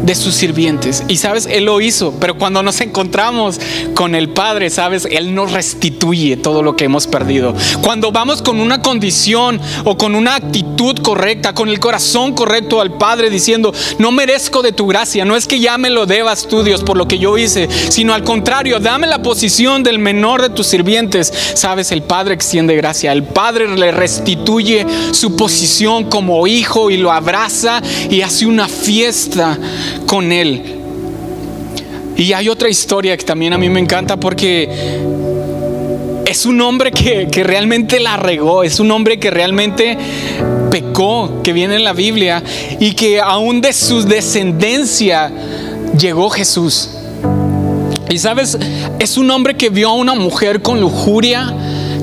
de 0.03 0.15
sus 0.15 0.35
sirvientes. 0.35 1.05
Y 1.09 1.17
sabes, 1.17 1.47
Él 1.47 1.65
lo 1.65 1.81
hizo, 1.81 2.15
pero 2.21 2.37
cuando 2.37 2.63
nos 2.63 2.81
encontramos 2.81 3.61
con 3.95 4.15
el 4.15 4.31
Padre, 4.31 4.71
sabes, 4.71 5.07
Él 5.11 5.35
nos 5.35 5.53
restituye 5.53 6.37
todo 6.37 6.63
lo 6.63 6.77
que 6.77 6.85
hemos 6.85 7.07
perdido. 7.07 7.55
Cuando 7.83 8.13
vamos 8.13 8.43
con 8.43 8.61
una 8.61 8.83
condición 8.83 9.61
o 9.85 9.97
con 9.97 10.15
una 10.15 10.37
actitud 10.37 10.97
correcta, 10.99 11.55
con 11.55 11.69
el 11.69 11.81
corazón 11.81 12.35
correcto 12.35 12.81
al 12.81 12.97
Padre, 12.99 13.31
diciendo, 13.31 13.73
no 13.99 14.13
merezco 14.13 14.63
de 14.63 14.73
tu 14.73 14.87
gracia, 14.87 15.25
no 15.25 15.37
es 15.37 15.47
que 15.47 15.61
ya 15.61 15.79
me 15.79 15.91
lo 15.91 16.07
debas 16.07 16.47
tú, 16.49 16.63
Dios, 16.63 16.83
por 16.83 16.97
lo 16.97 17.09
que 17.09 17.19
yo 17.19 17.39
hice, 17.39 17.69
sino 17.89 18.15
al 18.15 18.25
contrario, 18.25 18.81
dame 18.81 19.07
la 19.07 19.23
posición 19.23 19.83
del 19.83 19.99
menor 19.99 20.43
de 20.43 20.51
tus 20.51 20.67
sirvientes. 20.67 21.33
Sabes, 21.55 21.93
el 21.93 22.03
Padre 22.03 22.35
extiende 22.35 22.77
gracia, 22.77 23.13
el 23.13 23.23
Padre 23.23 23.69
le 23.69 23.93
restituye 23.93 24.87
su 25.13 25.37
posición 25.37 26.05
como 26.05 26.47
hijo 26.47 26.91
y 26.91 26.97
lo 26.97 27.13
abraza 27.13 27.83
y 28.11 28.23
hace 28.23 28.47
una 28.47 28.69
fiesta 28.69 29.59
con 30.07 30.33
Él. 30.33 30.81
Y 32.17 32.33
hay 32.33 32.49
otra 32.49 32.69
historia 32.69 33.17
que 33.17 33.25
también 33.25 33.53
a 33.53 33.59
mí 33.59 33.69
me 33.69 33.81
encanta 33.81 34.19
porque 34.19 34.69
es 36.27 36.47
un 36.47 36.61
hombre 36.61 36.91
que, 36.93 37.45
realmente 37.45 38.01
la 38.01 38.17
regó, 38.17 38.63
es 38.63 38.81
un 38.81 38.91
hombre 38.91 39.19
que 39.19 39.31
realmente 39.31 39.99
pecó, 40.71 41.43
que 41.43 41.53
viene 41.53 41.77
en 41.77 41.85
la 41.85 41.93
Biblia, 41.93 42.43
y 42.81 42.93
que 42.93 43.21
aún 43.21 43.61
de 43.61 43.73
su 43.73 44.03
descendencia 44.03 45.31
llegó 45.99 46.31
Jesús. 46.31 46.91
Y 48.09 48.19
sabes, 48.19 48.59
es 48.99 49.17
un 49.17 49.31
hombre 49.31 49.57
que 49.57 49.69
vio 49.69 49.91
a 49.91 49.95
una 49.95 50.15
mujer 50.15 50.63
con 50.63 50.81
lujuria, 50.81 51.53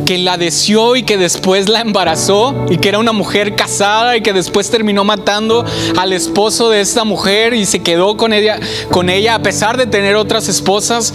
que 0.10 0.18
la 0.18 0.38
deseó 0.38 0.96
y 0.96 1.04
que 1.04 1.18
después 1.18 1.70
la 1.70 1.82
embarazó 1.82 2.66
y 2.68 2.78
que 2.78 2.90
era 2.90 2.98
una 2.98 3.12
mujer 3.12 3.54
casada 3.54 4.18
y 4.18 4.22
que 4.22 4.34
después 4.34 4.72
terminó 4.72 5.04
matando 5.04 5.64
al 5.96 6.14
esposo 6.14 6.72
de 6.72 6.82
esta 6.82 7.04
mujer 7.04 7.54
y 7.54 7.64
se 7.68 7.84
quedó 7.84 8.18
con 8.18 8.34
ella, 8.34 8.60
con 8.90 9.12
ella 9.12 9.36
a 9.36 9.40
pesar 9.44 9.78
de 9.78 9.86
tener 9.86 10.16
otras 10.16 10.48
esposas. 10.48 11.14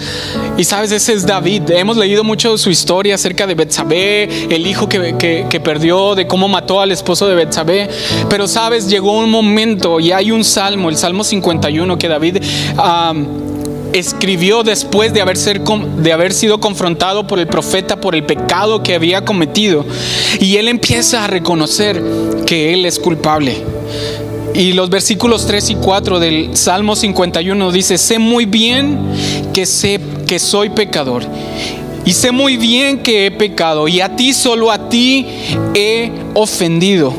Y 0.56 0.62
sabes, 0.62 0.92
ese 0.92 1.12
es 1.12 1.26
David. 1.26 1.70
Hemos 1.70 1.96
leído 1.96 2.22
mucho 2.22 2.56
su 2.56 2.70
historia 2.70 3.16
acerca 3.16 3.48
de 3.48 3.56
Betsabé, 3.56 4.28
el 4.48 4.64
hijo 4.64 4.88
que, 4.88 5.60
perdió, 5.64 6.14
de 6.14 6.28
cómo 6.28 6.46
mató 6.46 6.80
al 6.80 6.92
esposo 6.92 7.26
de 7.26 7.34
Betsabé. 7.34 7.90
Pero 8.30 8.46
sabes, 8.46 8.88
llegó 8.88 9.18
un 9.18 9.28
momento 9.28 9.98
y 9.98 10.12
hay 10.12 10.30
un 10.30 10.44
salmo, 10.44 10.88
el 10.88 10.96
Salmo 10.96 11.24
51, 11.24 11.98
que 11.98 12.06
David 12.06 12.36
escribió 13.94 14.64
después 14.64 15.14
de 15.14 15.22
haber, 15.22 16.32
sido 16.32 16.60
confrontado 16.60 17.26
por 17.26 17.38
el 17.38 17.46
profeta 17.46 18.00
por 18.00 18.14
el 18.14 18.24
pecado 18.24 18.82
que 18.82 18.94
había 18.94 19.24
cometido. 19.24 19.86
Y 20.40 20.56
él 20.56 20.68
empieza 20.68 21.24
a 21.24 21.28
reconocer 21.28 22.02
que 22.44 22.74
él 22.74 22.84
es 22.84 22.98
culpable. 22.98 23.56
Y 24.52 24.72
los 24.72 24.90
versículos 24.90 25.46
3 25.46 25.70
y 25.70 25.74
4 25.76 26.18
del 26.18 26.56
Salmo 26.56 26.96
51 26.96 27.72
dice, 27.72 27.96
sé 27.96 28.18
muy 28.18 28.46
bien 28.46 28.98
que 29.52 29.64
sé 29.64 30.00
que 30.26 30.38
soy 30.38 30.70
pecador 30.70 31.24
y 32.04 32.12
sé 32.12 32.32
muy 32.32 32.56
bien 32.56 32.98
que 32.98 33.26
he 33.26 33.30
pecado 33.30 33.88
y 33.88 34.00
a 34.00 34.14
ti, 34.14 34.32
solo 34.32 34.70
a 34.70 34.88
ti 34.88 35.26
he 35.74 36.12
ofendido. 36.34 37.14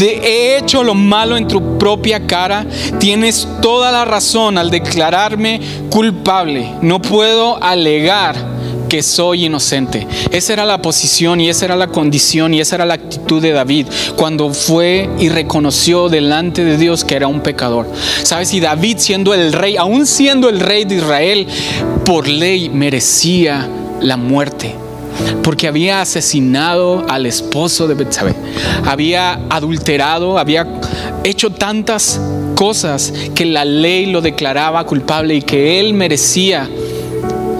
He 0.00 0.58
hecho 0.58 0.82
lo 0.82 0.94
malo 0.94 1.36
en 1.36 1.48
tu 1.48 1.78
propia 1.78 2.26
cara. 2.26 2.66
Tienes 2.98 3.48
toda 3.60 3.90
la 3.90 4.04
razón 4.04 4.58
al 4.58 4.70
declararme 4.70 5.60
culpable. 5.90 6.74
No 6.82 7.00
puedo 7.00 7.62
alegar 7.62 8.58
que 8.88 9.02
soy 9.02 9.44
inocente. 9.44 10.06
Esa 10.32 10.54
era 10.54 10.64
la 10.64 10.82
posición 10.82 11.40
y 11.40 11.48
esa 11.48 11.66
era 11.66 11.76
la 11.76 11.88
condición 11.88 12.54
y 12.54 12.60
esa 12.60 12.76
era 12.76 12.86
la 12.86 12.94
actitud 12.94 13.40
de 13.40 13.52
David 13.52 13.86
cuando 14.16 14.52
fue 14.52 15.08
y 15.18 15.28
reconoció 15.28 16.08
delante 16.08 16.64
de 16.64 16.76
Dios 16.76 17.04
que 17.04 17.14
era 17.14 17.28
un 17.28 17.40
pecador. 17.40 17.86
¿Sabes? 18.22 18.52
Y 18.54 18.60
David 18.60 18.96
siendo 18.98 19.34
el 19.34 19.52
rey, 19.52 19.76
aún 19.76 20.06
siendo 20.06 20.48
el 20.48 20.60
rey 20.60 20.84
de 20.84 20.96
Israel, 20.96 21.46
por 22.04 22.26
ley 22.26 22.68
merecía 22.70 23.68
la 24.00 24.16
muerte, 24.16 24.74
porque 25.42 25.68
había 25.68 26.00
asesinado 26.00 27.04
al 27.08 27.26
esposo 27.26 27.86
de 27.86 27.94
Betsabé, 27.94 28.34
había 28.84 29.40
adulterado, 29.48 30.38
había 30.38 30.66
hecho 31.24 31.50
tantas 31.50 32.20
cosas 32.54 33.12
que 33.34 33.44
la 33.44 33.64
ley 33.64 34.06
lo 34.06 34.20
declaraba 34.20 34.84
culpable 34.84 35.34
y 35.34 35.42
que 35.42 35.80
él 35.80 35.94
merecía 35.94 36.68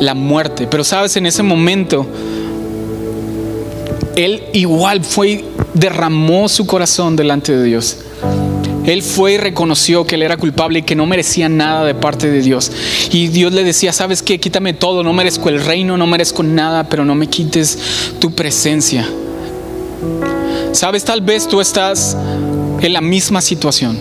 la 0.00 0.14
muerte. 0.14 0.66
Pero 0.70 0.84
sabes, 0.84 1.16
en 1.16 1.26
ese 1.26 1.42
momento, 1.42 2.06
él 4.16 4.42
igual 4.52 5.04
fue, 5.04 5.44
derramó 5.74 6.48
su 6.48 6.66
corazón 6.66 7.16
delante 7.16 7.56
de 7.56 7.64
Dios. 7.64 7.98
Él 8.88 9.02
fue 9.02 9.34
y 9.34 9.36
reconoció 9.36 10.06
que 10.06 10.14
él 10.14 10.22
era 10.22 10.38
culpable 10.38 10.78
y 10.78 10.82
que 10.82 10.94
no 10.94 11.04
merecía 11.04 11.50
nada 11.50 11.84
de 11.84 11.94
parte 11.94 12.30
de 12.30 12.40
Dios. 12.40 12.72
Y 13.12 13.28
Dios 13.28 13.52
le 13.52 13.62
decía, 13.62 13.92
¿sabes 13.92 14.22
qué? 14.22 14.40
Quítame 14.40 14.72
todo, 14.72 15.02
no 15.02 15.12
merezco 15.12 15.50
el 15.50 15.62
reino, 15.62 15.98
no 15.98 16.06
merezco 16.06 16.42
nada, 16.42 16.88
pero 16.88 17.04
no 17.04 17.14
me 17.14 17.26
quites 17.26 17.78
tu 18.18 18.34
presencia. 18.34 19.06
Sabes, 20.72 21.04
tal 21.04 21.20
vez 21.20 21.46
tú 21.46 21.60
estás 21.60 22.16
en 22.80 22.92
la 22.94 23.02
misma 23.02 23.42
situación. 23.42 23.98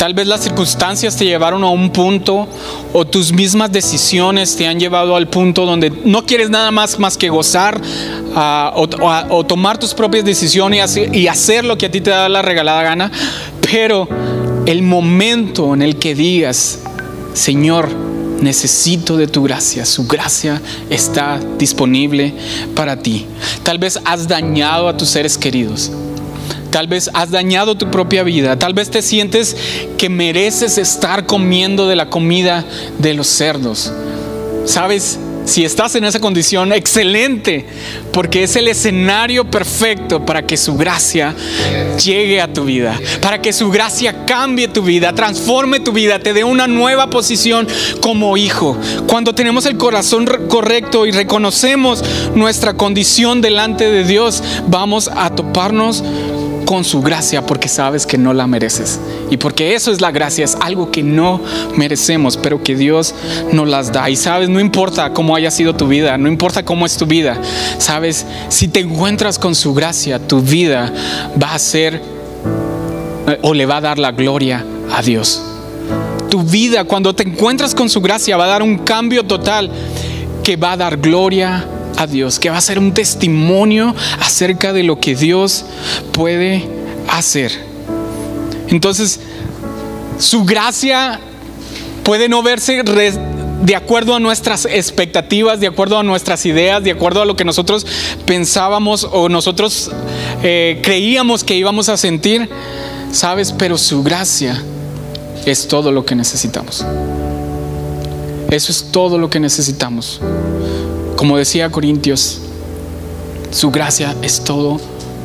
Tal 0.00 0.14
vez 0.14 0.26
las 0.26 0.40
circunstancias 0.40 1.14
te 1.16 1.26
llevaron 1.26 1.62
a 1.62 1.68
un 1.68 1.90
punto 1.90 2.48
o 2.94 3.06
tus 3.06 3.32
mismas 3.32 3.70
decisiones 3.70 4.56
te 4.56 4.66
han 4.66 4.80
llevado 4.80 5.14
al 5.14 5.28
punto 5.28 5.66
donde 5.66 5.90
no 5.90 6.24
quieres 6.24 6.48
nada 6.48 6.70
más 6.70 6.98
más 6.98 7.18
que 7.18 7.28
gozar 7.28 7.78
ah, 8.34 8.72
o, 8.74 9.44
tomar 9.44 9.76
tus 9.76 9.92
propias 9.92 10.24
decisiones 10.24 10.96
y 10.96 11.26
hacer, 11.26 11.66
lo 11.66 11.76
que 11.76 11.84
a 11.84 11.90
ti 11.90 12.00
te 12.00 12.08
da 12.08 12.30
la 12.30 12.40
regalada 12.40 12.82
gana. 12.82 13.12
Pero 13.70 14.08
el 14.66 14.82
momento 14.82 15.74
en 15.74 15.82
el 15.82 15.96
que 15.96 16.14
digas, 16.14 16.80
Señor, 17.34 17.88
necesito 18.40 19.16
de 19.16 19.28
tu 19.28 19.42
gracia. 19.42 19.84
Su 19.84 20.06
gracia 20.06 20.60
está 20.88 21.38
disponible 21.58 22.34
para 22.74 22.96
ti. 22.96 23.26
Tal 23.62 23.78
vez 23.78 24.00
has 24.04 24.26
dañado 24.26 24.88
a 24.88 24.96
tus 24.96 25.10
seres 25.10 25.38
queridos. 25.38 25.92
Tal 26.70 26.86
vez 26.86 27.10
has 27.14 27.30
dañado 27.30 27.76
tu 27.76 27.90
propia 27.90 28.22
vida. 28.22 28.58
Tal 28.58 28.74
vez 28.74 28.90
te 28.90 29.02
sientes 29.02 29.56
que 29.98 30.08
mereces 30.08 30.78
estar 30.78 31.26
comiendo 31.26 31.86
de 31.88 31.96
la 31.96 32.10
comida 32.10 32.64
de 32.98 33.14
los 33.14 33.26
cerdos. 33.26 33.92
¿Sabes? 34.64 35.18
Si 35.50 35.64
estás 35.64 35.96
en 35.96 36.04
esa 36.04 36.20
condición, 36.20 36.72
excelente, 36.72 37.66
porque 38.12 38.44
es 38.44 38.54
el 38.54 38.68
escenario 38.68 39.50
perfecto 39.50 40.24
para 40.24 40.46
que 40.46 40.56
su 40.56 40.76
gracia 40.76 41.34
llegue 42.04 42.40
a 42.40 42.52
tu 42.52 42.66
vida, 42.66 42.96
para 43.20 43.42
que 43.42 43.52
su 43.52 43.68
gracia 43.68 44.26
cambie 44.26 44.68
tu 44.68 44.82
vida, 44.82 45.12
transforme 45.12 45.80
tu 45.80 45.90
vida, 45.90 46.20
te 46.20 46.34
dé 46.34 46.44
una 46.44 46.68
nueva 46.68 47.10
posición 47.10 47.66
como 48.00 48.36
hijo. 48.36 48.78
Cuando 49.08 49.34
tenemos 49.34 49.66
el 49.66 49.76
corazón 49.76 50.24
correcto 50.48 51.04
y 51.04 51.10
reconocemos 51.10 52.04
nuestra 52.36 52.74
condición 52.74 53.40
delante 53.40 53.90
de 53.90 54.04
Dios, 54.04 54.44
vamos 54.68 55.10
a 55.12 55.34
toparnos 55.34 56.04
con 56.70 56.84
su 56.84 57.02
gracia 57.02 57.44
porque 57.44 57.66
sabes 57.66 58.06
que 58.06 58.16
no 58.16 58.32
la 58.32 58.46
mereces. 58.46 59.00
Y 59.28 59.38
porque 59.38 59.74
eso 59.74 59.90
es 59.90 60.00
la 60.00 60.12
gracia, 60.12 60.44
es 60.44 60.56
algo 60.60 60.92
que 60.92 61.02
no 61.02 61.40
merecemos, 61.74 62.36
pero 62.36 62.62
que 62.62 62.76
Dios 62.76 63.12
nos 63.50 63.66
las 63.66 63.90
da. 63.90 64.08
Y 64.08 64.14
sabes, 64.14 64.48
no 64.48 64.60
importa 64.60 65.12
cómo 65.12 65.34
haya 65.34 65.50
sido 65.50 65.74
tu 65.74 65.88
vida, 65.88 66.16
no 66.16 66.28
importa 66.28 66.64
cómo 66.64 66.86
es 66.86 66.96
tu 66.96 67.06
vida, 67.06 67.42
sabes, 67.78 68.24
si 68.50 68.68
te 68.68 68.78
encuentras 68.78 69.36
con 69.36 69.56
su 69.56 69.74
gracia, 69.74 70.24
tu 70.24 70.42
vida 70.42 70.92
va 71.42 71.54
a 71.54 71.58
ser 71.58 71.94
eh, 73.26 73.38
o 73.42 73.52
le 73.52 73.66
va 73.66 73.78
a 73.78 73.80
dar 73.80 73.98
la 73.98 74.12
gloria 74.12 74.64
a 74.92 75.02
Dios. 75.02 75.42
Tu 76.30 76.40
vida, 76.40 76.84
cuando 76.84 77.12
te 77.12 77.24
encuentras 77.24 77.74
con 77.74 77.90
su 77.90 78.00
gracia, 78.00 78.36
va 78.36 78.44
a 78.44 78.48
dar 78.48 78.62
un 78.62 78.78
cambio 78.78 79.24
total 79.24 79.72
que 80.44 80.54
va 80.54 80.70
a 80.70 80.76
dar 80.76 80.98
gloria 80.98 81.56
a 81.56 81.79
Dios, 82.06 82.38
que 82.38 82.50
va 82.50 82.58
a 82.58 82.60
ser 82.60 82.78
un 82.78 82.92
testimonio 82.92 83.94
acerca 84.18 84.72
de 84.72 84.82
lo 84.82 85.00
que 85.00 85.14
Dios 85.14 85.64
puede 86.12 86.68
hacer. 87.08 87.52
Entonces, 88.68 89.20
su 90.18 90.44
gracia 90.44 91.20
puede 92.04 92.28
no 92.28 92.42
verse 92.42 92.82
de 93.62 93.76
acuerdo 93.76 94.14
a 94.14 94.20
nuestras 94.20 94.64
expectativas, 94.64 95.60
de 95.60 95.66
acuerdo 95.66 95.98
a 95.98 96.02
nuestras 96.02 96.46
ideas, 96.46 96.82
de 96.82 96.90
acuerdo 96.90 97.22
a 97.22 97.24
lo 97.24 97.36
que 97.36 97.44
nosotros 97.44 97.86
pensábamos 98.24 99.04
o 99.04 99.28
nosotros 99.28 99.90
eh, 100.42 100.80
creíamos 100.82 101.44
que 101.44 101.54
íbamos 101.56 101.88
a 101.88 101.96
sentir, 101.96 102.48
¿sabes? 103.12 103.52
Pero 103.52 103.76
su 103.76 104.02
gracia 104.02 104.62
es 105.44 105.68
todo 105.68 105.92
lo 105.92 106.04
que 106.04 106.14
necesitamos. 106.14 106.84
Eso 108.50 108.72
es 108.72 108.86
todo 108.90 109.18
lo 109.18 109.30
que 109.30 109.40
necesitamos. 109.40 110.20
Como 111.20 111.36
decía 111.36 111.68
Corintios, 111.68 112.40
su 113.50 113.70
gracia 113.70 114.16
es 114.22 114.42
todo 114.42 114.80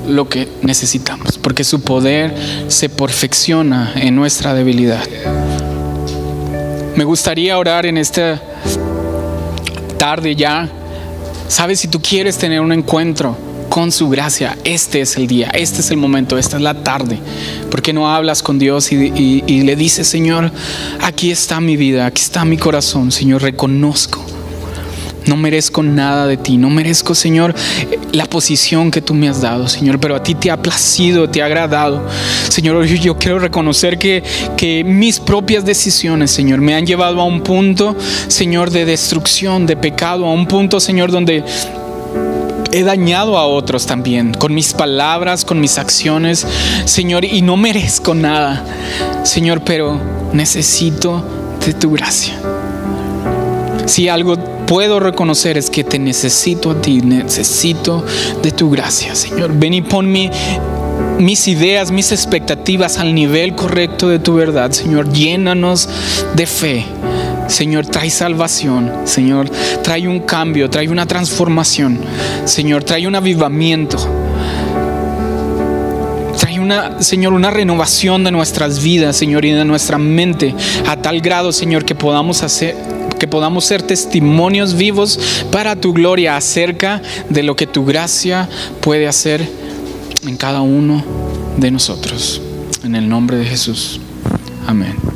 lo 0.06 0.28
que 0.28 0.50
necesitamos, 0.62 1.38
porque 1.38 1.64
su 1.64 1.84
poder 1.84 2.36
se 2.68 2.89
perfecciona 2.89 3.93
en 3.96 4.14
nuestra 4.14 4.54
debilidad. 4.54 5.02
Me 6.98 7.06
gustaría 7.06 7.58
orar 7.58 7.86
en 7.86 7.98
esta 7.98 8.41
tarde 9.98 10.36
ya. 10.36 10.68
Sabes, 11.48 11.80
si 11.80 11.88
tú 11.88 12.02
quieres 12.02 12.38
tener 12.38 12.60
un 12.60 12.74
encuentro 12.74 13.38
con 13.70 13.89
su 13.93 14.10
gracia, 14.10 14.58
este 14.66 15.00
es 15.00 15.16
el 15.16 15.28
día, 15.28 15.50
este 15.54 15.80
es 15.80 15.91
el 15.91 15.98
momento, 15.98 16.38
esta 16.38 16.58
es 16.58 16.62
la 16.62 16.84
tarde. 16.84 17.20
¿Por 17.72 17.82
qué 17.82 17.93
no 17.93 18.14
hablas 18.14 18.43
con 18.43 18.60
Dios 18.60 18.91
y, 18.91 19.43
y 19.48 19.62
le 19.62 19.78
dices, 19.78 20.10
Señor, 20.10 20.52
aquí 21.00 21.32
está 21.32 21.62
mi 21.62 21.78
vida, 21.78 22.06
aquí 22.06 22.22
está 22.22 22.43
mi 22.43 22.58
corazón, 22.58 23.14
Señor, 23.14 23.43
reconozco 23.43 24.35
no 25.28 25.38
merezco 25.38 25.84
nada 25.84 26.28
de 26.28 26.38
ti, 26.38 26.57
no 26.57 26.69
merezco, 26.69 27.15
Señor, 27.15 27.53
la 28.11 28.26
posición 28.26 28.91
que 28.91 29.01
tú 29.01 29.13
me 29.13 29.28
has 29.28 29.41
dado, 29.41 29.67
Señor, 29.67 29.99
pero 29.99 30.15
a 30.15 30.23
ti 30.23 30.36
te 30.36 30.51
ha 30.51 30.61
placido, 30.61 31.30
te 31.30 31.41
ha 31.41 31.45
agradado. 31.45 32.07
Señor, 32.49 32.86
yo 32.86 33.17
quiero 33.17 33.39
reconocer 33.39 33.97
que, 33.97 34.23
que 34.57 34.84
mis 34.84 35.19
propias 35.19 35.65
decisiones, 35.65 36.32
Señor, 36.32 36.61
me 36.61 36.76
han 36.76 36.86
llevado 36.86 37.21
a 37.21 37.26
un 37.26 37.41
punto, 37.41 37.95
Señor, 38.28 38.71
de 38.71 38.86
destrucción, 38.86 39.65
de 39.65 39.76
pecado, 39.76 40.26
a 40.26 40.32
un 40.32 40.47
punto, 40.47 40.80
Señor, 40.80 41.11
donde 41.11 41.43
he 42.71 42.84
dañado 42.84 43.38
a 43.38 43.45
otros 43.45 43.86
también, 43.86 44.34
con 44.34 44.53
mis 44.53 44.73
palabras, 44.73 45.45
con 45.45 45.59
mis 45.59 45.78
acciones, 45.78 46.45
Señor, 46.86 47.23
y 47.26 47.41
no 47.41 47.57
merezco 47.57 48.13
nada, 48.13 48.65
Señor, 49.23 49.61
pero 49.63 49.99
necesito 50.34 51.23
de 51.65 51.73
tu 51.73 51.91
gracia. 51.91 52.38
Si 53.86 54.10
algo 54.10 54.36
puedo 54.66 55.00
reconocer 55.00 55.58
es 55.58 55.70
que 55.70 55.84
te 55.84 56.00
necesito 56.00 56.72
a 56.72 56.82
ti, 56.82 57.02
necesito 57.02 58.04
de 58.42 58.52
tu 58.52 58.70
gracia, 58.72 59.16
Señor. 59.16 59.52
Ven 59.54 59.74
y 59.76 59.82
pon 59.82 60.12
mis 60.12 61.48
ideas, 61.48 61.92
mis 61.92 62.12
expectativas 62.12 62.98
al 62.98 63.14
nivel 63.14 63.56
correcto 63.56 64.10
de 64.10 64.20
tu 64.20 64.34
verdad, 64.34 64.72
Señor. 64.72 65.12
Llénanos 65.12 65.88
de 66.36 66.46
fe. 66.48 66.86
Señor, 67.48 67.86
trae 67.86 68.10
salvación. 68.10 68.92
Señor, 69.06 69.50
trae 69.84 70.08
un 70.08 70.22
cambio, 70.22 70.70
trae 70.70 70.90
una 70.90 71.06
transformación. 71.06 72.00
Señor, 72.46 72.84
trae 72.84 73.08
un 73.08 73.16
avivamiento. 73.16 73.98
Trae 76.40 76.60
una, 76.60 77.02
Señor, 77.04 77.34
una 77.34 77.52
renovación 77.52 78.24
de 78.24 78.32
nuestras 78.32 78.82
vidas, 78.82 79.16
Señor, 79.16 79.46
y 79.46 79.52
de 79.52 79.64
nuestra 79.64 80.00
mente 80.00 80.56
a 80.88 80.98
tal 80.98 81.22
grado, 81.22 81.52
Señor, 81.52 81.86
que 81.86 81.94
podamos 81.94 82.42
hacer 82.42 82.76
que 83.18 83.28
podamos 83.28 83.66
ser 83.66 83.82
testimonios 83.82 84.76
vivos 84.76 85.20
para 85.51 85.76
tu 85.76 85.93
gloria 85.93 86.38
acerca 86.38 87.01
de 87.30 87.43
lo 87.43 87.55
que 87.55 87.68
tu 87.68 87.86
gracia 87.86 88.49
puede 88.82 89.07
hacer 89.07 89.47
en 90.28 90.38
cada 90.38 90.61
uno 90.61 91.03
de 91.57 91.72
nosotros. 91.72 92.41
En 92.84 92.95
el 92.95 93.07
nombre 93.07 93.38
de 93.38 93.45
Jesús. 93.45 93.99
Amén. 94.68 95.14